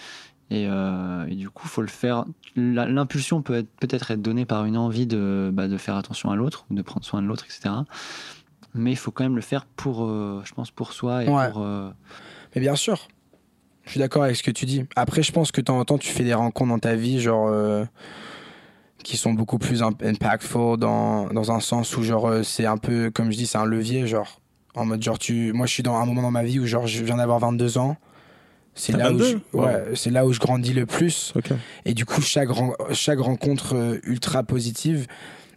Et, 0.52 0.68
euh, 0.70 1.26
et 1.28 1.36
du 1.36 1.50
coup, 1.50 1.68
faut 1.68 1.82
le 1.82 1.88
faire. 1.88 2.26
L'impulsion 2.56 3.42
peut 3.42 3.56
être 3.56 3.70
peut-être 3.80 4.12
être 4.12 4.22
donnée 4.22 4.46
par 4.46 4.66
une 4.66 4.78
envie 4.78 5.08
de, 5.08 5.50
bah, 5.52 5.68
de 5.68 5.78
faire 5.78 5.96
attention 5.96 6.30
à 6.30 6.36
l'autre, 6.36 6.66
de 6.70 6.82
prendre 6.84 7.04
soin 7.06 7.22
de 7.22 7.28
l'autre, 7.28 7.46
etc. 7.46 7.74
Mais 8.76 8.92
il 8.92 8.96
faut 8.98 9.10
quand 9.12 9.24
même 9.24 9.36
le 9.36 9.42
faire 9.42 9.66
pour, 9.66 10.04
euh, 10.06 10.42
je 10.46 10.54
pense, 10.54 10.70
pour 10.70 10.94
soi 10.94 11.24
et 11.24 11.30
Ouais. 11.30 11.50
pour. 11.52 11.62
euh, 11.64 11.90
Mais 12.54 12.62
bien 12.62 12.76
sûr, 12.76 13.08
je 13.86 13.92
suis 13.92 14.00
d'accord 14.00 14.24
avec 14.24 14.36
ce 14.36 14.44
que 14.44 14.52
tu 14.52 14.66
dis. 14.66 14.86
Après, 14.96 15.24
je 15.24 15.32
pense 15.32 15.52
que 15.52 15.62
de 15.62 15.66
temps 15.66 15.80
en 15.80 15.86
temps, 15.86 15.98
tu 15.98 16.10
fais 16.12 16.24
des 16.24 16.34
rencontres 16.36 16.70
dans 16.70 16.80
ta 16.80 16.96
vie, 16.96 17.20
genre, 17.20 17.50
qui 19.04 19.18
sont 19.18 19.34
beaucoup 19.34 19.58
plus 19.60 19.84
imp- 19.84 20.02
impactful 20.04 20.78
dans, 20.78 21.28
dans 21.28 21.52
un 21.52 21.60
sens 21.60 21.96
où, 21.98 22.04
genre, 22.04 22.32
c'est 22.44 22.66
un 22.66 22.78
peu, 22.78 23.12
comme 23.12 23.32
je 23.32 23.38
dis, 23.38 23.48
c'est 23.48 23.58
un 23.58 23.66
levier, 23.66 24.08
genre, 24.08 24.42
en 24.76 24.86
mode, 24.86 25.02
genre, 25.04 25.20
tu, 25.20 25.54
moi, 25.54 25.66
je 25.68 25.74
suis 25.74 25.84
dans 25.84 25.96
un 25.96 26.06
moment 26.06 26.22
dans 26.22 26.32
ma 26.32 26.44
vie 26.44 26.60
où, 26.60 26.66
genre, 26.66 26.88
je 26.88 27.04
viens 27.04 27.18
d'avoir 27.18 27.40
22 27.40 27.78
ans. 27.78 27.98
C'est 28.76 28.92
là, 28.92 29.12
où 29.12 29.18
22? 29.18 29.42
je, 29.54 29.58
ouais, 29.58 30.12
là 30.12 30.26
où 30.26 30.34
je 30.34 30.40
grandis 30.40 30.74
le 30.74 30.86
plus. 30.86 31.34
Et 31.86 31.94
du 31.94 32.06
coup, 32.06 32.22
chaque, 32.22 32.50
chaque 32.92 33.20
rencontre 33.20 33.76
euh, 33.76 34.00
ultra 34.04 34.44
positive 34.44 35.08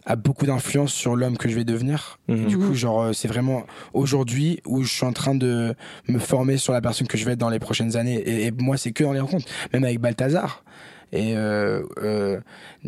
a 0.05 0.15
beaucoup 0.15 0.45
d'influence 0.45 0.91
sur 0.93 1.15
l'homme 1.15 1.37
que 1.37 1.49
je 1.49 1.55
vais 1.55 1.65
devenir. 1.65 2.17
Mhm. 2.29 2.47
du 2.47 2.57
coup, 2.57 2.73
genre, 2.73 3.01
euh, 3.01 3.13
c'est 3.13 3.27
vraiment 3.27 3.63
aujourd'hui 3.93 4.59
où 4.65 4.81
je 4.83 4.91
suis 4.91 5.05
en 5.05 5.13
train 5.13 5.35
de 5.35 5.75
me 6.07 6.17
former 6.17 6.57
sur 6.57 6.73
la 6.73 6.81
personne 6.81 7.07
que 7.07 7.17
je 7.17 7.25
vais 7.25 7.33
être 7.33 7.39
dans 7.39 7.49
les 7.49 7.59
prochaines 7.59 7.95
années. 7.95 8.15
Et, 8.15 8.47
et 8.47 8.51
moi, 8.51 8.77
c'est 8.77 8.91
que 8.91 9.03
dans 9.03 9.13
les 9.13 9.19
rencontres, 9.19 9.45
même 9.73 9.83
avec 9.83 9.99
Balthazar. 9.99 10.63
Et 11.11 11.35
euh, 11.35 11.83
euh, 12.01 12.39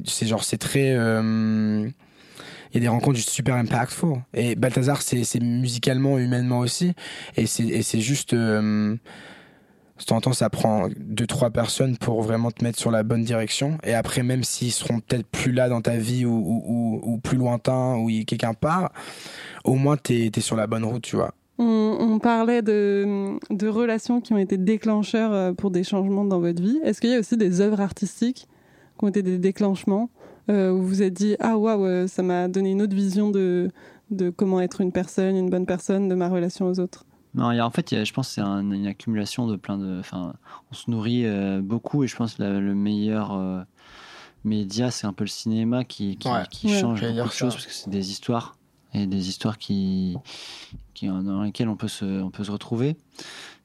c'est 0.05 0.27
genre, 0.27 0.43
c'est 0.43 0.57
très. 0.57 0.93
euh, 0.95 1.87
il 2.73 2.75
y 2.75 2.77
a 2.77 2.79
des 2.79 2.87
rencontres 2.87 3.17
juste 3.17 3.31
super 3.31 3.55
impactful. 3.55 4.19
Et 4.33 4.55
Balthazar, 4.55 5.01
c'est 5.01 5.39
musicalement, 5.41 6.17
humainement 6.17 6.59
aussi. 6.59 6.93
Et 7.35 7.45
c'est 7.45 7.65
et 7.65 7.83
c'est 7.83 7.99
juste. 7.99 8.33
De 10.07 10.13
en 10.13 10.33
ça 10.33 10.49
prend 10.49 10.87
deux, 10.97 11.27
trois 11.27 11.51
personnes 11.51 11.97
pour 11.97 12.21
vraiment 12.21 12.51
te 12.51 12.63
mettre 12.63 12.79
sur 12.79 12.91
la 12.91 13.03
bonne 13.03 13.23
direction. 13.23 13.77
Et 13.83 13.93
après, 13.93 14.23
même 14.23 14.43
s'ils 14.43 14.71
seront 14.71 14.99
peut-être 14.99 15.27
plus 15.27 15.51
là 15.51 15.69
dans 15.69 15.81
ta 15.81 15.97
vie 15.97 16.25
ou, 16.25 17.19
plus 17.23 17.37
lointains, 17.37 17.95
ou 17.97 18.09
quelqu'un 18.25 18.53
part, 18.53 18.91
au 19.63 19.75
moins, 19.75 19.97
t'es 19.97 20.31
es 20.35 20.39
sur 20.41 20.55
la 20.55 20.67
bonne 20.67 20.83
route, 20.83 21.03
tu 21.03 21.15
vois. 21.15 21.33
On, 21.63 22.17
parlait 22.17 22.63
de, 22.63 23.67
relations 23.67 24.19
qui 24.19 24.33
ont 24.33 24.37
été 24.37 24.57
déclencheurs 24.57 25.31
euh, 25.31 25.53
pour 25.53 25.69
des 25.69 25.83
changements 25.83 26.25
dans 26.25 26.39
votre 26.39 26.61
vie. 26.61 26.79
Est-ce 26.83 26.99
qu'il 26.99 27.11
y 27.11 27.15
a 27.15 27.19
aussi 27.19 27.37
des 27.37 27.61
œuvres 27.61 27.81
artistiques 27.81 28.47
qui 28.97 29.05
ont 29.05 29.07
été 29.07 29.21
des 29.21 29.37
déclenchements 29.37 30.09
euh, 30.49 30.71
où 30.71 30.77
vous 30.77 30.87
vous 30.87 31.01
êtes 31.03 31.13
dit 31.13 31.35
Ah 31.39 31.57
waouh, 31.57 31.85
euh, 31.85 32.07
ça 32.07 32.23
m'a 32.23 32.47
donné 32.47 32.71
une 32.71 32.81
autre 32.81 32.95
vision 32.95 33.29
de 33.29 33.69
comment 34.35 34.59
être 34.59 34.81
une 34.81 34.91
personne, 34.91 35.35
une 35.35 35.51
bonne 35.51 35.67
personne, 35.67 36.07
de 36.07 36.15
ma 36.15 36.29
relation 36.29 36.65
aux 36.65 36.79
autres? 36.79 37.05
Non, 37.33 37.51
il 37.51 37.57
y 37.57 37.59
a, 37.59 37.65
en 37.65 37.69
fait, 37.71 37.91
il 37.91 37.97
y 37.97 38.01
a- 38.01 38.03
je 38.03 38.11
pense 38.13 38.27
que 38.27 38.33
c'est 38.35 38.41
un- 38.41 38.71
une 38.71 38.87
accumulation 38.87 39.47
de 39.47 39.55
plein 39.55 39.77
de. 39.77 39.99
Enfin, 39.99 40.33
on 40.71 40.75
se 40.75 40.91
nourrit 40.91 41.25
euh, 41.25 41.61
beaucoup 41.61 42.03
et 42.03 42.07
je 42.07 42.15
pense 42.15 42.35
que 42.35 42.43
la- 42.43 42.59
le 42.59 42.75
meilleur 42.75 43.31
euh, 43.33 43.61
média, 44.43 44.91
c'est 44.91 45.07
un 45.07 45.13
peu 45.13 45.23
le 45.23 45.29
cinéma 45.29 45.83
qui, 45.85 46.17
qui, 46.17 46.27
Ouais. 46.29 46.43
qui 46.49 46.67
Ouais. 46.67 46.79
change 46.79 46.99
J'allais 47.01 47.13
beaucoup 47.13 47.29
de 47.29 47.33
choses 47.33 47.53
parce 47.53 47.65
que 47.67 47.71
c'est 47.73 47.89
des 47.89 48.11
histoires 48.11 48.57
et 48.93 49.07
des 49.07 49.29
histoires 49.29 49.57
qui, 49.57 50.17
qui 50.93 51.07
dans 51.07 51.43
lesquelles 51.43 51.69
on 51.69 51.77
peut 51.77 51.87
se, 51.87 52.03
on 52.21 52.29
peut 52.31 52.43
se 52.43 52.51
retrouver 52.51 52.97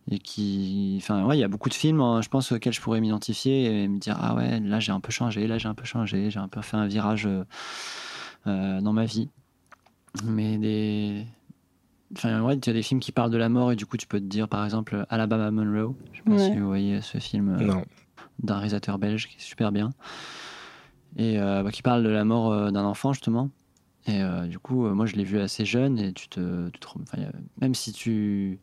et 0.08 0.20
qui, 0.20 0.94
enfin, 1.02 1.24
ouais, 1.24 1.36
il 1.36 1.40
y 1.40 1.44
a 1.44 1.48
beaucoup 1.48 1.68
de 1.68 1.74
films, 1.74 2.00
hein, 2.00 2.22
je 2.22 2.28
pense 2.28 2.52
auxquels 2.52 2.72
je 2.72 2.80
pourrais 2.80 3.00
m'identifier 3.00 3.82
et 3.82 3.88
me 3.88 3.98
dire 3.98 4.16
ah 4.20 4.36
ouais, 4.36 4.60
là 4.60 4.78
j'ai 4.78 4.92
un 4.92 5.00
peu 5.00 5.10
changé, 5.10 5.48
là 5.48 5.58
j'ai 5.58 5.66
un 5.66 5.74
peu 5.74 5.84
changé, 5.84 6.30
j'ai 6.30 6.38
un 6.38 6.46
peu 6.46 6.62
fait 6.62 6.76
un 6.76 6.86
virage 6.86 7.26
euh, 8.46 8.80
dans 8.80 8.92
ma 8.92 9.04
vie. 9.06 9.28
Mais 10.24 10.56
des 10.58 11.26
Enfin, 12.14 12.40
ouais, 12.42 12.58
tu 12.58 12.70
as 12.70 12.72
des 12.72 12.82
films 12.82 13.00
qui 13.00 13.10
parlent 13.12 13.30
de 13.32 13.36
la 13.36 13.48
mort 13.48 13.72
et 13.72 13.76
du 13.76 13.84
coup, 13.86 13.96
tu 13.96 14.06
peux 14.06 14.20
te 14.20 14.24
dire, 14.24 14.48
par 14.48 14.64
exemple, 14.64 15.04
Alabama 15.08 15.50
Monroe. 15.50 15.94
Je 16.12 16.18
sais 16.18 16.22
pas 16.24 16.30
Ouais. 16.32 16.38
si 16.38 16.58
vous 16.58 16.66
voyez 16.66 17.00
ce 17.00 17.18
film 17.18 17.56
euh, 17.58 17.72
d'un 18.42 18.54
réalisateur 18.56 18.98
belge 18.98 19.26
qui 19.28 19.36
est 19.36 19.40
super 19.40 19.72
bien 19.72 19.92
et 21.16 21.38
euh, 21.38 21.62
bah, 21.62 21.70
qui 21.70 21.82
parle 21.82 22.02
de 22.02 22.08
la 22.08 22.24
mort 22.24 22.52
euh, 22.52 22.70
d'un 22.70 22.84
enfant 22.84 23.12
justement. 23.12 23.50
Et 24.06 24.22
euh, 24.22 24.46
du 24.46 24.58
coup, 24.58 24.86
euh, 24.86 24.94
moi, 24.94 25.06
je 25.06 25.16
l'ai 25.16 25.24
vu 25.24 25.40
assez 25.40 25.64
jeune 25.64 25.98
et 25.98 26.12
tu 26.12 26.28
te, 26.28 26.68
tu 26.68 26.78
te 26.78 26.86
rem- 26.86 27.02
enfin, 27.02 27.22
y 27.22 27.24
a- 27.24 27.32
même 27.60 27.74
si 27.74 27.92
tu, 27.92 28.60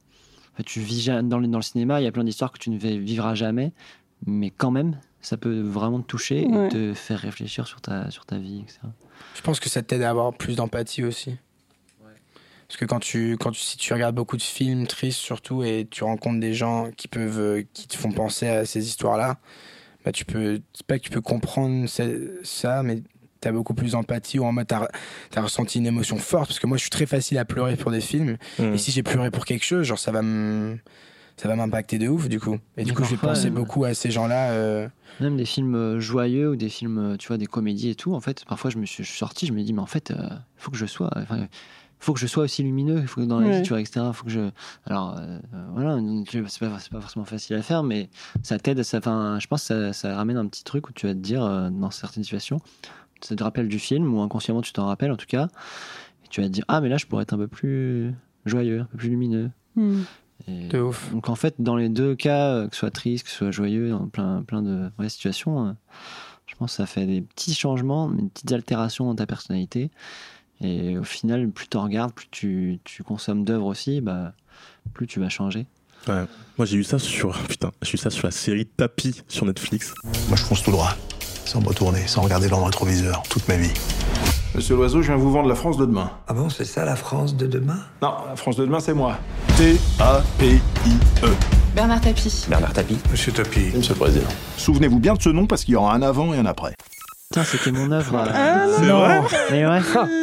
enfin, 0.53 0.63
tu 0.65 0.79
vis 0.79 1.08
dans 1.23 1.39
le, 1.39 1.47
dans 1.47 1.58
le 1.58 1.63
cinéma, 1.63 1.99
il 1.99 2.03
y 2.06 2.08
a 2.08 2.12
plein 2.12 2.23
d'histoires 2.23 2.51
que 2.51 2.60
tu 2.60 2.69
ne 2.69 2.77
vivras 2.77 3.36
jamais, 3.36 3.73
mais 4.25 4.51
quand 4.51 4.71
même, 4.71 4.97
ça 5.19 5.36
peut 5.36 5.60
vraiment 5.62 5.99
te 6.01 6.08
toucher 6.08 6.47
Ouais. 6.47 6.67
et 6.67 6.69
te 6.69 6.93
faire 6.93 7.19
réfléchir 7.19 7.67
sur 7.67 7.82
ta, 7.82 8.10
sur 8.10 8.25
ta 8.25 8.38
vie, 8.38 8.62
etc. 8.62 8.79
Je 9.36 9.41
pense 9.41 9.60
que 9.60 9.67
ça 9.69 9.82
t'aide 9.82 10.01
à 10.03 10.10
avoir 10.10 10.34
plus 10.34 10.56
d'empathie 10.56 11.03
aussi. 11.03 11.36
Parce 12.73 12.79
que 12.79 12.86
quand 12.86 12.99
tu, 12.99 13.38
quand 13.39 13.51
tu, 13.51 13.59
si 13.59 13.77
tu 13.77 13.93
regardes 13.93 14.15
beaucoup 14.15 14.36
de 14.36 14.41
films 14.41 14.88
tristes 14.88 15.19
surtout 15.19 15.62
et 15.63 15.88
tu 15.91 16.03
rencontres 16.03 16.39
des 16.39 16.55
gens 16.55 16.89
qui 16.97 17.07
peuvent, 17.07 17.39
euh, 17.39 17.63
qui 17.71 17.88
te 17.88 17.95
font 17.95 18.12
penser 18.12 18.47
à 18.47 18.65
ces 18.65 18.88
histoires-là, 18.88 19.38
bah 20.03 20.12
tu 20.12 20.25
peux, 20.25 20.59
c'est 20.73 20.88
pas 20.88 20.97
que 20.97 21.03
tu 21.03 21.12
peux 21.12 21.21
comprendre 21.21 21.86
ça, 21.88 22.81
mais 22.81 23.03
t'as 23.41 23.51
beaucoup 23.51 23.75
plus 23.75 23.91
d'empathie 23.91 24.39
ou 24.39 24.45
en 24.45 24.51
mode 24.51 24.65
t'as, 24.65 24.88
t'as 25.29 25.41
ressenti 25.41 25.77
une 25.77 25.86
émotion 25.86 26.17
forte. 26.17 26.47
Parce 26.47 26.57
que 26.57 26.65
moi, 26.65 26.77
je 26.77 26.81
suis 26.81 26.89
très 26.89 27.05
facile 27.05 27.38
à 27.38 27.45
pleurer 27.45 27.75
pour 27.75 27.91
des 27.91 28.01
films. 28.01 28.38
Mhm. 28.57 28.73
Et 28.73 28.77
si 28.79 28.89
j'ai 28.89 29.03
pleuré 29.03 29.29
pour 29.29 29.45
quelque 29.45 29.65
chose, 29.65 29.86
genre 29.86 29.99
ça 29.99 30.12
va 30.12 30.23
me, 30.23 30.79
ça 31.38 31.47
va 31.47 31.55
m'impacter 31.55 31.99
de 31.99 32.07
ouf 32.07 32.27
du 32.27 32.39
coup. 32.39 32.57
Et 32.77 32.86
du 32.86 32.93
coup, 32.93 33.03
je 33.03 33.09
vais 33.12 33.17
parfois, 33.17 33.33
penser 33.33 33.49
euh, 33.49 33.51
beaucoup 33.51 33.83
à 33.86 33.93
ces 33.93 34.09
gens-là. 34.09 34.49
euh, 34.49 34.88
Même 35.19 35.38
des 35.38 35.45
films 35.45 35.75
euh, 35.75 35.99
joyeux 35.99 36.49
ou 36.49 36.55
des 36.55 36.69
films, 36.69 37.17
tu 37.19 37.27
vois, 37.27 37.38
des 37.38 37.45
comédies 37.45 37.89
et 37.91 37.95
tout. 37.95 38.15
En 38.15 38.19
fait, 38.19 38.43
parfois, 38.45 38.71
je 38.71 38.79
me 38.79 38.88
suis, 38.88 39.03
je 39.03 39.09
suis 39.09 39.19
sorti, 39.19 39.45
je 39.45 39.53
me 39.53 39.62
dis, 39.62 39.73
mais 39.73 39.81
en 39.81 39.86
fait, 39.86 40.12
il 40.12 40.41
faut 40.57 40.71
que 40.71 40.77
je 40.77 40.88
sois, 40.88 41.12
enfin, 41.17 41.47
faut 42.03 42.13
que 42.13 42.19
je 42.19 42.27
sois 42.27 42.43
aussi 42.43 42.63
lumineux. 42.63 42.99
Il 42.99 43.07
faut 43.07 43.21
que 43.21 43.25
dans 43.25 43.39
la 43.39 43.47
Ouais. 43.47 43.63
vois, 43.63 43.79
etc. 43.79 44.01
Faut 44.13 44.25
que 44.25 44.29
je, 44.31 44.49
alors, 44.85 45.17
euh, 45.17 45.39
euh, 45.53 45.65
voilà, 45.73 45.99
c'est 46.47 46.59
pas, 46.59 46.79
c'est 46.79 46.91
pas 46.91 47.01
forcément 47.01 47.25
facile 47.25 47.55
à 47.55 47.61
faire, 47.61 47.83
mais 47.83 48.09
ça 48.41 48.59
t'aide. 48.59 48.83
Ça, 48.83 48.97
enfin, 48.99 49.37
je 49.39 49.47
pense 49.47 49.61
que 49.61 49.67
ça, 49.67 49.93
ça 49.93 50.15
ramène 50.15 50.37
un 50.37 50.47
petit 50.47 50.63
truc 50.63 50.89
où 50.89 50.93
tu 50.93 51.07
vas 51.07 51.13
te 51.13 51.19
dire, 51.19 51.43
euh, 51.43 51.69
dans 51.69 51.91
certaines 51.91 52.23
situations, 52.23 52.59
ça 53.21 53.35
te 53.35 53.43
rappelle 53.43 53.69
du 53.69 53.79
film 53.79 54.13
ou 54.13 54.21
inconsciemment, 54.21 54.61
tu 54.61 54.73
t'en 54.73 54.85
rappelles 54.87 55.11
en 55.11 55.15
tout 55.17 55.25
cas, 55.27 55.47
et 56.25 56.27
tu 56.29 56.41
vas 56.41 56.47
te 56.47 56.51
dire, 56.53 56.65
ah, 56.67 56.81
mais 56.81 56.89
là, 56.89 56.97
je 56.97 57.05
pourrais 57.05 57.23
être 57.23 57.33
un 57.33 57.37
peu 57.37 57.47
plus 57.47 58.13
joyeux, 58.45 58.81
un 58.81 58.85
peu 58.85 58.97
plus 58.97 59.09
lumineux. 59.09 59.49
Et- 60.47 60.67
de 60.67 60.79
ouf. 60.81 61.09
donc 61.13 61.29
en 61.29 61.35
fait, 61.35 61.55
dans 61.59 61.77
les 61.77 61.87
deux 61.87 62.15
cas, 62.15 62.53
euh, 62.53 62.67
que 62.67 62.75
ce 62.75 62.79
soit 62.81 62.91
triste, 62.91 63.23
que 63.25 63.29
ce 63.29 63.37
soit 63.37 63.51
joyeux, 63.51 63.91
dans 63.91 64.07
plein, 64.07 64.43
plein 64.43 64.61
de 64.61 64.91
vraies 64.97 65.07
situations, 65.07 65.67
euh, 65.67 65.71
je 66.47 66.55
pense 66.55 66.71
que 66.71 66.77
ça 66.77 66.85
fait 66.85 67.05
des 67.05 67.21
petits 67.21 67.53
changements, 67.53 68.09
des 68.09 68.23
petites 68.27 68.51
altérations 68.51 69.05
dans 69.05 69.15
ta 69.15 69.25
personnalité. 69.25 69.89
Et 70.63 70.97
au 70.97 71.04
final, 71.04 71.49
plus 71.49 71.67
tu 71.67 71.78
regardes, 71.78 72.13
plus 72.13 72.28
tu, 72.32 72.80
tu 72.84 73.04
consommes 73.04 73.43
d'œuvres 73.43 73.65
aussi, 73.65 74.02
bah, 74.02 74.34
plus 74.93 75.08
tu 75.08 75.19
vas 75.19 75.30
changer. 75.30 75.65
Ouais. 76.08 76.23
Moi, 76.58 76.65
j'ai 76.65 76.78
eu 76.78 76.84
ça 76.84 76.99
sur. 76.99 77.38
Putain, 77.49 77.71
j'ai 77.82 77.93
eu 77.93 77.97
ça 77.97 78.10
sur 78.10 78.26
la 78.28 78.32
série 78.32 78.65
Tapis 78.65 79.21
sur 79.28 79.45
Netflix. 79.45 79.93
Moi, 80.28 80.38
je 80.38 80.43
fonce 80.43 80.63
tout 80.63 80.71
droit, 80.71 80.95
sans 81.45 81.62
me 81.62 81.67
retourner, 81.67 82.08
sans 82.08 82.21
regarder 82.21 82.47
dans 82.47 82.60
le 82.60 82.65
rétroviseur, 82.65 83.23
toute 83.30 83.47
ma 83.47 83.58
vie. 83.58 83.73
Monsieur 84.56 84.76
Loiseau, 84.76 85.02
je 85.02 85.08
viens 85.08 85.15
vous 85.17 85.32
vendre 85.32 85.49
la 85.49 85.56
France 85.56 85.78
de 85.78 85.86
demain. 85.86 86.12
Ah 86.28 86.34
bon, 86.34 86.47
c'est 86.49 86.65
ça 86.65 86.86
la 86.86 86.95
France 86.95 87.36
de 87.36 87.47
demain? 87.47 87.80
Non, 88.04 88.13
la 88.30 88.36
France 88.36 88.56
de 88.56 88.65
demain, 88.65 88.80
c'est 88.80 88.93
moi. 88.93 89.17
T-A-P-I-E. 89.58 91.30
Bernard 91.76 92.02
Tapie. 92.02 92.45
Bernard 92.47 92.73
Tapie. 92.73 92.99
Monsieur 93.10 93.32
Tapie. 93.32 93.71
Monsieur 93.76 93.93
le 93.95 93.99
Président. 93.99 94.30
Souvenez-vous 94.58 94.99
bien 94.99 95.15
de 95.15 95.21
ce 95.21 95.30
nom 95.30 95.47
parce 95.47 95.63
qu'il 95.63 95.73
y 95.73 95.76
aura 95.76 95.95
un 95.95 96.04
avant 96.04 96.36
et 96.36 96.38
un 96.38 96.45
après. 96.45 96.76
Putain, 97.32 97.43
c'était 97.43 97.71
mon 97.71 97.91
œuvre. 97.91 98.15
Ah 98.15 98.67
C'est 98.78 98.86
vrai 98.86 99.21
mais 99.49 99.65
ouais, 99.65 99.80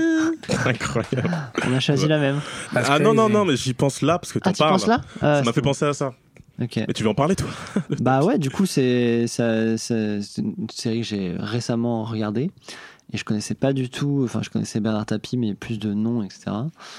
Incroyable. 0.67 1.31
on 1.67 1.75
a 1.75 1.81
choisi 1.81 2.07
la 2.09 2.19
même. 2.19 2.41
That's 2.73 2.87
Ah 2.91 2.99
non, 2.99 3.15
non, 3.15 3.29
non, 3.29 3.45
mais 3.45 3.57
j'y 3.57 3.75
pense 3.75 4.03
là 4.03 4.19
parce 4.19 4.33
que 4.33 4.39
t'en 4.39 4.51
Ah, 4.51 4.53
tu 4.53 4.59
parles. 4.59 4.73
penses 4.73 4.87
là 4.87 5.01
Ah, 5.21 5.39
Ça 5.39 5.43
m'a 5.45 5.53
fait 5.53 5.63
penser 5.63 5.85
à 5.85 5.93
ça. 5.93 6.15
Ok. 6.61 6.77
Mais 6.77 6.93
tu 6.95 7.03
veux 7.03 7.09
en 7.09 7.15
parler, 7.15 7.37
toi 7.37 7.49
Bah 8.01 8.23
ouais, 8.23 8.39
du 8.39 8.51
coup, 8.51 8.67
c'est 8.67 9.23
une 9.39 10.69
série 10.71 11.01
que 11.01 11.07
j'ai 11.07 11.35
récemment 11.39 12.05
regardée. 12.05 12.51
Et 13.13 13.17
je 13.17 13.25
connaissais 13.25 13.55
pas 13.55 13.73
du 13.73 13.91
tout, 13.91 14.21
enfin, 14.23 14.41
je 14.41 14.51
connaissais 14.51 14.79
Bernard 14.79 15.05
Tapie, 15.05 15.37
mais 15.37 15.55
plus 15.55 15.81
de 15.81 15.93
noms, 15.93 16.23
etc. 16.23 16.43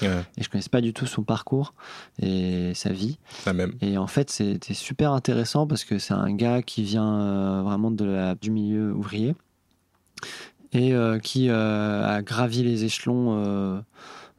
Ouais, 0.02 0.08
Et 0.36 0.42
je 0.42 0.50
connaissais 0.50 0.68
pas 0.68 0.82
du 0.82 0.92
tout 0.92 1.06
son 1.06 1.22
parcours 1.22 1.72
et 2.20 2.72
sa 2.74 2.90
vie. 2.92 3.18
la 3.46 3.54
même. 3.54 3.72
Et 3.80 3.96
en 3.96 4.06
fait, 4.06 4.28
c'était 4.28 4.74
super 4.74 5.12
intéressant 5.12 5.66
parce 5.66 5.84
que 5.84 5.98
c'est 5.98 6.12
un 6.12 6.34
gars 6.34 6.60
qui 6.60 6.82
vient 6.82 7.14
euh, 7.22 7.62
vraiment 7.62 7.90
de 7.90 8.04
la- 8.04 8.34
du 8.34 8.50
milieu 8.50 8.92
ouvrier 8.92 9.34
et 10.72 10.94
euh, 10.94 11.18
qui 11.18 11.48
euh, 11.50 12.04
a 12.06 12.22
gravi 12.22 12.62
les 12.62 12.84
échelons 12.84 13.36
euh, 13.44 13.80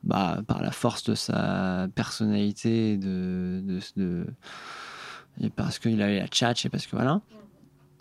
bah, 0.04 0.42
par 0.48 0.62
la 0.62 0.72
force 0.72 1.04
de 1.04 1.16
sa 1.16 1.88
personnalité, 1.96 2.98
de, 2.98 3.64
de, 3.96 4.26
parce 5.56 5.80
qu'il 5.80 6.02
avait 6.02 6.20
la 6.20 6.28
tchatch 6.28 6.66
et 6.66 6.70
parce 6.70 6.86
que 6.88 6.96
voilà. 6.96 7.22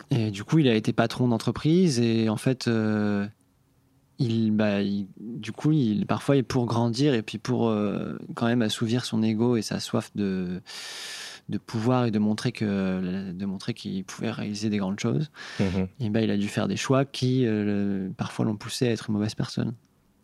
Et 0.09 0.31
du 0.31 0.43
coup, 0.43 0.59
il 0.59 0.67
a 0.67 0.75
été 0.75 0.93
patron 0.93 1.27
d'entreprise 1.27 1.99
et 1.99 2.29
en 2.29 2.37
fait, 2.37 2.67
euh, 2.67 3.25
il, 4.19 4.51
bah, 4.51 4.81
il- 4.81 5.07
du 5.17 5.51
coup, 5.51 5.71
il, 5.71 6.05
parfois, 6.05 6.41
pour 6.43 6.65
grandir 6.65 7.13
et 7.13 7.21
puis 7.21 7.37
pour 7.37 7.73
quand 8.35 8.45
même 8.47 8.61
assouvir 8.61 9.05
son 9.05 9.23
ego 9.23 9.55
et 9.57 9.61
sa 9.61 9.79
soif 9.79 10.11
de, 10.15 10.61
de 11.49 11.57
pouvoir 11.57 12.05
et 12.05 12.11
de 12.11 12.19
montrer 12.19 12.51
que 12.51 13.31
de 13.31 13.45
montrer 13.45 13.73
qu'il 13.73 14.03
pouvait 14.05 14.31
réaliser 14.31 14.69
des 14.69 14.77
grandes 14.77 14.99
choses, 14.99 15.29
Mhm. 15.59 15.87
et 15.99 16.09
ben, 16.09 16.21
il 16.23 16.31
a 16.31 16.37
dû 16.37 16.47
faire 16.47 16.67
des 16.67 16.77
choix 16.77 17.03
qui 17.05 17.43
euh, 17.45 18.09
parfois 18.15 18.45
l'ont 18.45 18.55
poussé 18.55 18.87
à 18.87 18.91
être 18.91 19.09
une 19.09 19.15
mauvaise 19.15 19.35
personne. 19.35 19.73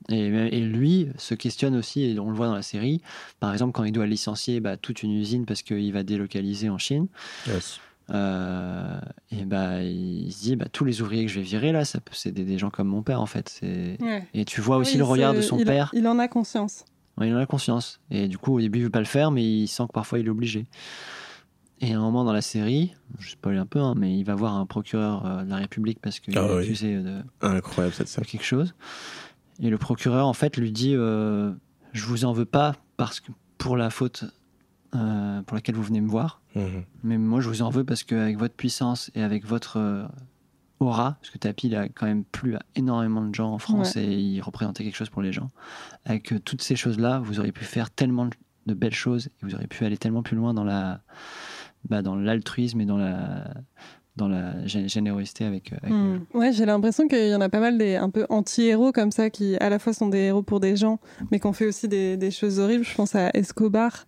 Et, 0.08 0.26
et 0.28 0.62
lui 0.62 1.10
se 1.18 1.36
questionne 1.36 1.76
aussi, 1.76 2.04
et 2.04 2.20
on 2.20 2.30
le 2.30 2.36
voit 2.36 2.48
dans 2.48 2.56
la 2.56 2.62
série, 2.64 3.02
par 3.40 3.52
exemple 3.52 3.74
quand 3.74 3.84
il 3.84 3.92
doit 3.92 4.08
licencier 4.08 4.60
bah, 4.62 4.78
toute 4.78 5.04
une 5.04 5.12
usine 5.12 5.46
parce 5.46 5.62
qu'il 5.62 5.92
va 5.94 6.04
délocaliser 6.04 6.70
en 6.70 6.78
Chine, 6.80 7.08
Yes. 7.48 7.80
euh, 8.12 9.00
et 9.32 9.46
bah, 9.46 9.84
il 9.84 10.32
se 10.32 10.42
dit 10.42 10.56
bah, 10.56 10.66
tous 10.72 10.86
les 10.86 11.02
ouvriers 11.02 11.26
que 11.26 11.32
je 11.32 11.36
vais 11.40 11.46
virer 11.46 11.72
là, 11.72 11.86
ça 11.86 12.00
peut 12.00 12.14
c'est 12.16 12.32
des, 12.32 12.44
des 12.46 12.58
gens 12.58 12.70
comme 12.70 12.88
mon 12.88 13.04
père 13.04 13.22
en 13.22 13.26
fait. 13.28 13.50
C'est- 13.50 13.98
Ouais. 14.02 14.26
Et 14.34 14.46
tu 14.46 14.62
vois 14.62 14.78
aussi 14.78 14.94
Oui, 14.94 15.00
le 15.00 15.04
regard 15.04 15.34
de 15.34 15.42
son 15.42 15.60
il- 15.60 15.66
père. 15.66 15.92
Il 15.94 16.08
en 16.08 16.18
a 16.18 16.28
conscience. 16.28 16.86
Il 17.28 17.34
en 17.36 17.38
a 17.40 17.46
conscience. 17.46 18.00
Et 18.12 18.28
du 18.28 18.38
coup, 18.38 18.58
au 18.58 18.60
début, 18.62 18.80
il 18.80 18.84
veut 18.84 18.90
pas 18.90 19.00
le 19.00 19.06
faire, 19.06 19.32
mais 19.32 19.44
il 19.46 19.68
sent 19.68 19.84
que 19.88 19.94
parfois 19.94 20.20
il 20.20 20.26
est 20.28 20.30
obligé. 20.30 20.66
Et 21.82 21.94
à 21.94 21.98
un 21.98 22.02
moment 22.02 22.24
dans 22.26 22.34
la 22.34 22.42
série, 22.42 22.94
je 23.20 23.30
spoil 23.32 23.58
un 23.58 23.66
peu, 23.66 23.80
hein, 23.80 23.94
mais 23.98 24.18
il 24.18 24.24
va 24.24 24.36
voir 24.36 24.56
un 24.56 24.66
procureur 24.66 25.26
euh, 25.26 25.44
de 25.44 25.50
la 25.50 25.56
République 25.58 26.00
parce 26.02 26.20
qu'il 26.20 26.38
Ah 26.38 26.42
est 26.42 26.54
oui. 26.56 26.64
accusé 26.64 26.98
de, 27.02 27.22
Incroyable 27.42 27.94
cette 27.96 28.08
de 28.08 28.12
scène. 28.12 28.26
quelque 28.26 28.44
chose. 28.46 28.74
Et 29.62 29.70
le 29.70 29.78
procureur, 29.78 30.28
en 30.28 30.34
fait, 30.34 30.58
lui 30.58 30.72
dit 30.74 30.94
euh, 30.96 31.52
Je 31.94 32.06
vous 32.06 32.26
en 32.26 32.34
veux 32.34 32.46
pas 32.46 32.76
parce 32.98 33.20
que 33.22 33.32
pour 33.58 33.78
la 33.78 33.90
faute 33.90 34.26
euh, 34.96 35.42
pour 35.44 35.56
laquelle 35.56 35.76
vous 35.76 35.84
venez 35.84 36.02
me 36.02 36.10
voir, 36.10 36.42
Mhm. 36.56 36.84
mais 37.04 37.18
moi, 37.20 37.42
je 37.42 37.48
vous 37.48 37.62
en 37.62 37.70
veux 37.70 37.84
parce 37.84 38.04
qu'avec 38.04 38.38
votre 38.38 38.56
puissance 38.56 39.12
et 39.16 39.22
avec 39.22 39.46
votre 39.46 39.78
euh, 39.78 40.04
aura, 40.80 41.18
parce 41.22 41.30
que 41.32 41.38
Tapi, 41.38 41.68
il 41.68 41.76
a 41.76 41.90
quand 41.90 42.06
même 42.06 42.24
plu 42.24 42.56
à 42.56 42.62
énormément 42.76 43.22
de 43.26 43.34
gens 43.36 43.52
en 43.54 43.60
France 43.60 43.96
et 43.98 44.06
il 44.14 44.42
représentait 44.42 44.84
quelque 44.84 44.96
chose 44.96 45.10
pour 45.10 45.22
les 45.22 45.34
gens. 45.34 45.50
Avec 46.06 46.32
euh, 46.34 46.40
toutes 46.40 46.62
ces 46.62 46.76
choses-là, 46.76 47.20
vous 47.20 47.40
auriez 47.40 47.52
pu 47.52 47.66
faire 47.66 47.90
tellement 47.92 48.30
de 48.66 48.74
belles 48.74 48.94
choses 48.94 49.28
et 49.28 49.32
vous 49.46 49.56
auriez 49.56 49.68
pu 49.68 49.84
aller 49.86 49.98
tellement 49.98 50.24
plus 50.24 50.38
loin 50.38 50.54
dans 50.54 50.64
la, 50.64 51.02
bah, 51.90 52.02
dans 52.02 52.16
l'altruisme 52.16 52.80
et 52.82 52.86
dans 52.86 52.98
la, 52.98 53.54
dans 54.16 54.28
la 54.28 54.54
gé- 54.66 54.88
générosité 54.88 55.44
avec. 55.46 55.74
euh, 55.74 55.78
avec 55.82 55.94
Hmm. 55.94 56.20
Ouais, 56.34 56.52
j'ai 56.54 56.66
l'impression 56.66 57.08
qu'il 57.08 57.28
y 57.30 57.36
en 57.36 57.42
a 57.42 57.50
pas 57.50 57.60
mal 57.60 57.78
des 57.78 57.96
un 57.96 58.10
peu 58.10 58.26
anti-héros 58.30 58.92
comme 58.92 59.12
ça 59.12 59.30
qui 59.30 59.58
à 59.58 59.70
la 59.70 59.80
fois 59.80 59.94
sont 59.94 60.08
des 60.08 60.20
héros 60.20 60.44
pour 60.44 60.60
des 60.60 60.76
gens, 60.76 61.00
mais 61.32 61.40
qui 61.40 61.48
ont 61.48 61.54
fait 61.54 61.66
aussi 61.68 61.88
des, 61.88 62.16
des 62.18 62.32
choses 62.32 62.60
horribles. 62.60 62.84
Je 62.86 62.96
pense 62.96 63.16
à 63.16 63.30
Escobar. 63.34 64.06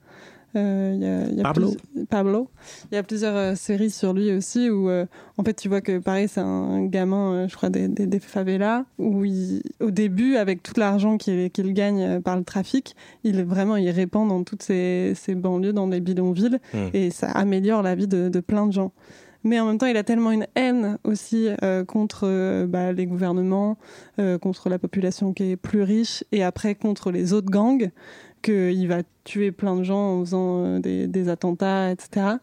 Euh, 0.55 0.91
il 0.95 1.01
y 1.01 1.05
a- 1.05 1.27
il 1.29 1.37
y 1.37 1.39
a 1.39 1.43
Pablo? 1.43 1.71
plus- 1.93 2.05
Pablo. 2.07 2.49
Il 2.91 2.95
y 2.95 2.97
a 2.97 3.03
plusieurs 3.03 3.35
euh, 3.35 3.55
séries 3.55 3.89
sur 3.89 4.11
lui 4.13 4.31
aussi 4.33 4.69
où 4.69 4.89
euh, 4.89 5.05
en 5.37 5.43
fait 5.43 5.53
tu 5.53 5.69
vois 5.69 5.79
que 5.81 5.97
pareil 5.99 6.27
c'est 6.27 6.41
un 6.41 6.85
gamin, 6.85 7.33
euh, 7.33 7.47
je 7.47 7.55
crois 7.55 7.69
des, 7.69 7.87
des, 7.87 8.05
des 8.05 8.19
favelas 8.19 8.83
où 8.99 9.23
il, 9.23 9.61
au 9.79 9.91
début 9.91 10.35
avec 10.35 10.61
tout 10.61 10.73
l'argent 10.77 11.17
qu'il 11.17 11.49
gagne 11.73 12.19
par 12.21 12.35
le 12.37 12.43
trafic, 12.43 12.95
il 13.23 13.43
vraiment 13.43 13.77
il 13.77 13.89
répand 13.91 14.27
dans 14.27 14.43
toutes 14.43 14.63
ces, 14.63 15.13
ces 15.15 15.35
banlieues, 15.35 15.73
dans 15.73 15.87
les 15.87 16.01
bidonvilles 16.01 16.59
Mm. 16.73 16.77
et 16.93 17.09
ça 17.11 17.29
améliore 17.31 17.81
la 17.81 17.95
vie 17.95 18.07
de, 18.07 18.27
de 18.29 18.39
plein 18.41 18.67
de 18.67 18.73
gens. 18.73 18.91
Mais 19.43 19.59
en 19.59 19.65
même 19.65 19.79
temps, 19.79 19.87
il 19.87 19.97
a 19.97 20.03
tellement 20.03 20.31
une 20.31 20.45
haine 20.55 20.99
aussi 21.03 21.47
euh, 21.63 21.83
contre 21.83 22.25
euh, 22.27 22.67
bah, 22.67 22.91
les 22.93 23.07
gouvernements, 23.07 23.75
euh, 24.19 24.37
contre 24.37 24.69
la 24.69 24.77
population 24.77 25.33
qui 25.33 25.51
est 25.51 25.55
plus 25.55 25.81
riche, 25.81 26.23
et 26.31 26.43
après 26.43 26.75
contre 26.75 27.09
les 27.11 27.33
autres 27.33 27.49
gangs, 27.49 27.89
qu'il 28.41 28.87
va 28.87 29.01
tuer 29.23 29.51
plein 29.51 29.75
de 29.75 29.83
gens 29.83 30.17
en 30.17 30.19
faisant 30.25 30.65
euh, 30.65 30.79
des, 30.79 31.07
des 31.07 31.29
attentats, 31.29 31.91
etc. 31.91 32.37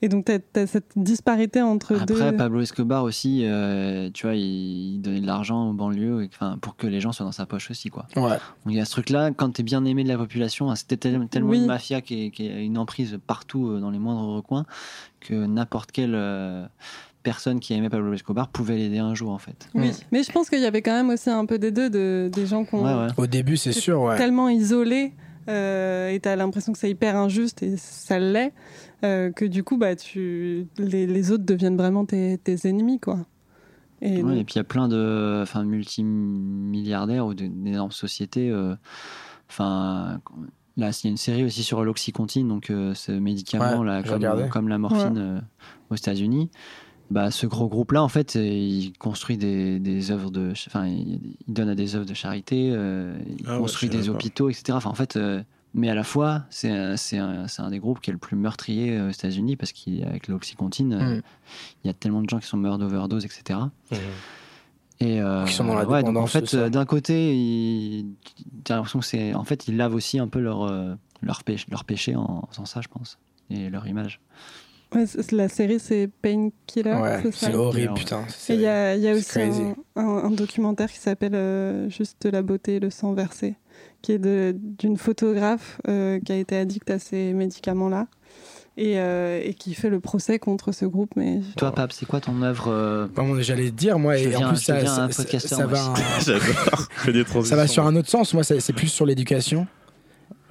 Et 0.00 0.08
donc, 0.08 0.26
tu 0.26 0.32
as, 0.60 0.66
cette 0.68 0.92
disparité 0.94 1.60
entre 1.60 2.04
deux. 2.06 2.14
Après, 2.22 2.36
Pablo 2.36 2.60
Escobar 2.60 3.02
aussi, 3.02 3.40
euh, 3.44 4.10
tu 4.14 4.26
vois, 4.26 4.36
il, 4.36 4.94
il 4.94 5.00
donnait 5.00 5.20
de 5.20 5.26
l'argent 5.26 5.70
aux 5.70 5.72
banlieues 5.72 6.22
et, 6.22 6.30
enfin, 6.32 6.56
pour 6.60 6.76
que 6.76 6.86
les 6.86 7.00
gens 7.00 7.10
soient 7.10 7.26
dans 7.26 7.32
sa 7.32 7.46
poche 7.46 7.68
aussi, 7.72 7.90
quoi. 7.90 8.06
Ouais. 8.14 8.22
Donc 8.30 8.38
il 8.68 8.74
y 8.74 8.80
a 8.80 8.84
ce 8.84 8.92
truc-là, 8.92 9.32
quand 9.32 9.50
tu 9.54 9.62
es 9.62 9.64
bien 9.64 9.84
aimé 9.84 10.04
de 10.04 10.08
la 10.08 10.16
population, 10.16 10.70
hein, 10.70 10.76
c'était 10.76 10.96
tel- 10.98 11.26
tellement 11.28 11.50
Oui. 11.50 11.58
une 11.58 11.66
mafia 11.66 12.00
qui, 12.00 12.26
est- 12.26 12.30
qui 12.30 12.48
a 12.48 12.60
une 12.60 12.78
emprise 12.78 13.18
partout 13.26 13.70
euh, 13.70 13.80
dans 13.80 13.90
les 13.90 13.98
moindres 13.98 14.28
recoins 14.36 14.66
que 15.18 15.34
n'importe 15.34 15.90
quelle 15.90 16.14
euh, 16.14 16.64
personne 17.24 17.58
qui 17.58 17.74
aimait 17.74 17.88
Pablo 17.90 18.12
Escobar 18.12 18.46
pouvait 18.50 18.76
l'aider 18.76 18.98
un 18.98 19.14
jour 19.16 19.30
en 19.32 19.38
fait. 19.38 19.68
Oui, 19.74 19.90
mais 20.12 20.22
je 20.22 20.30
pense 20.30 20.48
qu'il 20.48 20.60
y 20.60 20.64
avait 20.66 20.80
quand 20.82 20.92
même 20.94 21.10
aussi 21.10 21.28
un 21.28 21.44
peu 21.44 21.58
des 21.58 21.72
deux, 21.72 21.90
de, 21.90 22.30
des 22.32 22.46
gens 22.46 22.64
qui 22.64 22.76
ont 22.76 22.84
Ouais, 22.84 23.06
ouais. 23.06 23.12
Au 23.16 23.26
début, 23.26 23.56
c'est 23.56 23.72
sûr, 23.72 24.00
ouais. 24.02 24.16
tellement 24.16 24.48
isolés 24.48 25.12
euh, 25.48 26.10
et 26.10 26.20
tu 26.20 26.28
as 26.28 26.36
l'impression 26.36 26.72
que 26.72 26.78
c'est 26.78 26.90
hyper 26.90 27.16
injuste 27.16 27.62
et 27.62 27.76
ça 27.76 28.18
l'est, 28.18 28.52
euh, 29.04 29.30
que 29.32 29.44
du 29.44 29.64
coup, 29.64 29.76
bah, 29.78 29.96
tu, 29.96 30.66
les, 30.78 31.06
les 31.06 31.30
autres 31.32 31.44
deviennent 31.44 31.76
vraiment 31.76 32.04
tes, 32.04 32.38
tes 32.38 32.68
ennemis. 32.68 33.00
Quoi. 33.00 33.26
Et 34.02 34.22
Ouais, 34.22 34.38
et 34.38 34.44
puis 34.44 34.54
il 34.54 34.58
y 34.58 34.60
a 34.60 34.64
plein 34.64 34.88
de 34.88 35.40
enfin, 35.42 35.64
multimilliardaires 35.64 37.26
ou 37.26 37.34
d'énormes 37.34 37.92
sociétés. 37.92 38.50
euh, 38.50 38.74
Enfin, 39.50 40.20
là, 40.76 40.90
il 40.90 41.04
y 41.04 41.06
a 41.06 41.10
une 41.10 41.16
série 41.16 41.44
aussi 41.44 41.62
sur 41.62 41.82
l'oxycontine, 41.84 42.46
donc 42.48 42.70
euh, 42.70 42.92
ce 42.94 43.12
médicament 43.12 43.80
Ouais, 43.80 43.86
là, 43.86 44.02
comme, 44.02 44.48
comme 44.50 44.68
la 44.68 44.76
morphine 44.78 45.18
euh, 45.18 45.40
aux 45.90 45.94
États-Unis. 45.96 46.50
Bah, 47.10 47.30
ce 47.30 47.46
gros 47.46 47.68
groupe-là, 47.68 48.02
en 48.02 48.08
fait, 48.08 48.34
il 48.34 48.92
construit 48.98 49.38
des, 49.38 49.78
des 49.78 50.10
œuvres 50.10 50.30
de, 50.30 50.52
enfin, 50.66 50.86
il, 50.86 51.20
donne 51.48 51.70
à 51.70 51.74
des 51.74 51.96
œuvres 51.96 52.04
de 52.04 52.12
charité, 52.14 52.70
euh, 52.72 53.16
il 53.38 53.44
Ah 53.48 53.56
construit 53.58 53.88
des 53.88 54.08
hôpitaux, 54.10 54.50
etc. 54.50 54.72
Enfin, 54.72 54.90
en 54.90 54.94
fait, 54.94 55.16
euh, 55.16 55.42
mais 55.72 55.88
à 55.88 55.94
la 55.94 56.04
fois, 56.04 56.44
c'est 56.50 56.70
un, 56.70 56.96
c'est 56.98 57.16
un, 57.18 57.48
c'est 57.48 57.62
un 57.62 57.70
des 57.70 57.78
groupes 57.78 58.00
qui 58.00 58.10
est 58.10 58.12
le 58.12 58.18
plus 58.18 58.36
meurtrier 58.36 58.96
euh, 58.98 59.08
aux 59.08 59.10
États-Unis 59.12 59.56
parce 59.56 59.72
qu'avec 59.72 60.28
l'oxycontine, 60.28 60.92
euh, 60.92 61.16
Mm. 61.16 61.22
il 61.84 61.86
y 61.86 61.90
a 61.90 61.94
tellement 61.94 62.20
de 62.20 62.28
gens 62.28 62.38
qui 62.40 62.46
sont 62.46 62.58
morts 62.58 62.76
d'overdose, 62.78 63.24
etc. 63.24 63.58
Et 65.00 65.20
euh, 65.22 65.44
Qui 65.44 65.52
sont 65.54 65.64
dans 65.64 65.74
la 65.76 65.86
ouais, 65.86 66.02
donc 66.02 66.16
en 66.16 66.24
dépendance, 66.24 66.50
fait, 66.50 66.70
d'un 66.70 66.84
côté, 66.84 67.34
il- 67.34 68.06
t'as 68.64 68.74
l'impression 68.76 68.98
que 68.98 69.04
c'est, 69.06 69.32
en 69.32 69.44
fait, 69.44 69.68
ils 69.68 69.76
lavent 69.76 69.94
aussi 69.94 70.18
un 70.18 70.28
peu 70.28 70.40
leur 70.40 70.66
leur 71.22 71.42
péché, 71.42 71.66
leur 71.70 71.84
péché 71.84 72.14
en 72.16 72.46
faisant 72.50 72.64
ça, 72.64 72.80
je 72.80 72.88
pense, 72.88 73.18
et 73.50 73.70
leur 73.70 73.86
image. 73.86 74.20
Ouais, 74.94 75.04
la 75.32 75.48
série, 75.48 75.78
c'est 75.78 76.08
Painkiller. 76.22 76.94
Ouais, 76.94 77.22
c'est 77.32 77.54
horrible, 77.54 77.94
putain. 77.94 78.22
Et 78.48 78.54
il 78.54 78.60
y 78.60 78.66
a, 78.66 78.96
y 78.96 79.12
aussi 79.12 79.38
un, 79.96 80.02
un- 80.02 80.24
un 80.24 80.30
documentaire 80.30 80.90
qui 80.90 80.98
s'appelle 80.98 81.34
euh, 81.34 81.90
Juste 81.90 82.24
la 82.24 82.40
beauté 82.42 82.76
et 82.76 82.80
le 82.80 82.88
sang 82.90 83.12
versé, 83.12 83.56
qui 84.00 84.12
est 84.12 84.18
d'une 84.18 84.96
photographe 84.96 85.80
euh, 85.88 86.18
qui 86.20 86.32
a 86.32 86.36
été 86.36 86.56
addict 86.56 86.90
à 86.90 86.98
ces 86.98 87.34
médicaments-là 87.34 88.06
et, 88.78 88.98
euh, 88.98 89.42
et 89.44 89.52
qui 89.54 89.74
fait 89.74 89.90
le 89.90 90.00
procès 90.00 90.38
contre 90.38 90.72
ce 90.72 90.86
groupe. 90.86 91.10
Mais 91.16 91.40
Toi, 91.58 91.72
Pape, 91.72 91.92
c'est 91.92 92.06
quoi 92.06 92.20
ton 92.20 92.40
œuvre 92.42 92.68
euh, 92.68 93.08
Bon, 93.14 93.38
J'allais 93.42 93.66
te 93.70 93.74
dire, 93.74 93.98
moi, 93.98 94.16
Je 94.16 94.30
et 94.30 94.36
en 94.36 94.48
plus, 94.50 94.56
ça, 94.62 94.74
va, 94.80 94.92
un- 95.02 95.08
ça 95.10 95.24
sur 97.66 97.84
un 97.86 97.94
autre 97.96 98.08
sens. 98.08 98.32
Moi, 98.32 98.42
c'est 98.44 98.72
plus 98.72 98.88
sur 98.88 99.04
l'éducation. 99.04 99.66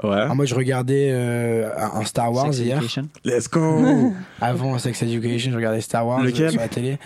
Ouais. 0.04 0.12
Alors, 0.12 0.36
moi, 0.36 0.46
je 0.46 0.54
regardais 0.56 1.10
euh, 1.12 1.70
un 1.94 2.04
Star 2.06 2.32
Wars 2.32 2.54
Sex 2.54 2.60
hier. 2.60 2.78
Education 2.78 3.08
Let's 3.26 3.50
go. 3.50 4.14
Avant 4.42 4.78
Sex 4.78 5.02
Education, 5.02 5.52
je 5.52 5.56
regardais 5.56 5.82
Star 5.82 6.06
Wars 6.06 6.22
Lequel 6.22 6.52
sur 6.52 6.60
la 6.62 6.68
télé. 6.68 6.98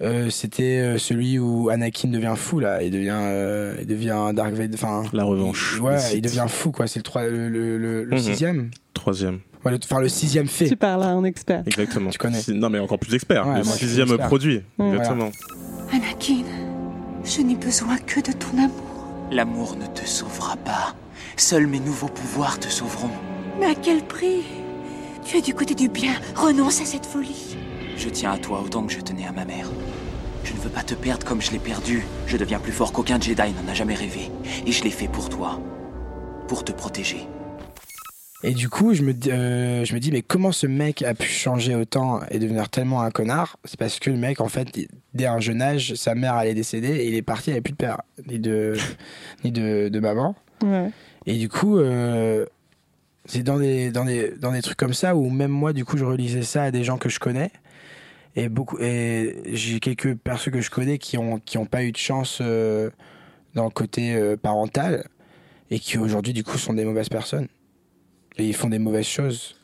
Euh, 0.00 0.30
C'était 0.30 0.78
euh, 0.80 0.98
celui 0.98 1.38
où 1.38 1.68
Anakin 1.68 2.08
devient 2.08 2.34
fou 2.36 2.58
là, 2.58 2.82
il 2.82 2.90
devient, 2.90 3.14
euh, 3.14 3.76
il 3.80 3.86
devient 3.86 4.30
Dark 4.34 4.52
Vader. 4.52 4.74
Enfin, 4.74 5.04
La 5.12 5.22
revanche. 5.22 5.78
ouais, 5.80 5.94
Le 6.10 6.16
il 6.16 6.22
devient 6.22 6.46
fou 6.48 6.72
quoi. 6.72 6.88
C'est 6.88 7.06
le, 7.06 7.28
le, 7.30 7.48
le, 7.48 7.78
le- 7.78 8.04
le 8.04 8.16
Mhm. 8.16 8.18
sixième. 8.22 8.70
Troisième. 8.94 9.38
Ouais, 9.64 9.70
le- 9.70 9.78
Enfin, 9.84 10.00
le 10.00 10.08
sixième 10.08 10.48
fait. 10.48 10.66
tu 10.68 10.74
parles 10.76 11.04
à 11.04 11.08
un 11.10 11.22
expert. 11.22 11.62
Exactement. 11.66 12.10
Tu 12.10 12.18
connais. 12.18 12.40
Non, 12.48 12.68
mais 12.68 12.80
encore 12.80 12.98
plus 12.98 13.14
expert. 13.14 13.46
Ouais, 13.46 13.58
le 13.58 13.64
sixième 13.64 14.08
expert. 14.08 14.26
produit. 14.26 14.62
Ouais. 14.76 14.88
Exactement. 14.96 15.30
Anakin, 15.92 16.42
je 17.24 17.42
n'ai 17.42 17.54
besoin 17.54 17.96
que 17.98 18.18
de 18.18 18.32
ton 18.32 18.58
amour. 18.58 19.06
L'amour 19.30 19.76
ne 19.76 19.86
te 19.86 20.04
sauvera 20.04 20.56
pas. 20.56 20.96
Seuls 21.36 21.66
mes 21.66 21.80
nouveaux 21.80 22.08
pouvoirs 22.08 22.58
te 22.58 22.68
sauveront. 22.68 23.10
Mais 23.58 23.66
à 23.66 23.74
quel 23.74 24.02
prix? 24.02 24.42
Tu 25.24 25.36
es 25.36 25.42
du 25.42 25.54
côté 25.54 25.74
du 25.74 25.88
bien. 25.88 26.14
Renonce 26.34 26.80
à 26.80 26.84
cette 26.84 27.06
folie. 27.06 27.56
Je 27.96 28.08
tiens 28.08 28.32
à 28.32 28.38
toi 28.38 28.60
autant 28.64 28.84
que 28.84 28.92
je 28.92 29.00
tenais 29.00 29.26
à 29.26 29.32
ma 29.32 29.44
mère. 29.44 29.70
Je 30.44 30.52
ne 30.54 30.58
veux 30.58 30.70
pas 30.70 30.82
te 30.82 30.94
perdre 30.94 31.24
comme 31.26 31.40
je 31.40 31.52
l'ai 31.52 31.58
perdu. 31.60 32.02
Je 32.26 32.36
deviens 32.36 32.58
plus 32.58 32.72
fort 32.72 32.92
qu'aucun 32.92 33.20
Jedi 33.20 33.36
n'en 33.52 33.70
a 33.70 33.74
jamais 33.74 33.94
rêvé. 33.94 34.30
Et 34.66 34.72
je 34.72 34.82
l'ai 34.82 34.90
fait 34.90 35.06
pour 35.08 35.28
toi. 35.28 35.60
Pour 36.48 36.64
te 36.64 36.72
protéger. 36.72 37.28
Et 38.44 38.54
du 38.54 38.68
coup, 38.68 38.92
je 38.92 39.02
me, 39.02 39.14
dis- 39.14 39.30
euh, 39.30 39.84
je 39.84 39.94
me 39.94 40.00
dis, 40.00 40.10
mais 40.10 40.22
comment 40.22 40.50
ce 40.50 40.66
mec 40.66 41.02
a 41.02 41.14
pu 41.14 41.28
changer 41.28 41.76
autant 41.76 42.20
et 42.28 42.40
devenir 42.40 42.68
tellement 42.68 43.02
un 43.02 43.12
connard? 43.12 43.56
C'est 43.64 43.78
parce 43.78 44.00
que 44.00 44.10
le 44.10 44.16
mec, 44.16 44.40
en 44.40 44.48
fait, 44.48 44.66
dès 45.14 45.26
un 45.26 45.38
jeune 45.38 45.62
âge, 45.62 45.94
sa 45.94 46.16
mère 46.16 46.34
allait 46.34 46.54
décéder 46.54 46.88
et 46.88 47.06
il 47.06 47.14
est 47.14 47.22
parti, 47.22 47.50
il 47.50 47.52
avait 47.52 47.60
plus 47.60 47.70
de 47.72 47.76
père, 47.76 48.02
ni 48.28 48.40
de, 48.40 48.74
ni 49.44 49.52
de, 49.52 49.88
de 49.88 50.00
maman. 50.00 50.34
Ouais. 50.64 50.90
Et 51.26 51.38
du 51.38 51.48
coup, 51.48 51.78
euh, 51.78 52.46
c'est 53.24 53.42
dans 53.42 53.58
des, 53.58 53.90
dans, 53.90 54.04
des, 54.04 54.32
dans 54.32 54.52
des 54.52 54.62
trucs 54.62 54.76
comme 54.78 54.94
ça 54.94 55.14
où 55.14 55.30
même 55.30 55.50
moi, 55.50 55.72
du 55.72 55.84
coup, 55.84 55.96
je 55.96 56.04
relisais 56.04 56.42
ça 56.42 56.64
à 56.64 56.70
des 56.70 56.84
gens 56.84 56.98
que 56.98 57.08
je 57.08 57.20
connais. 57.20 57.50
Et, 58.34 58.48
et 58.80 59.54
j'ai 59.54 59.78
quelques 59.80 60.14
personnes 60.16 60.54
que 60.54 60.60
je 60.62 60.70
connais 60.70 60.98
qui 60.98 61.18
n'ont 61.18 61.38
qui 61.38 61.58
ont 61.58 61.66
pas 61.66 61.84
eu 61.84 61.92
de 61.92 61.98
chance 61.98 62.38
euh, 62.40 62.88
dans 63.54 63.64
le 63.64 63.70
côté 63.70 64.14
euh, 64.14 64.36
parental. 64.36 65.04
et 65.70 65.78
qui 65.78 65.98
aujourd'hui 65.98 66.32
du 66.32 66.42
coup 66.42 66.56
sont 66.56 66.72
des 66.72 66.86
mauvaises 66.86 67.10
personnes 67.10 67.48
et 68.38 68.46
ils 68.46 68.54
font 68.54 68.70
des 68.70 68.78
mauvaises 68.78 69.06
choses 69.06 69.56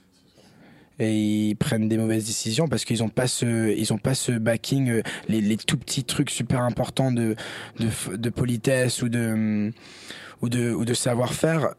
et 0.99 1.15
ils 1.15 1.57
prennent 1.57 1.89
des 1.89 1.97
mauvaises 1.97 2.27
décisions 2.27 2.69
parce 2.69 2.85
qu'ils 2.85 3.03
ont 3.03 3.09
pas 3.09 3.27
ce 3.27 3.97
pas 3.97 4.15
ce 4.15 4.33
backing 4.33 5.03
les, 5.29 5.41
les 5.41 5.57
tout 5.57 5.79
petits 5.79 6.05
trucs 6.05 6.29
super 6.29 6.61
importants 6.61 7.11
de 7.11 7.37
de 7.79 8.29
politesse 8.29 9.01
ou 9.01 9.09
de 9.09 9.73
ou 10.43 10.49
de 10.49 10.72
ou 10.72 10.84
de 10.84 10.95
savoir-faire 10.95 11.74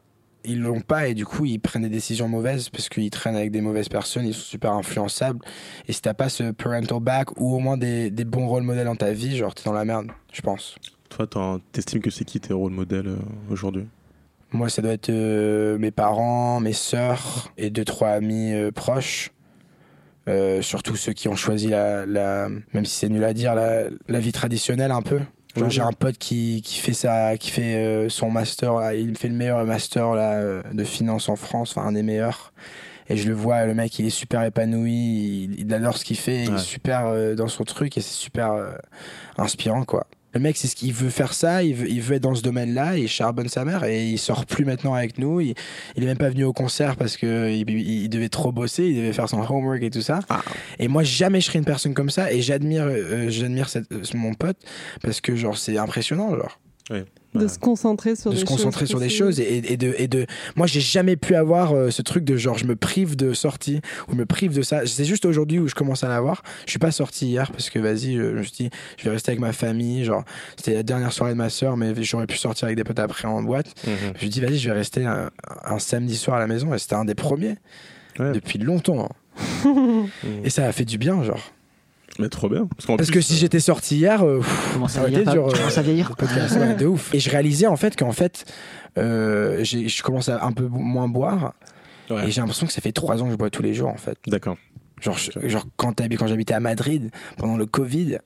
ils 0.46 0.62
l'ont 0.62 0.82
pas 0.82 1.08
et 1.10 1.14
du 1.14 1.26
coup 1.26 1.46
ils 1.46 1.60
prennent 1.60 1.82
des 1.82 1.90
décisions 1.90 2.28
mauvaises 2.30 2.70
parce 2.70 2.88
qu'ils 2.88 3.10
traînent 3.10 3.36
avec 3.36 3.52
des 3.52 3.62
mauvaises 3.62 3.90
personnes 3.90 4.26
ils 4.26 4.34
sont 4.34 4.46
super 4.46 4.72
influençables 4.72 5.40
et 5.88 5.94
si 5.94 6.02
t'as 6.02 6.14
pas 6.14 6.30
ce 6.30 6.52
parental 6.52 7.00
back 7.02 7.40
ou 7.40 7.54
au 7.56 7.60
moins 7.60 7.78
des, 7.78 8.10
des 8.10 8.24
bons 8.24 8.48
rôles 8.48 8.64
modèles 8.64 8.86
dans 8.86 8.96
ta 8.96 9.12
vie 9.12 9.36
genre 9.36 9.54
t'es 9.54 9.64
dans 9.66 9.74
la 9.74 9.84
merde 9.86 10.08
je 10.32 10.42
pense 10.42 10.76
Toi, 11.10 11.28
t'estimes 11.72 12.02
que 12.02 12.10
c'est 12.10 12.24
qui 12.24 12.40
tes 12.40 12.54
rôles 12.54 12.72
modèles 12.72 13.08
euh, 13.08 13.18
aujourd'hui? 13.50 13.88
Moi, 14.52 14.70
ça 14.70 14.82
doit 14.82 14.94
être 14.94 15.10
euh, 15.10 15.78
mes 15.78 15.92
parents, 15.92 16.60
mes 16.60 16.74
sœurs 16.74 17.52
et 17.58 17.70
deux, 17.70 17.86
trois 17.86 18.10
amis 18.10 18.54
euh, 18.54 18.72
proches. 18.72 19.32
Surtout 20.62 20.96
ceux 20.96 21.14
qui 21.14 21.28
ont 21.28 21.36
choisi 21.36 21.70
la, 21.70 22.06
la 22.06 22.50
même 22.74 22.86
si 22.86 22.96
c'est 22.96 23.10
nul 23.10 23.24
à 23.24 23.34
dire, 23.34 23.56
la, 23.56 23.86
la 24.08 24.20
vie 24.20 24.32
traditionnelle 24.32 24.92
un 24.92 25.02
peu. 25.02 25.20
Genre, 25.60 25.70
j'ai 25.70 25.82
un 25.82 25.92
pote 25.92 26.18
qui, 26.18 26.62
qui 26.64 26.80
fait 26.80 26.94
ça, 26.94 27.38
qui 27.38 27.52
fait 27.52 27.76
euh, 27.76 28.10
son 28.10 28.30
master, 28.32 28.76
là, 28.76 28.94
il 28.96 29.18
fait 29.18 29.28
le 29.28 29.36
meilleur 29.36 29.64
master 29.66 30.14
là, 30.16 30.34
euh, 30.34 30.62
de 30.72 30.84
finance 30.84 31.30
en 31.30 31.36
France, 31.36 31.76
enfin 31.76 31.88
un 31.88 31.92
des 31.94 32.04
meilleurs. 32.04 32.54
Et 33.12 33.18
je 33.18 33.28
le 33.28 33.34
vois, 33.34 33.66
le 33.66 33.74
mec, 33.74 33.98
il 33.98 34.06
est 34.06 34.12
super 34.12 34.44
épanoui, 34.44 34.92
il, 35.46 35.60
il 35.62 35.74
adore 35.74 35.98
ce 35.98 36.06
qu'il 36.06 36.18
fait, 36.18 36.44
il 36.44 36.50
est 36.54 36.58
super 36.60 37.08
euh, 37.08 37.34
dans 37.34 37.48
son 37.48 37.64
truc 37.64 37.98
et 37.98 38.02
c'est 38.02 38.14
super 38.14 38.52
euh, 38.52 38.72
inspirant, 39.38 39.84
quoi. 39.84 40.06
Le 40.34 40.40
mec, 40.40 40.58
c'est 40.58 40.68
ce 40.68 40.76
qu'il 40.76 40.94
veut 40.94 41.10
faire 41.10 41.34
ça, 41.34 41.64
il 41.64 41.74
veut, 41.74 41.90
il 41.90 42.02
veut 42.02 42.16
être 42.18 42.22
dans 42.24 42.36
ce 42.36 42.44
domaine-là, 42.44 42.98
il 42.98 43.08
charbonne 43.08 43.50
sa 43.50 43.66
mère 43.66 43.84
et 43.84 44.06
il 44.08 44.20
sort 44.20 44.46
plus 44.46 44.64
maintenant 44.64 44.94
avec 44.94 45.18
nous. 45.18 45.42
Il, 45.42 45.56
il 45.96 46.04
est 46.04 46.06
même 46.06 46.18
pas 46.20 46.30
venu 46.30 46.44
au 46.44 46.54
concert 46.54 46.98
parce 46.98 47.18
que 47.18 47.50
il, 47.50 47.68
il- 47.70 48.04
il 48.04 48.10
devait 48.10 48.30
trop 48.30 48.52
bosser, 48.52 48.86
il 48.86 48.96
devait 48.98 49.12
faire 49.14 49.28
son 49.28 49.40
homework 49.42 49.82
et 49.82 49.90
tout 49.90 50.02
ça. 50.04 50.20
Ah. 50.30 50.42
Et 50.78 50.88
moi, 50.88 51.02
jamais 51.04 51.42
je 51.42 51.48
serais 51.48 51.58
une 51.60 51.66
personne 51.66 51.96
comme 51.96 52.12
ça 52.12 52.32
et 52.32 52.42
j'admire, 52.44 52.84
euh, 52.86 53.30
j'admire 53.30 53.70
cette- 53.70 53.92
euh, 53.92 54.04
mon 54.14 54.36
pote 54.36 54.58
parce 55.02 55.20
que 55.20 55.36
genre 55.36 55.58
c'est 55.58 55.78
impressionnant, 55.80 56.30
genre 56.36 56.60
De 57.36 57.48
se 57.48 57.60
concentrer 57.60 58.16
sur 58.16 58.32
de 58.32 58.36
des 58.36 58.42
se 58.42 58.48
choses. 58.48 58.56
concentrer 58.58 58.88
sur 58.88 59.00
des 59.00 59.10
choses 59.10 59.40
et, 59.40 59.58
et 59.72 59.78
de 59.78 59.94
et 60.00 60.08
de 60.08 60.26
moi 60.56 60.66
j'ai 60.66 60.82
jamais 60.82 61.16
pu 61.16 61.36
avoir 61.36 61.74
euh, 61.74 61.92
ce 61.92 62.02
truc 62.02 62.24
de 62.24 62.36
genre 62.38 62.58
je 62.58 62.66
me 62.66 62.76
prive 62.76 63.16
de 63.16 63.34
sortie 63.34 63.82
ou 64.08 64.14
je 64.14 64.18
me 64.18 64.26
prive 64.26 64.56
de 64.56 64.64
ça. 64.64 64.88
C'est 64.88 65.06
juste 65.06 65.26
aujourd'hui 65.26 65.60
où 65.60 65.68
je 65.68 65.76
commence 65.76 66.04
à 66.04 66.08
l'avoir 66.10 66.42
je 66.66 66.72
suis 66.72 66.80
pas 66.80 66.90
sorti 66.90 67.28
hier 67.28 67.52
parce 67.52 67.70
que 67.70 67.78
vas-y 67.78 68.16
je, 68.16 68.22
je 68.32 68.38
me 68.38 68.42
suis 68.44 68.52
dit 68.66 68.70
je 68.98 69.04
vais 69.04 69.12
rester 69.12 69.30
avec 69.30 69.40
ma 69.42 69.54
famille 69.54 70.04
genre 70.06 70.24
c'était 70.58 70.74
la 70.74 70.82
dernière 70.82 71.14
soirée 71.14 71.34
de 71.34 71.38
ma 71.38 71.52
soeur 71.52 71.78
mais 71.78 71.94
j'aurais 72.02 72.26
pu 72.26 72.36
sortir 72.38 72.66
avec 72.66 72.78
des 72.78 72.84
potes 72.84 72.98
après 72.98 73.28
en 73.28 73.44
boîte. 73.44 73.76
Je 73.86 73.92
me 73.92 74.18
suis 74.18 74.30
dit 74.30 74.42
vas-y 74.42 74.58
je 74.58 74.68
vais 74.70 74.76
rester 74.76 75.06
un, 75.06 75.30
un 75.66 75.78
samedi 75.78 76.16
soir 76.18 76.38
à 76.38 76.40
la 76.40 76.48
maison. 76.48 76.74
Et 76.74 76.80
c'était 76.80 76.96
un 76.96 77.06
des 77.06 77.16
premiers. 77.16 77.58
Ouais. 78.18 78.32
depuis 78.34 78.58
longtemps 78.58 79.08
hein. 79.66 80.06
et 80.44 80.50
ça 80.50 80.66
a 80.66 80.72
fait 80.74 80.84
du 80.84 80.98
bien 80.98 81.24
genre 81.24 81.40
Mais 82.20 82.30
trop 82.30 82.50
bien. 82.50 82.68
Parce, 82.68 82.86
qu'en 82.86 82.98
parce 82.98 83.10
plus, 83.10 83.16
que 83.20 83.22
si 83.22 83.36
j'étais 83.38 83.60
sorti 83.62 83.96
hier 83.98 84.22
euh, 84.24 84.40
pff, 84.40 84.74
Commence 84.74 84.92
ça 84.92 85.08
été 85.10 85.24
dur 85.24 85.48
euh, 85.48 85.52
commences 85.52 85.78
à 85.78 85.82
vieillir. 85.82 86.10
le 86.10 86.16
podcast, 86.16 86.56
ouais, 86.58 86.76
de 86.78 86.86
ouf. 86.86 87.14
Et 87.14 87.20
je 87.20 87.30
réalisais 87.30 87.66
en 87.68 87.78
fait 87.78 87.96
qu'en 87.96 88.12
fait, 88.12 88.46
euh, 88.98 89.64
je 89.64 90.04
commence 90.04 90.30
à 90.30 90.44
un 90.46 90.52
peu 90.52 90.68
moins 90.68 91.08
boire. 91.08 91.54
Ouais. 92.10 92.28
Et 92.28 92.32
j'ai 92.32 92.42
l'impression 92.42 92.68
que 92.68 92.74
ça 92.74 92.82
fait 92.82 92.92
trois 92.92 93.22
ans 93.22 93.26
que 93.26 93.32
je 93.32 93.38
bois 93.38 93.50
tous 93.50 93.62
les 93.64 93.74
jours 93.74 93.90
en 93.90 93.98
fait. 93.98 94.18
D'accord. 94.28 94.58
Genre, 95.02 95.18
genre 95.44 95.66
quand, 95.78 96.02
j'habitais 96.28 96.54
à 96.54 96.60
Madrid 96.60 97.10
pendant 97.38 97.56
le 97.56 97.66
Covid, 97.66 98.18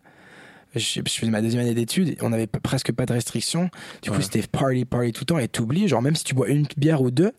je, 0.76 1.02
je 1.06 1.12
faisais 1.12 1.32
ma 1.32 1.42
deuxième 1.42 1.62
année 1.62 1.76
d'études, 1.76 2.16
on 2.22 2.34
avait 2.34 2.48
p- 2.48 2.60
presque 2.64 2.92
pas 2.94 3.06
de 3.06 3.14
restrictions. 3.14 3.70
Du 4.02 4.10
coup, 4.10 4.18
Ouais. 4.18 4.24
c'était 4.24 4.42
party, 4.48 4.86
party 4.86 5.12
tout 5.12 5.22
le 5.22 5.26
temps 5.28 5.38
et 5.38 5.48
t'oublies. 5.48 5.88
Genre, 5.88 6.02
même 6.02 6.16
si 6.16 6.24
tu 6.24 6.34
bois 6.34 6.48
une 6.48 6.66
bière 6.78 7.02
ou 7.04 7.12
deux, 7.12 7.32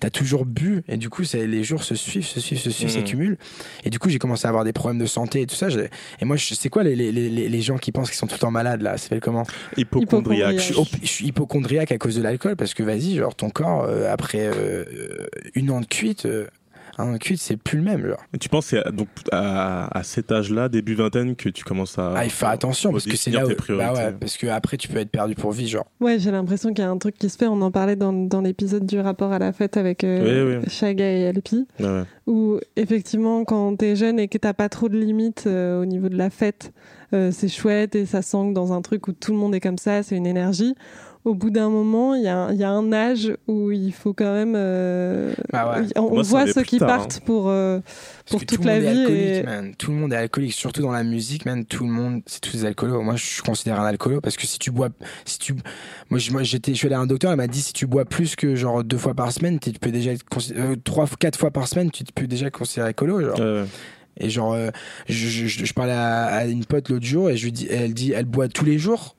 t'as 0.00 0.10
toujours 0.10 0.44
bu 0.46 0.82
et 0.88 0.96
du 0.96 1.08
coup, 1.10 1.24
ça- 1.24 1.38
les 1.38 1.64
jours 1.64 1.82
se 1.82 1.94
suivent, 1.94 2.24
se 2.26 2.40
suivent, 2.40 2.58
se 2.60 2.70
suivent, 2.70 2.88
Mhm. 2.88 2.94
s'accumulent. 2.94 3.36
Et 3.84 3.90
du 3.90 3.98
coup, 3.98 4.08
j'ai 4.08 4.18
commencé 4.18 4.46
à 4.46 4.48
avoir 4.50 4.64
des 4.64 4.72
problèmes 4.72 5.00
de 5.00 5.06
santé 5.06 5.40
et 5.42 5.46
tout 5.46 5.54
ça. 5.56 5.68
Et 6.20 6.24
moi, 6.24 6.36
je- 6.36 6.54
c'est 6.54 6.68
quoi 6.68 6.82
les, 6.82 6.94
les, 6.96 7.10
les, 7.12 7.48
les 7.48 7.60
gens 7.60 7.78
qui 7.78 7.92
pensent 7.92 8.08
qu'ils 8.10 8.18
sont 8.18 8.26
tout 8.26 8.34
le 8.36 8.40
temps 8.40 8.50
malades 8.50 8.82
là? 8.82 8.92
Ça 8.96 9.04
s'appelle 9.04 9.20
comment? 9.20 9.44
Hypochondriaque. 9.76 10.56
je 10.56 10.60
suis, 10.62 10.74
op- 10.74 10.88
je 11.02 11.06
suis 11.06 11.26
hypochondriaque 11.26 11.92
à 11.92 11.98
cause 11.98 12.16
de 12.16 12.22
l'alcool 12.22 12.56
parce 12.56 12.74
que 12.74 12.82
vas-y, 12.82 13.16
genre 13.16 13.34
ton 13.34 13.50
corps, 13.50 13.84
euh, 13.84 14.12
après 14.12 14.46
euh, 14.46 14.52
euh, 14.92 15.26
une 15.54 15.70
an 15.70 15.80
de 15.80 15.86
cuite, 15.86 16.26
euh, 16.26 16.46
un 16.98 17.18
cuite, 17.18 17.40
c'est 17.40 17.56
plus 17.56 17.78
le 17.78 17.84
même. 17.84 18.06
Genre. 18.06 18.18
Et 18.34 18.38
tu 18.38 18.48
penses 18.48 18.64
que 18.66 18.70
c'est 18.70 18.86
à- 18.86 18.90
donc 18.90 19.08
à, 19.32 19.96
à 19.98 20.02
cet 20.02 20.32
âge-là, 20.32 20.68
début 20.68 20.94
vingtaine, 20.94 21.36
que 21.36 21.48
tu 21.48 21.64
commences 21.64 21.98
à. 21.98 22.12
Ah, 22.16 22.24
il 22.24 22.30
faut 22.30 22.38
faire 22.40 22.48
attention 22.50 22.92
parce 22.92 23.04
que 23.06 23.16
c'est 23.16 23.30
là 23.30 23.46
où. 23.46 23.50
Bah 23.76 23.92
ouais, 23.92 24.12
parce 24.18 24.36
que 24.36 24.46
après, 24.48 24.76
tu 24.76 24.88
peux 24.88 24.98
être 24.98 25.10
perdu 25.10 25.34
pour 25.34 25.52
vie, 25.52 25.68
genre. 25.68 25.86
Ouais, 26.00 26.18
j'ai 26.18 26.30
l'impression 26.30 26.70
qu'il 26.74 26.84
y 26.84 26.86
a 26.86 26.90
un 26.90 26.98
truc 26.98 27.16
qui 27.18 27.28
se 27.28 27.36
fait. 27.36 27.46
On 27.46 27.60
en 27.62 27.70
parlait 27.70 27.96
dans, 27.96 28.12
dans 28.12 28.40
l'épisode 28.40 28.86
du 28.86 28.98
rapport 29.00 29.32
à 29.32 29.38
la 29.38 29.52
fête 29.52 29.76
avec 29.76 30.04
euh, 30.04 30.52
Oui, 30.52 30.58
oui. 30.64 30.70
Chaga 30.70 31.04
et 31.10 31.26
Alpi, 31.28 31.66
ouais. 31.80 32.02
où 32.26 32.58
effectivement, 32.76 33.44
quand 33.44 33.76
t'es 33.76 33.96
jeune 33.96 34.18
et 34.18 34.28
que 34.28 34.38
t'as 34.38 34.52
pas 34.54 34.68
trop 34.68 34.88
de 34.88 34.98
limites 34.98 35.44
euh, 35.46 35.80
au 35.82 35.84
niveau 35.84 36.08
de 36.08 36.16
la 36.16 36.30
fête, 36.30 36.72
euh, 37.14 37.30
c'est 37.32 37.48
chouette 37.48 37.94
et 37.94 38.04
ça 38.06 38.20
s'ancre 38.22 38.52
dans 38.52 38.72
un 38.72 38.82
truc 38.82 39.08
où 39.08 39.12
tout 39.12 39.32
le 39.32 39.38
monde 39.38 39.54
est 39.54 39.60
comme 39.60 39.78
ça, 39.78 40.02
c'est 40.02 40.16
une 40.16 40.26
énergie. 40.26 40.74
Au 41.28 41.34
bout 41.34 41.50
d'un 41.50 41.68
moment, 41.68 42.14
il 42.14 42.22
y, 42.22 42.28
a 42.28 42.36
un- 42.36 42.52
il 42.52 42.58
y 42.58 42.64
a 42.64 42.70
un 42.70 42.90
âge 42.92 43.36
où 43.46 43.70
il 43.70 43.92
faut 43.92 44.14
quand 44.14 44.32
même. 44.32 44.54
euh, 44.56 45.32
Bah 45.52 45.78
ouais. 45.78 45.86
On, 45.96 46.14
Moi, 46.14 46.22
voit 46.22 46.46
ceux 46.46 46.62
qui 46.62 46.78
tard, 46.78 46.88
partent 46.88 47.20
pour, 47.20 47.48
euh, 47.50 47.80
pour 48.30 48.40
toute 48.46 48.58
tout 48.60 48.66
la 48.66 48.80
vie. 48.80 48.86
alcoolique, 48.86 49.34
et- 49.34 49.42
man. 49.42 49.74
Tout 49.76 49.90
le 49.90 49.98
monde 49.98 50.12
est 50.12 50.16
alcoolique, 50.16 50.54
surtout 50.54 50.80
dans 50.82 50.90
la 50.92 51.04
musique, 51.04 51.44
man. 51.44 51.64
Tout 51.66 51.84
le 51.84 51.90
monde, 51.90 52.22
c'est 52.26 52.40
tous 52.40 52.52
des 52.52 52.64
alcoolos. 52.64 53.02
Moi, 53.02 53.16
je 53.16 53.24
suis 53.26 53.42
considéré 53.42 53.78
un 53.78 53.84
alcoolo 53.84 54.20
parce 54.22 54.36
que 54.36 54.46
si 54.46 54.58
tu 54.58 54.70
bois, 54.70 54.88
si 55.26 55.38
tu, 55.38 55.54
moi, 56.08 56.18
je- 56.18 56.32
moi, 56.32 56.42
j'étais, 56.42 56.72
je 56.72 56.78
suis 56.78 56.86
allé 56.86 56.94
à 56.96 57.00
un 57.00 57.06
docteur, 57.06 57.30
il 57.32 57.36
m'a 57.36 57.46
dit 57.46 57.60
si 57.60 57.72
tu 57.74 57.86
bois 57.86 58.06
plus 58.06 58.34
que 58.34 58.54
genre 58.54 58.82
deux 58.82 58.96
fois 58.98 59.12
par 59.14 59.30
semaine, 59.30 59.58
tu 59.60 59.70
peux 59.72 59.90
déjà 59.92 60.12
être 60.12 60.24
euh, 60.56 60.76
trois, 60.82 61.06
quatre 61.18 61.38
fois 61.38 61.50
par 61.50 61.68
semaine, 61.68 61.90
tu 61.90 62.04
peux 62.14 62.26
déjà 62.26 62.46
être 62.46 62.56
considéré 62.58 62.88
alcoolo, 62.88 63.20
genre. 63.20 63.66
Et 64.20 64.30
genre, 64.30 64.54
euh, 64.54 64.70
je, 65.08 65.28
je, 65.28 65.46
je- 65.46 65.64
je 65.64 65.72
parlais 65.74 65.92
à, 65.92 66.24
à 66.24 66.44
une 66.46 66.64
pote 66.64 66.88
l'autre 66.88 67.04
jour 67.06 67.30
et 67.30 67.36
je 67.36 67.44
lui 67.44 67.52
dis, 67.52 67.68
elle 67.70 67.94
dit, 67.94 68.12
elle 68.12 68.24
boit 68.24 68.48
tous 68.48 68.64
les 68.64 68.78
jours 68.78 69.14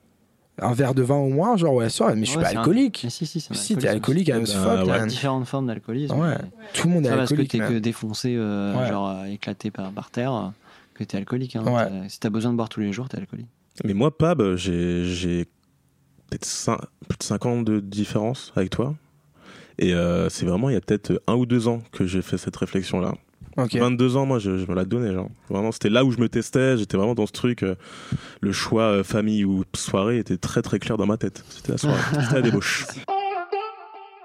un 0.60 0.72
verre 0.72 0.94
de 0.94 1.02
vin 1.02 1.16
au 1.16 1.28
moins, 1.28 1.56
genre, 1.56 1.74
ouais, 1.74 1.88
soir, 1.88 2.12
mais 2.14 2.24
je 2.24 2.30
suis 2.30 2.36
Ouais, 2.38 2.44
pas 2.44 2.50
un- 2.50 2.56
alcoolique. 2.58 3.00
Mais 3.04 3.10
si, 3.10 3.26
si, 3.26 3.40
c'est 3.40 3.52
un 3.52 3.56
Si, 3.56 3.76
t'es 3.76 3.88
alcoolique, 3.88 4.28
as 4.30 4.38
Bah, 4.40 4.46
fuck, 4.46 4.86
ouais. 4.86 4.98
man. 4.98 5.08
Différentes 5.08 5.46
formes 5.46 5.66
d'alcoolisme. 5.66 6.14
Ouais. 6.18 6.36
mais 6.40 6.48
Tout 6.74 6.88
le 6.88 6.94
monde 6.94 7.04
est 7.04 7.08
C'est 7.08 7.10
pas 7.10 7.16
parce 7.18 7.30
que 7.30 7.34
alcoolique, 7.34 7.50
t'es 7.52 7.58
que 7.58 7.78
défoncé, 7.78 8.34
euh, 8.36 8.76
Ouais. 8.78 8.88
genre 8.88 9.08
euh, 9.08 9.24
éclaté 9.24 9.70
par, 9.70 9.90
par 9.92 10.10
terre, 10.10 10.52
que 10.94 11.04
t'es 11.04 11.16
alcoolique. 11.16 11.56
Hein. 11.56 11.64
Ouais. 11.64 11.86
T'as- 11.88 12.08
Si 12.08 12.20
t'as 12.20 12.30
besoin 12.30 12.52
de 12.52 12.56
boire 12.56 12.68
tous 12.68 12.80
les 12.80 12.92
jours, 12.92 13.08
t'es 13.08 13.18
alcoolique. 13.18 13.48
Mais 13.84 13.94
moi, 13.94 14.16
Pab, 14.16 14.56
j'ai 14.56 15.04
j'ai 15.04 15.46
peut-être 16.28 16.44
cin- 16.46 16.78
plus 17.08 17.18
de 17.18 17.22
5 17.22 17.46
ans 17.46 17.62
de 17.62 17.80
différence 17.80 18.52
avec 18.56 18.70
toi. 18.70 18.94
Et 19.78 19.94
euh, 19.94 20.28
c'est 20.28 20.44
vraiment 20.44 20.68
il 20.68 20.74
y 20.74 20.76
a 20.76 20.80
peut-être 20.82 21.22
un 21.26 21.34
ou 21.36 21.46
deux 21.46 21.66
ans 21.68 21.80
que 21.92 22.04
j'ai 22.06 22.20
fait 22.22 22.36
cette 22.36 22.56
réflexion-là. 22.56 23.14
Ok. 23.64 23.76
22 23.76 24.16
ans, 24.16 24.26
moi, 24.26 24.38
je, 24.38 24.58
je 24.58 24.66
me 24.66 24.74
la 24.74 24.84
donnais. 24.84 25.12
Genre. 25.12 25.28
Vraiment, 25.48 25.72
c'était 25.72 25.90
là 25.90 26.04
où 26.04 26.10
je 26.12 26.18
me 26.18 26.28
testais. 26.28 26.76
J'étais 26.76 26.96
vraiment 26.96 27.14
dans 27.14 27.26
ce 27.26 27.32
truc. 27.32 27.62
euh, 27.62 27.74
le 28.40 28.52
choix 28.52 28.82
euh, 28.84 29.04
famille 29.04 29.44
ou 29.44 29.64
soirée 29.74 30.18
était 30.18 30.36
très 30.36 30.62
très 30.62 30.78
clair 30.78 30.96
dans 30.96 31.06
ma 31.06 31.16
tête. 31.16 31.44
C'était 31.48 31.72
la 31.72 31.78
soirée. 31.78 32.00
C'était 32.20 32.34
la 32.34 32.42
débauche. 32.42 32.86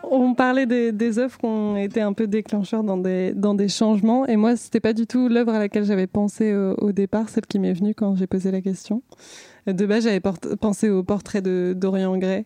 On 0.04 0.36
parlait 0.36 0.68
des, 0.68 0.92
des 0.92 1.18
œuvres 1.18 1.38
qui 1.38 1.46
ont 1.46 1.78
été 1.78 2.00
un 2.00 2.14
peu 2.14 2.28
déclencheurs 2.28 2.84
dans 2.84 2.98
des, 2.98 3.34
dans 3.34 3.56
des 3.56 3.68
changements. 3.68 4.26
Et 4.28 4.36
moi, 4.36 4.56
c'était 4.56 4.80
pas 4.80 4.94
du 4.94 5.08
tout 5.08 5.28
l'œuvre 5.30 5.52
à 5.54 5.60
laquelle 5.60 5.84
j'avais 5.84 6.06
pensé 6.08 6.54
au, 6.56 6.76
au 6.76 6.92
départ, 6.92 7.28
celle 7.30 7.46
qui 7.48 7.58
m'est 7.58 7.74
venue 7.74 7.96
quand 7.96 8.16
j'ai 8.16 8.28
posé 8.28 8.52
la 8.52 8.62
question. 8.62 9.02
De 9.68 9.86
base, 9.86 10.04
j'avais 10.04 10.22
pensé 10.22 10.90
au 10.90 11.04
portrait 11.04 11.42
de 11.42 11.74
Dorian 11.76 12.18
Gray, 12.18 12.46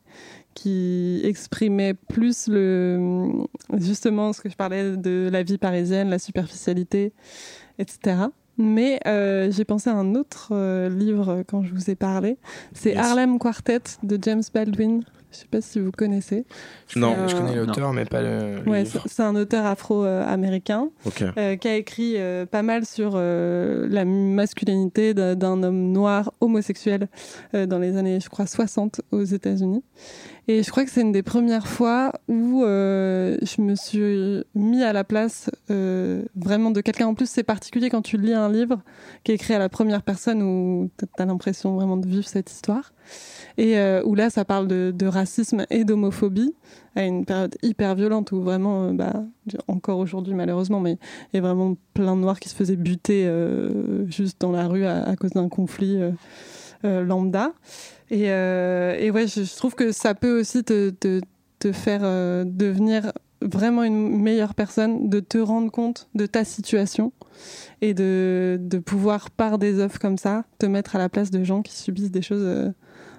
qui 0.53 1.22
exprimait 1.24 1.93
plus 1.93 2.47
le, 2.47 3.30
justement 3.78 4.32
ce 4.34 4.41
que 4.41 4.49
je 4.49 4.55
parlais 4.55 4.95
de 4.95 5.30
la 5.32 5.43
vie 5.43 5.57
parisienne, 5.57 6.09
la 6.09 6.20
superficialité, 6.20 7.13
etc. 7.78 8.28
Mais 8.57 8.99
euh, 9.07 9.51
j'ai 9.51 9.63
pensé 9.63 9.89
à 9.89 9.95
un 9.95 10.15
autre 10.15 10.49
euh, 10.51 10.89
livre 10.89 11.43
quand 11.47 11.63
je 11.63 11.74
vous 11.74 11.89
ai 11.89 11.95
parlé. 11.95 12.38
C'est. 12.74 12.95
Harlem 12.95 13.39
Quartet 13.39 13.84
de 14.03 14.20
James 14.22 14.43
Baldwin. 14.53 15.01
Je 15.32 15.38
sais 15.38 15.47
pas 15.49 15.61
si 15.61 15.80
vous 15.80 15.91
connaissez. 15.91 16.45
Non. 16.95 17.15
Je 17.27 17.36
connais 17.36 17.55
l'auteur, 17.55 17.93
mais 17.93 18.05
pas 18.05 18.21
le, 18.21 18.61
le 18.65 18.69
Ouais, 18.69 18.84
c'est 18.86 19.21
un 19.21 19.36
auteur 19.36 19.65
afro-américain 19.65 20.89
euh, 21.38 21.55
qui 21.55 21.67
a 21.67 21.75
écrit 21.75 22.13
euh, 22.17 22.45
pas 22.45 22.63
mal 22.63 22.86
sur 22.86 23.11
euh, 23.15 23.88
la 23.89 24.05
masculinité 24.05 25.13
d'un 25.13 25.36
d'un 25.36 25.63
homme 25.63 25.91
noir 25.91 26.34
homosexuel 26.41 27.07
euh, 27.53 27.65
dans 27.65 27.80
les 27.80 27.95
années, 27.97 28.19
je 28.19 28.30
crois, 28.30 28.47
60 28.47 29.01
aux 29.11 29.23
États-Unis. 29.23 29.84
Et 30.51 30.63
je 30.63 30.71
crois 30.71 30.83
que 30.83 30.89
c'est 30.89 31.01
une 31.01 31.11
des 31.11 31.21
premières 31.21 31.67
fois 31.67 32.11
où 32.27 32.63
euh, 32.63 33.37
je 33.43 33.61
me 33.61 33.75
suis 33.75 34.43
mis 34.55 34.81
à 34.81 34.93
la 34.93 35.03
place 35.03 35.51
euh, 35.69 36.23
vraiment 36.35 36.71
de 36.71 36.81
quelqu'un. 36.81 37.05
En 37.05 37.13
plus, 37.13 37.29
c'est 37.29 37.43
particulier 37.43 37.91
quand 37.91 38.01
tu 38.01 38.17
lis 38.17 38.33
un 38.33 38.51
livre 38.51 38.81
qui 39.23 39.31
est 39.31 39.35
écrit 39.35 39.53
à 39.53 39.59
la 39.59 39.69
première 39.69 40.01
personne 40.01 40.41
où 40.41 40.89
tu 40.97 41.05
as 41.19 41.25
l'impression 41.27 41.75
vraiment 41.75 41.97
de 41.97 42.07
vivre 42.07 42.27
cette 42.27 42.49
histoire. 42.49 42.93
Et 43.59 43.77
euh, 43.77 44.01
où 44.05 44.15
là, 44.15 44.31
ça 44.31 44.43
parle 44.43 44.67
de, 44.67 45.05
racisme 45.05 45.67
et 45.69 45.83
d'homophobie 45.83 46.55
à 46.95 47.03
une 47.03 47.25
période 47.25 47.55
hyper 47.61 47.93
violente 47.93 48.31
où 48.31 48.41
vraiment, 48.41 48.91
bah, 48.91 49.23
encore 49.67 49.99
aujourd'hui 49.99 50.33
malheureusement, 50.33 50.79
mais 50.79 50.97
il 51.31 51.35
y 51.35 51.37
a 51.37 51.41
vraiment 51.41 51.77
plein 51.93 52.15
de 52.15 52.21
noirs 52.21 52.39
qui 52.39 52.49
se 52.49 52.55
faisaient 52.55 52.75
buter 52.75 53.31
juste 54.07 54.41
dans 54.41 54.51
la 54.51 54.67
rue 54.67 54.87
à, 54.87 55.15
cause 55.15 55.29
d'un 55.29 55.47
conflit 55.47 55.99
lambda. 56.83 57.53
Et, 58.12 58.32
euh, 58.32 58.95
et 58.97 59.12
ouais, 59.12 59.28
je, 59.28 59.43
je 59.43 59.55
trouve 59.55 59.76
que 59.76 59.91
ça 59.91 60.16
peut 60.16 60.39
aussi 60.39 60.64
te, 60.64 60.89
te, 60.89 61.22
te 61.60 61.72
faire 61.72 62.01
euh, 62.03 62.43
devenir 62.45 63.12
vraiment 63.41 63.84
une 63.84 64.22
meilleure 64.22 64.53
personne, 64.55 65.10
de 65.10 65.20
te 65.20 65.38
rendre 65.38 65.72
compte 65.72 66.10
de 66.16 66.26
ta 66.26 66.43
situation 66.43 67.14
et 67.82 67.93
de, 67.93 68.57
de 68.62 68.80
pouvoir, 68.80 69.32
par 69.32 69.57
des 69.57 69.80
œuvres 69.80 69.99
comme 69.99 70.18
ça, 70.18 70.45
te 70.57 70.66
mettre 70.66 70.95
à 70.95 70.99
la 70.99 71.10
place 71.10 71.32
de 71.32 71.43
gens 71.43 71.62
qui 71.62 71.76
subissent 71.76 72.12
des 72.12 72.22
choses 72.22 72.43
euh, 72.43 72.70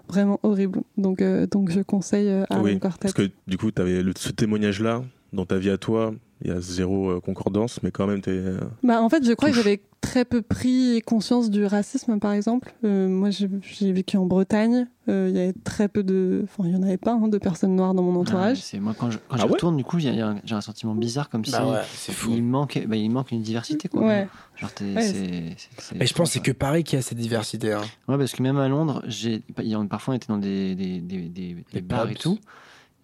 vraiment 0.09 0.39
horribles. 0.43 0.83
Donc, 0.97 1.23
euh, 1.23 1.47
donc 1.47 1.71
je 1.71 1.81
conseille 1.81 2.29
euh, 2.29 2.45
Aaron 2.51 2.65
oui, 2.65 2.79
Quartet. 2.79 3.01
parce 3.03 3.15
que 3.15 3.31
du 3.47 3.57
coup, 3.57 3.71
tu 3.71 3.81
avais 3.81 4.03
ce 4.17 4.31
témoignage-là 4.31 5.03
dans 5.33 5.47
ta 5.47 5.57
vie 5.59 5.71
à 5.71 5.79
toi. 5.79 6.13
Il 6.43 6.49
y 6.49 6.53
a 6.53 6.61
zéro 6.61 7.11
euh, 7.11 7.21
concordance, 7.21 7.83
mais 7.83 7.91
quand 7.91 8.07
même, 8.07 8.23
t'es. 8.23 8.31
euh, 8.31 8.59
Bah, 8.83 9.03
en 9.03 9.11
fait, 9.11 9.23
je 9.27 9.33
crois 9.35 9.51
que 9.51 9.57
j'avais 9.57 9.83
très 10.01 10.25
peu 10.25 10.41
pris 10.41 11.03
conscience 11.05 11.51
du 11.51 11.67
racisme, 11.67 12.19
par 12.19 12.33
exemple. 12.33 12.73
Euh, 12.83 13.09
moi, 13.09 13.29
j'ai 13.29 13.93
vécu 13.93 14.17
en 14.17 14.25
Bretagne. 14.25 14.87
Euh, 15.11 15.27
Il 15.31 15.37
y 15.37 15.39
avait 15.39 15.53
très 15.65 15.89
peu 15.89 16.03
de. 16.03 16.41
Enfin, 16.45 16.63
il 16.67 16.71
n'y 16.71 16.77
en 16.77 16.83
avait 16.83 16.97
pas 16.97 17.13
hein, 17.13 17.29
de 17.29 17.37
personnes 17.37 17.77
noires 17.77 17.93
dans 17.93 18.03
mon 18.03 18.15
Ah, 18.15 18.23
entourage. 18.23 18.57
c'est 18.63 18.81
moi 18.81 18.95
quand 18.99 19.11
je, 19.11 19.19
quand 19.29 19.37
Ah 19.39 19.45
ouais 19.45 19.53
retourne, 19.53 19.77
du 19.77 19.85
coup, 19.85 19.99
j'ai 19.99 20.19
un 20.19 20.61
sentiment 20.63 20.95
bizarre 20.95 21.29
comme 21.29 21.45
si 21.45 21.51
Bah 21.53 21.67
ouais, 21.71 21.81
c'est 21.95 22.13
fou. 22.13 22.31
il 22.33 22.43
manque, 22.43 22.83
bah, 22.89 22.97
il 22.97 23.11
manque 23.11 23.33
une 23.33 23.43
diversité 23.43 23.89
quoi. 23.89 24.01
Ouais. 24.07 24.27
Genre 24.57 24.71
Ouais, 24.81 25.55
Mais 25.95 26.07
je 26.07 26.15
pense 26.15 26.29
que 26.29 26.33
c'est 26.35 26.41
que 26.41 26.53
Paris 26.53 26.85
qui 26.85 26.97
a 26.97 27.03
cette 27.03 27.19
diversité. 27.19 27.75
hein. 27.75 27.83
Ouais, 28.09 28.17
parce 28.17 28.33
que 28.33 28.43
même 28.43 28.57
à 28.57 28.69
Londres, 28.69 29.03
j'ai 29.07 29.43
parfois 29.91 30.15
on 30.15 30.17
était 30.17 30.29
dans 30.29 30.39
des, 30.39 30.75
des, 30.75 31.01
des, 31.01 31.29
des- 31.29 31.81
bars 31.83 32.09
et 32.11 32.15
tout, 32.15 32.39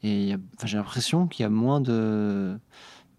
et 0.06 0.34
enfin, 0.56 0.66
j'ai 0.66 0.76
l'impression 0.76 1.26
qu'il 1.26 1.42
y 1.42 1.46
a 1.46 1.50
moins 1.50 1.80
de, 1.80 2.58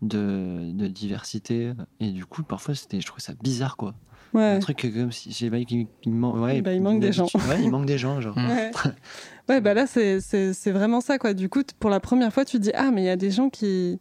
de 0.01 0.71
de 0.73 0.87
diversité 0.87 1.73
et 1.99 2.11
du 2.11 2.25
coup 2.25 2.43
parfois 2.43 2.75
c'était, 2.75 3.01
je 3.01 3.05
trouvais 3.07 3.21
ça 3.21 3.33
bizarre 3.41 3.77
quoi. 3.77 3.93
Ouais. 4.33 4.43
Un 4.43 4.59
truc 4.59 4.81
comme 4.93 5.11
si 5.11 5.31
j'ai 5.31 5.49
pas 5.49 5.63
qu'il 5.63 5.87
il 6.03 6.11
man- 6.13 6.37
ouais, 6.39 6.61
Bah, 6.61 6.73
il 6.73 6.81
manque 6.81 6.99
des 6.99 7.13
gens. 7.13 7.27
Ouais, 7.49 7.63
il 7.63 7.71
manque 7.71 7.85
des 7.85 7.97
gens 7.97 8.19
genre. 8.21 8.37
Mm. 8.37 8.47
Ouais. 8.49 8.71
ouais, 9.49 9.61
bah 9.61 9.73
là, 9.73 9.87
c'est- 9.87 10.19
vraiment 10.71 10.99
ça, 10.99 11.17
quoi. 11.17 11.33
Du 11.33 11.47
coup, 11.49 11.61
pour 11.79 11.89
la 11.89 11.99
première 12.01 12.31
fois, 12.33 12.43
tu 12.43 12.57
te 12.57 12.61
dis, 12.63 12.71
ah, 12.75 12.91
mais 12.91 13.03
il 13.03 13.05
y 13.05 13.09
a 13.09 13.15
des 13.15 13.31
gens 13.31 13.49
qui, 13.49 13.99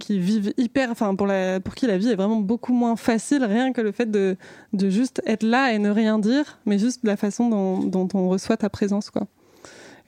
qui 0.00 0.18
vivent 0.18 0.52
hyper. 0.58 0.90
Enfin, 0.90 1.14
pour, 1.14 1.28
la, 1.28 1.60
pour 1.60 1.76
qui 1.76 1.86
la 1.86 1.96
vie 1.96 2.08
est 2.08 2.16
vraiment 2.16 2.40
beaucoup 2.40 2.72
moins 2.72 2.96
facile, 2.96 3.44
rien 3.44 3.72
que 3.72 3.80
le 3.80 3.92
fait 3.92 4.10
de, 4.10 4.36
de 4.72 4.90
juste 4.90 5.22
être 5.26 5.44
là 5.44 5.72
et 5.72 5.78
ne 5.78 5.90
rien 5.90 6.18
dire, 6.18 6.58
mais 6.66 6.76
juste 6.76 7.00
la 7.04 7.16
façon 7.16 7.48
dont, 7.48 7.78
dont 7.84 8.08
on 8.14 8.28
reçoit 8.28 8.56
ta 8.56 8.68
présence, 8.68 9.10
quoi. 9.10 9.28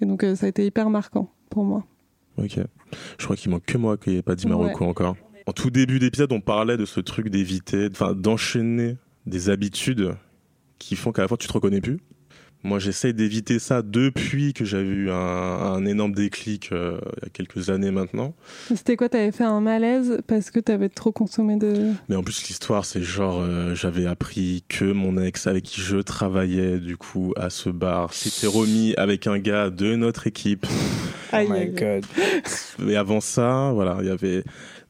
Et 0.01 0.05
donc, 0.05 0.25
euh, 0.25 0.35
ça 0.35 0.47
a 0.47 0.49
été 0.49 0.67
hyper 0.67 0.91
marquant 0.91 1.31
pour 1.49 1.63
moi. 1.65 1.85
Ok. 2.37 2.59
Je 3.19 3.25
crois 3.25 3.37
qu'il 3.37 3.51
manque 3.51 3.65
que 3.65 3.79
moi 3.79 3.97
qui 3.97 4.11
n'ai 4.11 4.23
pas 4.23 4.35
dit 4.35 4.47
Ouais. 4.47 4.51
Marocco 4.51 4.85
encore. 4.85 5.17
En 5.47 5.53
tout 5.53 5.71
début 5.71 5.99
d'épisode, 5.99 6.33
on 6.33 6.41
parlait 6.41 6.77
de 6.77 6.85
ce 6.85 7.01
truc 7.01 7.29
d'éviter, 7.29 7.89
enfin 7.91 8.15
d'enchaîner 8.15 8.97
des 9.27 9.51
habitudes 9.51 10.17
qui 10.79 10.97
font 10.97 11.13
qu'à 11.13 11.23
la 11.23 11.29
fois 11.29 11.37
tu 11.37 11.47
te 11.47 11.53
reconnais 11.53 11.81
plus. 11.81 12.01
Moi, 12.65 12.79
j'essaye 12.79 13.13
d'éviter 13.13 13.59
ça 13.59 13.83
depuis 13.83 14.55
que 14.55 14.65
j'avais 14.65 14.89
eu 14.89 15.11
un, 15.11 15.15
un 15.15 15.85
énorme 15.85 16.15
déclic 16.15 16.71
euh, 16.73 16.99
il 17.19 17.25
y 17.25 17.27
a 17.27 17.29
quelques 17.29 17.69
années 17.69 17.91
maintenant. 17.91 18.35
C'était 18.75 18.97
quoi 18.97 19.11
T'avais 19.11 19.33
fait 19.33 19.45
un 19.45 19.61
malaise 19.61 20.23
parce 20.27 20.51
que 20.51 20.61
t'avais 20.61 20.89
trop 20.89 21.13
consommé 21.13 21.57
de. 21.57 21.93
Mais 22.09 22.17
en 22.17 22.23
plus, 22.23 22.49
l'histoire, 22.49 22.87
c'est 22.87 23.03
genre, 23.03 23.41
euh, 23.43 23.75
j'avais 23.75 24.07
appris 24.07 24.65
que 24.69 24.87
mon 24.87 25.23
ex 25.23 25.47
avec 25.47 25.65
qui 25.65 25.83
je 25.83 25.99
travaillais, 25.99 26.79
du 26.79 26.97
coup, 26.97 27.35
à 27.37 27.51
ce 27.51 27.69
bar, 27.69 28.15
s'était 28.15 28.47
remis 28.47 28.95
avec 28.97 29.27
un 29.27 29.39
gars 29.39 29.69
de 29.69 29.95
notre 29.95 30.27
équipe. 30.27 30.67
Aïe, 31.33 31.47
oh 31.51 31.53
my 31.53 31.67
god. 31.67 32.07
Mais 32.79 32.97
avant 32.97 33.21
ça, 33.21 33.73
voilà, 33.75 33.99
il 34.01 34.07
y 34.07 34.11
avait 34.11 34.43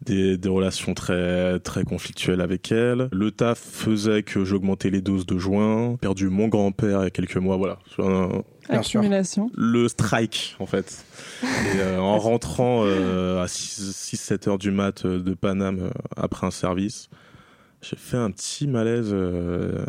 des, 0.03 0.37
des 0.37 0.49
relations 0.49 0.95
très, 0.95 1.59
très 1.61 1.85
conflictuelles 1.85 2.41
avec 2.41 2.71
elle. 2.73 3.09
Le 3.13 3.31
taf 3.31 3.59
faisait 3.59 4.23
que 4.23 4.45
j'augmentais 4.45 4.91
les 4.91 5.01
doses 5.01 5.27
de 5.27 5.39
joint. 5.39 5.97
Perdu 6.01 6.29
mon 6.29 6.49
grand-père 6.49 7.01
il 7.01 7.05
y 7.05 7.07
a 7.07 7.11
quelques 7.11 7.37
mois, 7.37 7.57
voilà. 7.57 7.79
Un-. 7.99 8.43
Accumulation. 8.69 9.51
le 9.57 9.89
strike, 9.89 10.57
en 10.59 10.67
fait. 10.67 11.05
Et 11.43 11.47
euh, 11.81 11.99
en 11.99 12.19
rentrant 12.19 12.83
euh, 12.85 13.43
à 13.43 13.47
6-7 13.47 14.49
heures 14.49 14.59
du 14.59 14.71
mat 14.71 15.05
euh, 15.05 15.19
de 15.21 15.35
Paname 15.35 15.81
euh, 15.81 15.91
après 16.17 16.47
un 16.47 16.51
service, 16.51 17.09
j'ai 17.83 17.97
fait 17.97 18.17
un 18.17 18.31
petit 18.31 18.67
malaise 18.67 19.11
euh, 19.13 19.85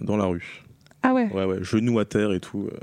dans 0.00 0.16
la 0.16 0.26
rue. 0.26 0.62
Ah 1.02 1.12
ouais, 1.14 1.28
Ouais, 1.32 1.44
ouais, 1.44 1.58
genou 1.62 1.98
à 1.98 2.04
terre 2.04 2.32
et 2.32 2.38
tout, 2.40 2.68
euh, 2.72 2.76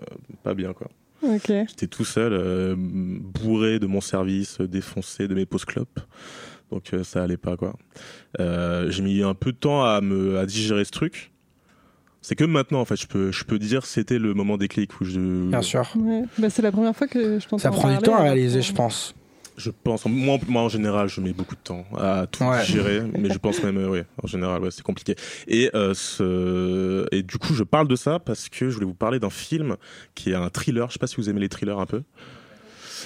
pas 0.43 0.53
bien, 0.53 0.73
quoi. 0.73 0.88
ok. 1.23 1.47
J'étais 1.47 1.88
tout 1.88 2.03
seul, 2.03 2.34
euh, 2.34 2.75
bourré 2.78 3.80
de 3.80 3.86
mon 3.88 4.01
service, 4.01 4.59
défoncé 4.59 5.28
de 5.30 5.36
mes 5.36 5.45
pauses 5.45 5.65
clopes. 5.65 5.99
Donc 6.72 6.93
euh, 6.93 7.03
ça 7.03 7.24
allait 7.24 7.38
pas 7.38 7.55
quoi. 7.57 7.74
Euh, 8.39 8.89
j'ai 8.91 9.01
mis 9.03 9.24
un 9.24 9.34
peu 9.34 9.51
de 9.51 9.57
temps 9.57 9.84
à 9.84 10.01
me 10.01 10.38
à 10.38 10.45
digérer 10.45 10.84
ce 10.86 10.91
truc. 10.91 11.32
C'est 12.22 12.36
que 12.36 12.43
maintenant 12.43 12.82
en 12.82 12.86
fait, 12.86 12.97
je 12.99 13.07
peux 13.07 13.32
je 13.32 13.43
peux 13.45 13.57
dire 13.59 13.86
c'était 13.86 14.20
le 14.20 14.34
moment 14.34 14.57
déclic 14.57 14.99
où 14.99 15.05
je 15.05 15.47
Bien 15.47 15.61
sûr. 15.61 15.88
Ouais. 15.95 16.24
Bah, 16.38 16.49
c'est 16.49 16.61
la 16.61 16.72
première 16.72 16.95
fois 16.95 17.07
que 17.07 17.39
je 17.39 17.45
t'entends 17.45 17.57
Ça 17.59 17.72
prend 17.72 17.89
du 17.95 17.99
temps 17.99 18.15
à 18.15 18.24
réaliser, 18.24 18.61
je 18.61 18.74
pense. 18.74 19.15
je 19.55 19.72
pense 19.72 20.05
moi, 20.07 20.38
moi 20.47 20.63
en 20.63 20.68
général, 20.70 21.07
je 21.07 21.22
mets 21.22 21.32
beaucoup 21.32 21.55
de 21.55 21.61
temps 21.61 21.86
à 21.97 22.28
tout 22.28 22.43
Ouais. 22.43 22.59
digérer, 22.65 23.01
mais 23.18 23.30
je 23.32 23.38
pense 23.38 23.63
même 23.63 23.78
euh, 23.78 23.89
oui, 23.89 23.99
en 24.22 24.28
général 24.28 24.61
ouais, 24.61 24.72
c'est 24.72 24.84
compliqué. 24.84 25.15
Et 25.47 25.70
euh, 25.74 25.93
ce 25.93 27.05
et 27.13 27.24
du 27.24 27.38
coup, 27.38 27.53
je 27.53 27.63
parle 27.63 27.88
de 27.88 27.95
ça 27.95 28.20
parce 28.20 28.49
que 28.49 28.70
je 28.70 28.74
voulais 28.76 28.86
vous 28.88 28.93
parler 28.93 29.20
d'un 29.20 29.30
film 29.30 29.78
qui 30.13 30.32
est 30.32 30.36
un 30.36 30.49
thriller, 30.49 30.88
je 30.89 30.93
sais 30.93 30.99
pas 30.99 31.07
si 31.07 31.15
vous 31.15 31.30
aimez 31.30 31.39
les 31.39 31.49
thrillers 31.49 31.80
un 31.80 31.86
peu. 31.86 32.03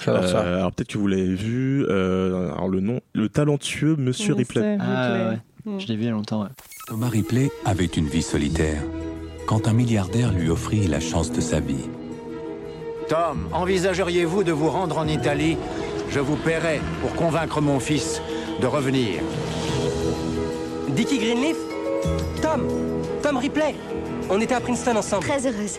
Euh, 0.08 0.56
alors 0.56 0.72
peut-être 0.72 0.88
que 0.92 0.98
vous 0.98 1.06
l'avez 1.08 1.34
vu. 1.34 1.84
euh, 1.88 2.52
alors 2.52 2.68
le 2.68 2.80
nom, 2.80 3.00
le 3.14 3.28
talentueux 3.28 3.96
Monsieur 3.96 4.34
Ripley. 4.34 4.76
Ah 4.80 5.06
Ripley. 5.08 5.28
ouais, 5.30 5.38
Mm. 5.64 5.78
je 5.78 5.86
l'ai 5.86 5.94
vu 5.94 6.02
il 6.02 6.06
y 6.06 6.08
a 6.08 6.12
longtemps. 6.12 6.42
Ouais. 6.42 6.48
Thomas 6.88 7.08
Ripley 7.08 7.50
avait 7.64 7.84
une 7.86 8.06
vie 8.06 8.22
solitaire 8.22 8.82
quand 9.46 9.68
un 9.68 9.72
milliardaire 9.72 10.32
lui 10.32 10.50
offrit 10.50 10.86
la 10.88 10.98
chance 10.98 11.30
de 11.30 11.40
sa 11.40 11.60
vie. 11.60 11.88
Tom, 13.08 13.46
envisageriez-vous 13.52 14.42
de 14.42 14.50
vous 14.52 14.68
rendre 14.70 14.98
en 14.98 15.06
Italie? 15.06 15.56
Je 16.10 16.18
vous 16.20 16.36
paierai 16.36 16.80
pour 17.00 17.12
convaincre 17.14 17.60
mon 17.60 17.78
fils 17.78 18.20
de 18.60 18.66
revenir. 18.66 19.20
Dickie 20.96 21.18
Greenleaf? 21.18 21.56
Tom 22.42 22.66
Tom 23.22 23.36
Ripley 23.36 23.74
On 24.30 24.40
était 24.40 24.54
à 24.54 24.60
Princeton 24.60 24.96
ensemble. 24.96 25.24
Très 25.26 25.46
heureuse. 25.46 25.78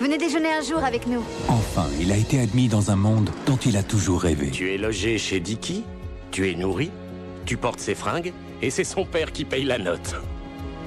Venez 0.00 0.16
déjeuner 0.16 0.48
un 0.50 0.62
jour 0.62 0.82
avec 0.82 1.06
nous. 1.06 1.22
Enfin, 1.48 1.86
il 2.00 2.10
a 2.10 2.16
été 2.16 2.40
admis 2.40 2.68
dans 2.68 2.90
un 2.90 2.96
monde 2.96 3.28
dont 3.44 3.58
il 3.58 3.76
a 3.76 3.82
toujours 3.82 4.22
rêvé. 4.22 4.50
Tu 4.50 4.72
es 4.72 4.78
logé 4.78 5.18
chez 5.18 5.40
Dicky, 5.40 5.84
tu 6.30 6.50
es 6.50 6.54
nourri, 6.54 6.90
tu 7.44 7.58
portes 7.58 7.80
ses 7.80 7.94
fringues, 7.94 8.32
et 8.62 8.70
c'est 8.70 8.84
son 8.84 9.04
père 9.04 9.30
qui 9.30 9.44
paye 9.44 9.64
la 9.64 9.76
note. 9.76 10.14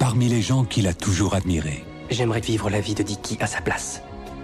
Parmi 0.00 0.28
les 0.28 0.42
gens 0.42 0.64
qu'il 0.64 0.88
a 0.88 0.94
toujours 0.94 1.34
admirés. 1.34 1.84
J'aimerais 2.10 2.40
vivre 2.40 2.70
la 2.70 2.80
vie 2.80 2.94
de 2.94 3.04
Dickie 3.04 3.38
à 3.38 3.46
sa 3.46 3.60
place. 3.60 4.02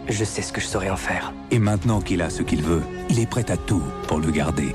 Je 0.08 0.24
sais 0.24 0.40
ce 0.40 0.52
que 0.52 0.60
je 0.60 0.66
saurais 0.66 0.90
en 0.90 0.96
faire. 0.96 1.32
Et 1.50 1.58
maintenant 1.58 2.00
qu'il 2.00 2.22
a 2.22 2.30
ce 2.30 2.42
qu'il 2.42 2.62
veut, 2.62 2.82
il 3.08 3.18
est 3.18 3.28
prêt 3.28 3.50
à 3.50 3.56
tout 3.56 3.82
pour 4.06 4.20
le 4.20 4.30
garder. 4.30 4.72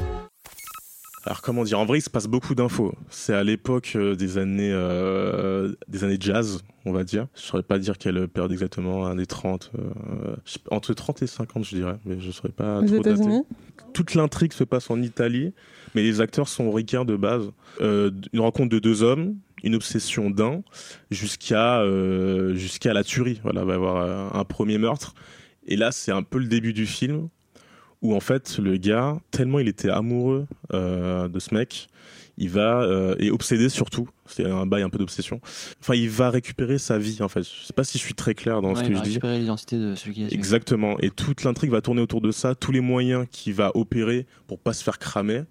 Alors 1.26 1.42
comment 1.42 1.64
dire 1.64 1.80
En 1.80 1.86
vrai, 1.86 1.98
il 1.98 2.02
se 2.02 2.10
passe 2.10 2.28
beaucoup 2.28 2.54
d'infos. 2.54 2.94
C'est 3.10 3.34
à 3.34 3.44
l'époque 3.44 3.94
euh, 3.96 4.16
des 4.16 4.38
années 4.38 4.72
euh, 4.72 5.74
des 5.88 6.04
années 6.04 6.18
jazz, 6.20 6.64
on 6.86 6.92
va 6.92 7.04
dire. 7.04 7.28
Je 7.36 7.42
saurais 7.42 7.64
pas 7.64 7.80
dire 7.80 7.98
quelle 7.98 8.28
période 8.28 8.52
exactement, 8.52 9.08
années 9.08 9.26
30, 9.26 9.72
euh, 9.78 10.36
entre 10.70 10.94
30 10.94 11.24
et 11.24 11.28
50, 11.28 11.66
je 11.66 11.76
dirais, 11.76 11.98
mais 12.06 12.20
je 12.20 12.32
saurais 12.32 12.50
pas 12.50 12.80
Aux 12.80 12.86
trop 12.86 13.00
dater. 13.00 13.42
Toute 13.94 14.14
l'intrigue 14.14 14.54
se 14.54 14.64
passe 14.64 14.92
en 14.92 15.02
Italie, 15.02 15.54
mais 15.96 16.04
les 16.04 16.22
acteurs 16.22 16.48
sont 16.48 16.72
ricains 16.72 17.06
de 17.06 17.16
base. 17.16 17.50
Euh, 17.82 18.12
une 18.34 18.42
rencontre 18.42 18.70
de 18.70 18.80
deux 18.80 19.02
hommes, 19.02 19.36
une 19.64 19.76
obsession 19.76 20.30
d'un, 20.30 20.62
jusqu'à 21.12 21.80
euh, 21.80 22.54
jusqu'à 22.56 22.94
la 22.94 23.04
tuerie. 23.04 23.40
Voilà, 23.44 23.62
il 23.62 23.68
va 23.68 23.74
y 23.74 23.76
avoir 23.76 23.98
euh, 23.98 24.28
un 24.40 24.44
premier 24.44 24.78
meurtre. 24.78 25.16
Et 25.66 25.76
là, 25.76 25.92
c'est 25.92 26.12
un 26.12 26.22
peu 26.22 26.38
le 26.38 26.46
début 26.46 26.74
du 26.74 26.86
film 26.86 27.30
où 28.06 28.16
en 28.16 28.20
fait 28.20 28.58
le 28.58 28.78
gars, 28.78 29.18
tellement 29.32 29.60
il 29.60 29.68
était 29.68 29.89
amoureux 29.89 30.45
euh, 30.74 31.28
de 31.28 31.39
ce 31.39 31.53
mec, 31.53 31.88
il 32.38 32.49
va 32.49 32.82
euh, 32.82 33.16
et 33.20 33.32
obsédé 33.32 33.70
surtout. 33.70 34.08
C'est 34.28 34.45
un 34.45 34.66
bail 34.66 34.82
un 34.84 34.89
peu 34.89 34.97
d'obsession. 34.97 35.39
Enfin, 35.82 35.93
il 35.95 36.10
va 36.10 36.30
récupérer 36.30 36.78
sa 36.78 36.97
vie 36.97 37.18
en 37.22 37.30
fait. 37.30 37.43
Je 37.43 37.66
sais 37.66 37.74
pas 37.74 37.84
si 37.84 37.97
je 37.97 38.03
suis 38.03 38.14
très 38.16 38.34
clair 38.34 38.62
dans 38.62 38.74
Ouais, 38.74 38.76
ce 38.76 38.82
il 38.82 38.89
que 38.89 38.93
va 38.93 38.99
je 38.99 39.03
dis. 39.03 39.10
récupérer 39.12 39.39
l'identité 39.39 39.78
de 39.78 39.95
celui 39.95 40.14
qui 40.16 40.24
a 40.24 40.28
tué. 40.28 40.36
Exactement. 40.36 40.97
Et 40.99 41.12
toute 41.12 41.43
l'intrigue 41.43 41.72
va 41.72 41.82
tourner 41.82 42.01
autour 42.01 42.22
de 42.22 42.32
ça. 42.32 42.56
Tous 42.56 42.72
les 42.72 42.82
moyens 42.82 43.26
qu'il 43.32 43.53
va 43.53 43.72
opérer 43.76 44.26
pour 44.47 44.60
pas 44.60 44.74
se 44.74 44.84
faire 44.84 44.97
cramer, 44.99 45.43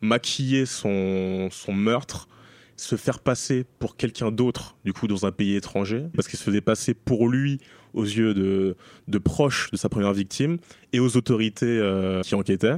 maquiller 0.00 0.66
son, 0.66 1.48
son 1.50 1.72
meurtre, 1.72 2.28
se 2.76 2.96
faire 2.96 3.20
passer 3.20 3.64
pour 3.78 3.96
quelqu'un 3.96 4.30
d'autre, 4.30 4.76
du 4.84 4.92
coup, 4.92 5.06
dans 5.06 5.24
un 5.24 5.32
pays 5.32 5.54
étranger, 5.56 6.04
parce 6.14 6.28
qu'il 6.28 6.38
se 6.38 6.44
faisait 6.44 6.60
passer 6.60 6.92
pour 6.92 7.28
lui 7.28 7.58
aux 7.94 8.04
yeux 8.04 8.34
de, 8.34 8.76
de 9.08 9.18
proches 9.18 9.70
de 9.70 9.76
sa 9.76 9.88
première 9.88 10.12
victime 10.12 10.58
et 10.92 11.00
aux 11.00 11.16
autorités 11.16 11.66
euh, 11.66 12.20
qui 12.22 12.34
enquêtaient. 12.34 12.76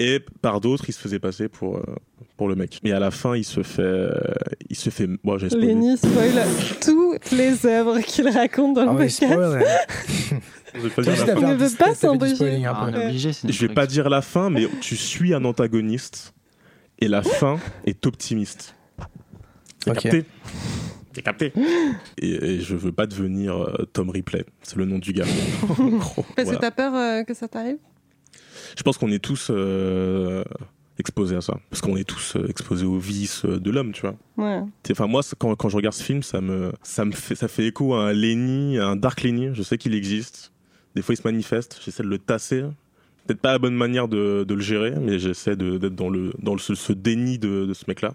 Et 0.00 0.20
par 0.42 0.60
d'autres, 0.60 0.84
il 0.88 0.92
se 0.92 1.00
faisait 1.00 1.18
passer 1.18 1.48
pour, 1.48 1.78
euh, 1.78 1.82
pour 2.36 2.48
le 2.48 2.54
mec. 2.54 2.78
Et 2.84 2.92
à 2.92 3.00
la 3.00 3.10
fin, 3.10 3.34
il 3.34 3.44
se 3.44 3.64
fait. 3.64 3.82
euh, 3.82 4.12
il 4.70 4.76
se 4.76 4.90
fait. 4.90 5.08
Bon, 5.24 5.38
j'ai 5.38 5.48
spoilé. 5.50 5.66
Lenny 5.66 5.96
spoil 5.96 6.40
toutes 6.80 7.32
les 7.32 7.66
œuvres 7.66 7.98
qu'il 8.00 8.28
raconte 8.28 8.74
dans 8.76 8.82
le 8.84 8.88
Ah 8.90 8.92
oui, 8.92 8.98
podcast. 9.08 9.32
spoil, 9.32 9.58
ouais. 9.58 9.64
On 10.74 10.78
ne 10.78 10.88
petit- 10.88 10.94
pas 10.94 11.02
un 11.02 12.92
Ah, 12.94 13.10
Je 13.48 13.66
vais 13.66 13.74
pas 13.74 13.86
dire 13.86 14.08
la 14.08 14.22
fin, 14.22 14.50
mais 14.50 14.68
tu 14.80 14.96
suis 14.96 15.34
un 15.34 15.44
antagoniste 15.44 16.32
et 17.00 17.08
la 17.08 17.22
fin 17.22 17.58
est 17.84 18.06
optimiste. 18.06 18.76
C'est 19.82 19.90
Ok. 19.90 20.00
capté 20.02 20.24
C'est 21.18 21.22
capté 21.24 21.52
et, 22.18 22.30
et 22.30 22.60
je 22.60 22.76
veux 22.76 22.92
pas 22.92 23.06
devenir 23.06 23.56
euh, 23.56 23.84
Tom 23.92 24.10
Ripley, 24.10 24.44
c'est 24.62 24.76
le 24.76 24.84
nom 24.84 24.98
du 24.98 25.12
gars. 25.12 25.24
Gros, 25.68 26.24
Parce 26.36 26.48
voilà. 26.48 26.56
que 26.56 26.60
t'as 26.60 26.70
peur 26.70 26.94
euh, 26.94 27.24
que 27.24 27.34
ça 27.34 27.48
t'arrive? 27.48 27.78
Je 28.76 28.82
pense 28.82 28.98
qu'on 28.98 29.10
est 29.10 29.18
tous 29.18 29.48
euh, 29.50 30.44
exposés 30.98 31.36
à 31.36 31.40
ça. 31.40 31.58
Parce 31.70 31.80
qu'on 31.80 31.96
est 31.96 32.04
tous 32.08 32.36
euh, 32.36 32.46
exposés 32.48 32.86
aux 32.86 32.98
vices 32.98 33.44
de 33.44 33.70
l'homme, 33.70 33.92
tu 33.92 34.02
vois. 34.02 34.14
Ouais. 34.36 34.60
Enfin, 34.90 35.06
moi, 35.06 35.22
quand, 35.38 35.54
quand 35.56 35.68
je 35.68 35.76
regarde 35.76 35.94
ce 35.94 36.02
film, 36.02 36.22
ça 36.22 36.40
me, 36.40 36.72
ça 36.82 37.04
me 37.04 37.12
fait, 37.12 37.34
ça 37.34 37.48
fait 37.48 37.66
écho 37.66 37.94
à 37.94 38.08
un 38.08 38.12
Lenny, 38.12 38.78
à 38.78 38.86
un 38.86 38.96
Dark 38.96 39.22
Lenny. 39.22 39.48
Je 39.54 39.62
sais 39.62 39.78
qu'il 39.78 39.94
existe. 39.94 40.52
Des 40.94 41.02
fois, 41.02 41.14
il 41.14 41.18
se 41.18 41.22
manifeste. 41.24 41.80
J'essaie 41.84 42.02
de 42.02 42.08
le 42.08 42.18
tasser. 42.18 42.62
Peut-être 43.26 43.40
pas 43.40 43.52
la 43.52 43.58
bonne 43.58 43.74
manière 43.74 44.06
de, 44.08 44.44
de 44.46 44.54
le 44.54 44.60
gérer, 44.60 44.92
mais 45.00 45.18
j'essaie 45.18 45.56
d'être 45.56 45.94
dans 45.94 46.08
le, 46.10 46.32
dans 46.38 46.52
le, 46.54 46.58
ce, 46.60 46.74
ce 46.74 46.92
déni 46.92 47.38
de, 47.38 47.66
de 47.66 47.74
ce 47.74 47.84
mec-là. 47.88 48.14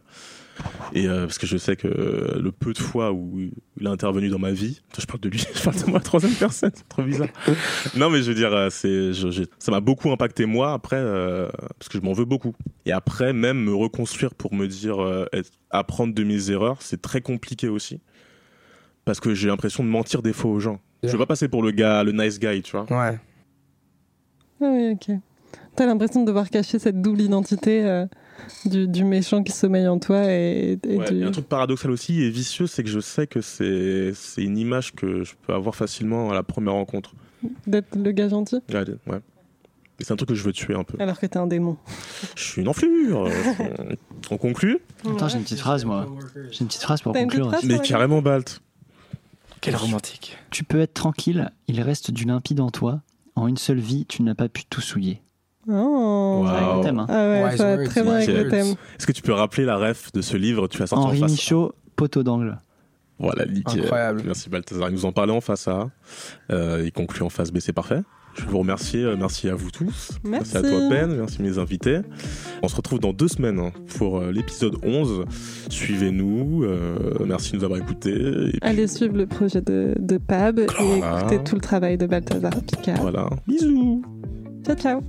Et 0.94 1.08
euh, 1.08 1.26
parce 1.26 1.40
que 1.40 1.48
je 1.48 1.58
sais 1.58 1.76
que 1.76 1.88
le 1.88 2.52
peu 2.52 2.74
de 2.74 2.78
fois 2.78 3.12
où 3.12 3.40
il 3.80 3.88
a 3.88 3.90
intervenu 3.90 4.30
dans 4.30 4.38
ma 4.38 4.52
vie, 4.52 4.82
je 4.98 5.06
parle 5.06 5.20
de 5.22 5.30
lui, 5.30 5.40
je 5.56 5.64
parle 5.64 5.76
de 5.84 5.90
moi 5.90 6.00
troisième 6.00 6.34
personne, 6.34 6.72
c'est 6.76 6.88
trop 6.88 7.02
bizarre. 7.04 7.30
non, 7.98 8.10
mais 8.12 8.22
je 8.22 8.30
veux 8.30 8.36
dire, 8.36 8.54
euh, 8.54 8.70
c'est, 8.70 9.14
je- 9.14 9.44
ça 9.58 9.72
m'a 9.72 9.80
beaucoup 9.80 10.12
impacté 10.12 10.46
moi 10.46 10.74
après, 10.74 10.98
euh, 11.00 11.50
parce 11.80 11.90
que 11.90 11.98
je 11.98 12.04
m'en 12.04 12.14
veux 12.14 12.26
beaucoup. 12.26 12.54
Et 12.86 12.92
après, 12.92 13.34
même 13.34 13.58
me 13.64 13.74
reconstruire 13.74 14.36
pour 14.36 14.54
me 14.54 14.68
dire, 14.68 15.02
euh, 15.04 15.26
être- 15.34 15.52
apprendre 15.72 16.14
de 16.14 16.24
mes 16.24 16.52
erreurs, 16.52 16.78
c'est 16.82 17.02
très 17.02 17.22
compliqué 17.22 17.68
aussi. 17.70 18.00
Parce 19.06 19.20
que 19.20 19.34
j'ai 19.34 19.48
l'impression 19.48 19.84
de 19.84 19.90
mentir 19.90 20.22
des 20.22 20.34
fois 20.34 20.52
aux 20.52 20.60
gens. 20.60 20.80
Je 21.02 21.10
veux 21.10 21.18
pas 21.18 21.26
passer 21.26 21.48
pour 21.50 21.64
le 21.64 21.72
gars, 21.72 22.04
le 22.04 22.12
nice 22.14 22.40
guy, 22.40 22.62
tu 22.62 22.72
vois. 22.78 22.84
Ouais. 22.90 23.20
Ah 24.62 24.70
oui, 24.72 24.92
ok. 24.94 25.16
T'as 25.76 25.86
l'impression 25.88 26.22
de 26.22 26.28
devoir 26.28 26.50
cacher 26.50 26.80
cette 26.80 27.02
double 27.02 27.20
identité 27.22 27.84
euh, 27.84 28.06
du, 28.66 28.88
du 28.88 29.04
méchant 29.04 29.44
qui 29.44 29.52
sommeille 29.52 29.88
en 29.88 30.00
toi 30.00 30.24
et, 30.26 30.78
et 30.88 30.98
Ouais, 30.98 31.12
du... 31.12 31.24
un 31.24 31.32
truc 31.32 31.48
paradoxal 31.48 31.92
aussi 31.92 32.22
et 32.22 32.30
vicieux, 32.30 32.68
c'est 32.68 32.84
que 32.84 32.90
je 32.90 33.00
sais 33.00 33.28
que 33.28 33.42
c'est 33.42 34.14
c'est 34.14 34.44
une 34.44 34.58
image 34.58 34.94
que 34.94 35.24
je 35.24 35.34
peux 35.46 35.54
avoir 35.54 35.76
facilement 35.76 36.32
à 36.32 36.34
la 36.34 36.44
première 36.44 36.74
rencontre. 36.74 37.14
d'être 37.68 37.96
le 37.96 38.12
gars 38.12 38.30
gentil, 38.30 38.60
Ouais. 38.72 38.84
ouais. 39.08 39.20
Et 40.00 40.04
c'est 40.06 40.12
un 40.12 40.16
truc 40.16 40.30
que 40.30 40.36
je 40.36 40.44
veux 40.44 40.52
tuer 40.54 40.74
un 40.74 40.84
peu. 40.84 40.98
alors 41.00 41.20
que 41.20 41.26
t'es 41.28 41.38
un 41.38 41.46
démon. 41.46 41.78
Je 42.36 42.44
suis 42.44 42.62
une 42.64 42.68
enflure. 42.68 43.26
euh, 43.28 43.96
On 44.32 44.38
conclut? 44.38 44.80
Attends, 45.08 45.28
j'ai 45.28 45.38
une 45.38 45.44
petite 45.44 45.60
phrase, 45.60 45.86
moi. 45.86 46.08
J'ai 46.52 46.62
une 46.62 46.68
petite 46.68 46.82
phrase 46.82 47.02
pour 47.02 47.14
conclure. 47.14 47.50
phrase 47.50 47.64
Mais 47.66 47.78
carrément, 47.80 48.22
Balt. 48.22 48.60
Quel 49.62 49.76
romantique. 49.76 50.38
Tu 50.50 50.64
peux 50.64 50.80
être 50.82 50.94
tranquille, 50.96 51.52
il 51.68 51.80
reste 51.80 52.12
du 52.12 52.26
limpide 52.26 52.60
en 52.60 52.70
toi. 52.72 53.02
En 53.36 53.48
une 53.48 53.56
seule 53.58 53.80
vie, 53.80 54.06
tu 54.08 54.24
n'as 54.24 54.36
pas 54.36 54.50
pu 54.50 54.64
tout 54.66 54.82
souiller. 54.82 55.22
Oh. 55.70 56.46
C'est 56.48 56.56
avec 56.56 56.76
le 56.78 56.82
thème, 56.84 57.00
hein. 57.00 57.06
Ah 57.10 57.14
ouais, 57.50 57.58
ça 57.58 57.76
words, 57.76 57.88
très 57.88 58.04
bien 58.04 58.14
avec 58.14 58.28
le 58.28 58.48
thème. 58.50 58.68
Est-ce 58.98 59.08
que 59.08 59.12
tu 59.12 59.22
peux 59.22 59.34
rappeler 59.34 59.66
la 59.66 59.78
ref 59.78 60.12
de 60.12 60.22
ce 60.22 60.36
livre 60.38 60.68
Tu 60.68 60.82
as 60.82 60.88
sorti 60.88 61.06
Henri 61.06 61.18
en 61.20 61.22
face 61.22 61.32
Michaud, 61.32 61.74
poteau 61.96 62.24
d'angle. 62.24 62.58
Voilà, 63.20 63.46
nickel. 63.46 63.82
Incroyable. 63.84 64.24
Merci 64.26 64.50
Balthazar. 64.50 64.90
Il 64.90 64.94
nous 64.96 65.06
en 65.06 65.12
parlait 65.14 65.32
en 65.32 65.40
face 65.42 65.68
A. 65.68 65.90
Euh, 66.52 66.82
il 66.84 66.92
conclut 66.92 67.24
en 67.24 67.30
face 67.30 67.52
B, 67.52 67.60
c'est 67.60 67.72
parfait. 67.72 68.02
Je 68.36 68.42
vais 68.42 68.48
vous 68.52 68.58
remercier. 68.60 69.04
euh, 69.04 69.16
Merci 69.16 69.48
à 69.48 69.54
vous 69.56 69.70
tous. 69.70 70.10
Merci. 70.24 70.58
à 70.58 70.62
toi, 70.62 70.90
Ben. 70.90 71.16
Merci 71.16 71.42
mes 71.44 71.60
invités. 71.60 72.00
On 72.64 72.68
se 72.68 72.76
retrouve 72.76 73.00
dans 73.00 73.14
deux 73.14 73.28
semaines 73.28 73.60
hein, 73.60 73.72
pour 74.00 74.18
euh, 74.18 74.32
l'épisode 74.32 74.76
11. 74.84 75.26
Suivez-nous. 75.70 76.64
euh, 76.64 76.96
merci 77.26 77.52
de 77.52 77.58
nous 77.58 77.64
avoir 77.64 77.80
écoutés. 77.80 78.12
Et 78.12 78.50
puis, 78.50 78.60
Allez 78.64 78.88
suivre 78.88 79.16
le 79.16 79.28
projet 79.28 79.62
de, 79.62 79.94
de 80.00 80.18
Pab 80.18 80.60
et 80.60 80.64
écouter 80.98 81.44
tout 81.46 81.54
le 81.56 81.62
travail 81.62 81.98
de 82.00 82.08
Balthazar 82.08 82.52
Picard. 82.66 83.00
voilà. 83.02 83.30
Bisous. 83.48 84.02
Ciao, 84.64 84.76
ciao. 84.76 85.04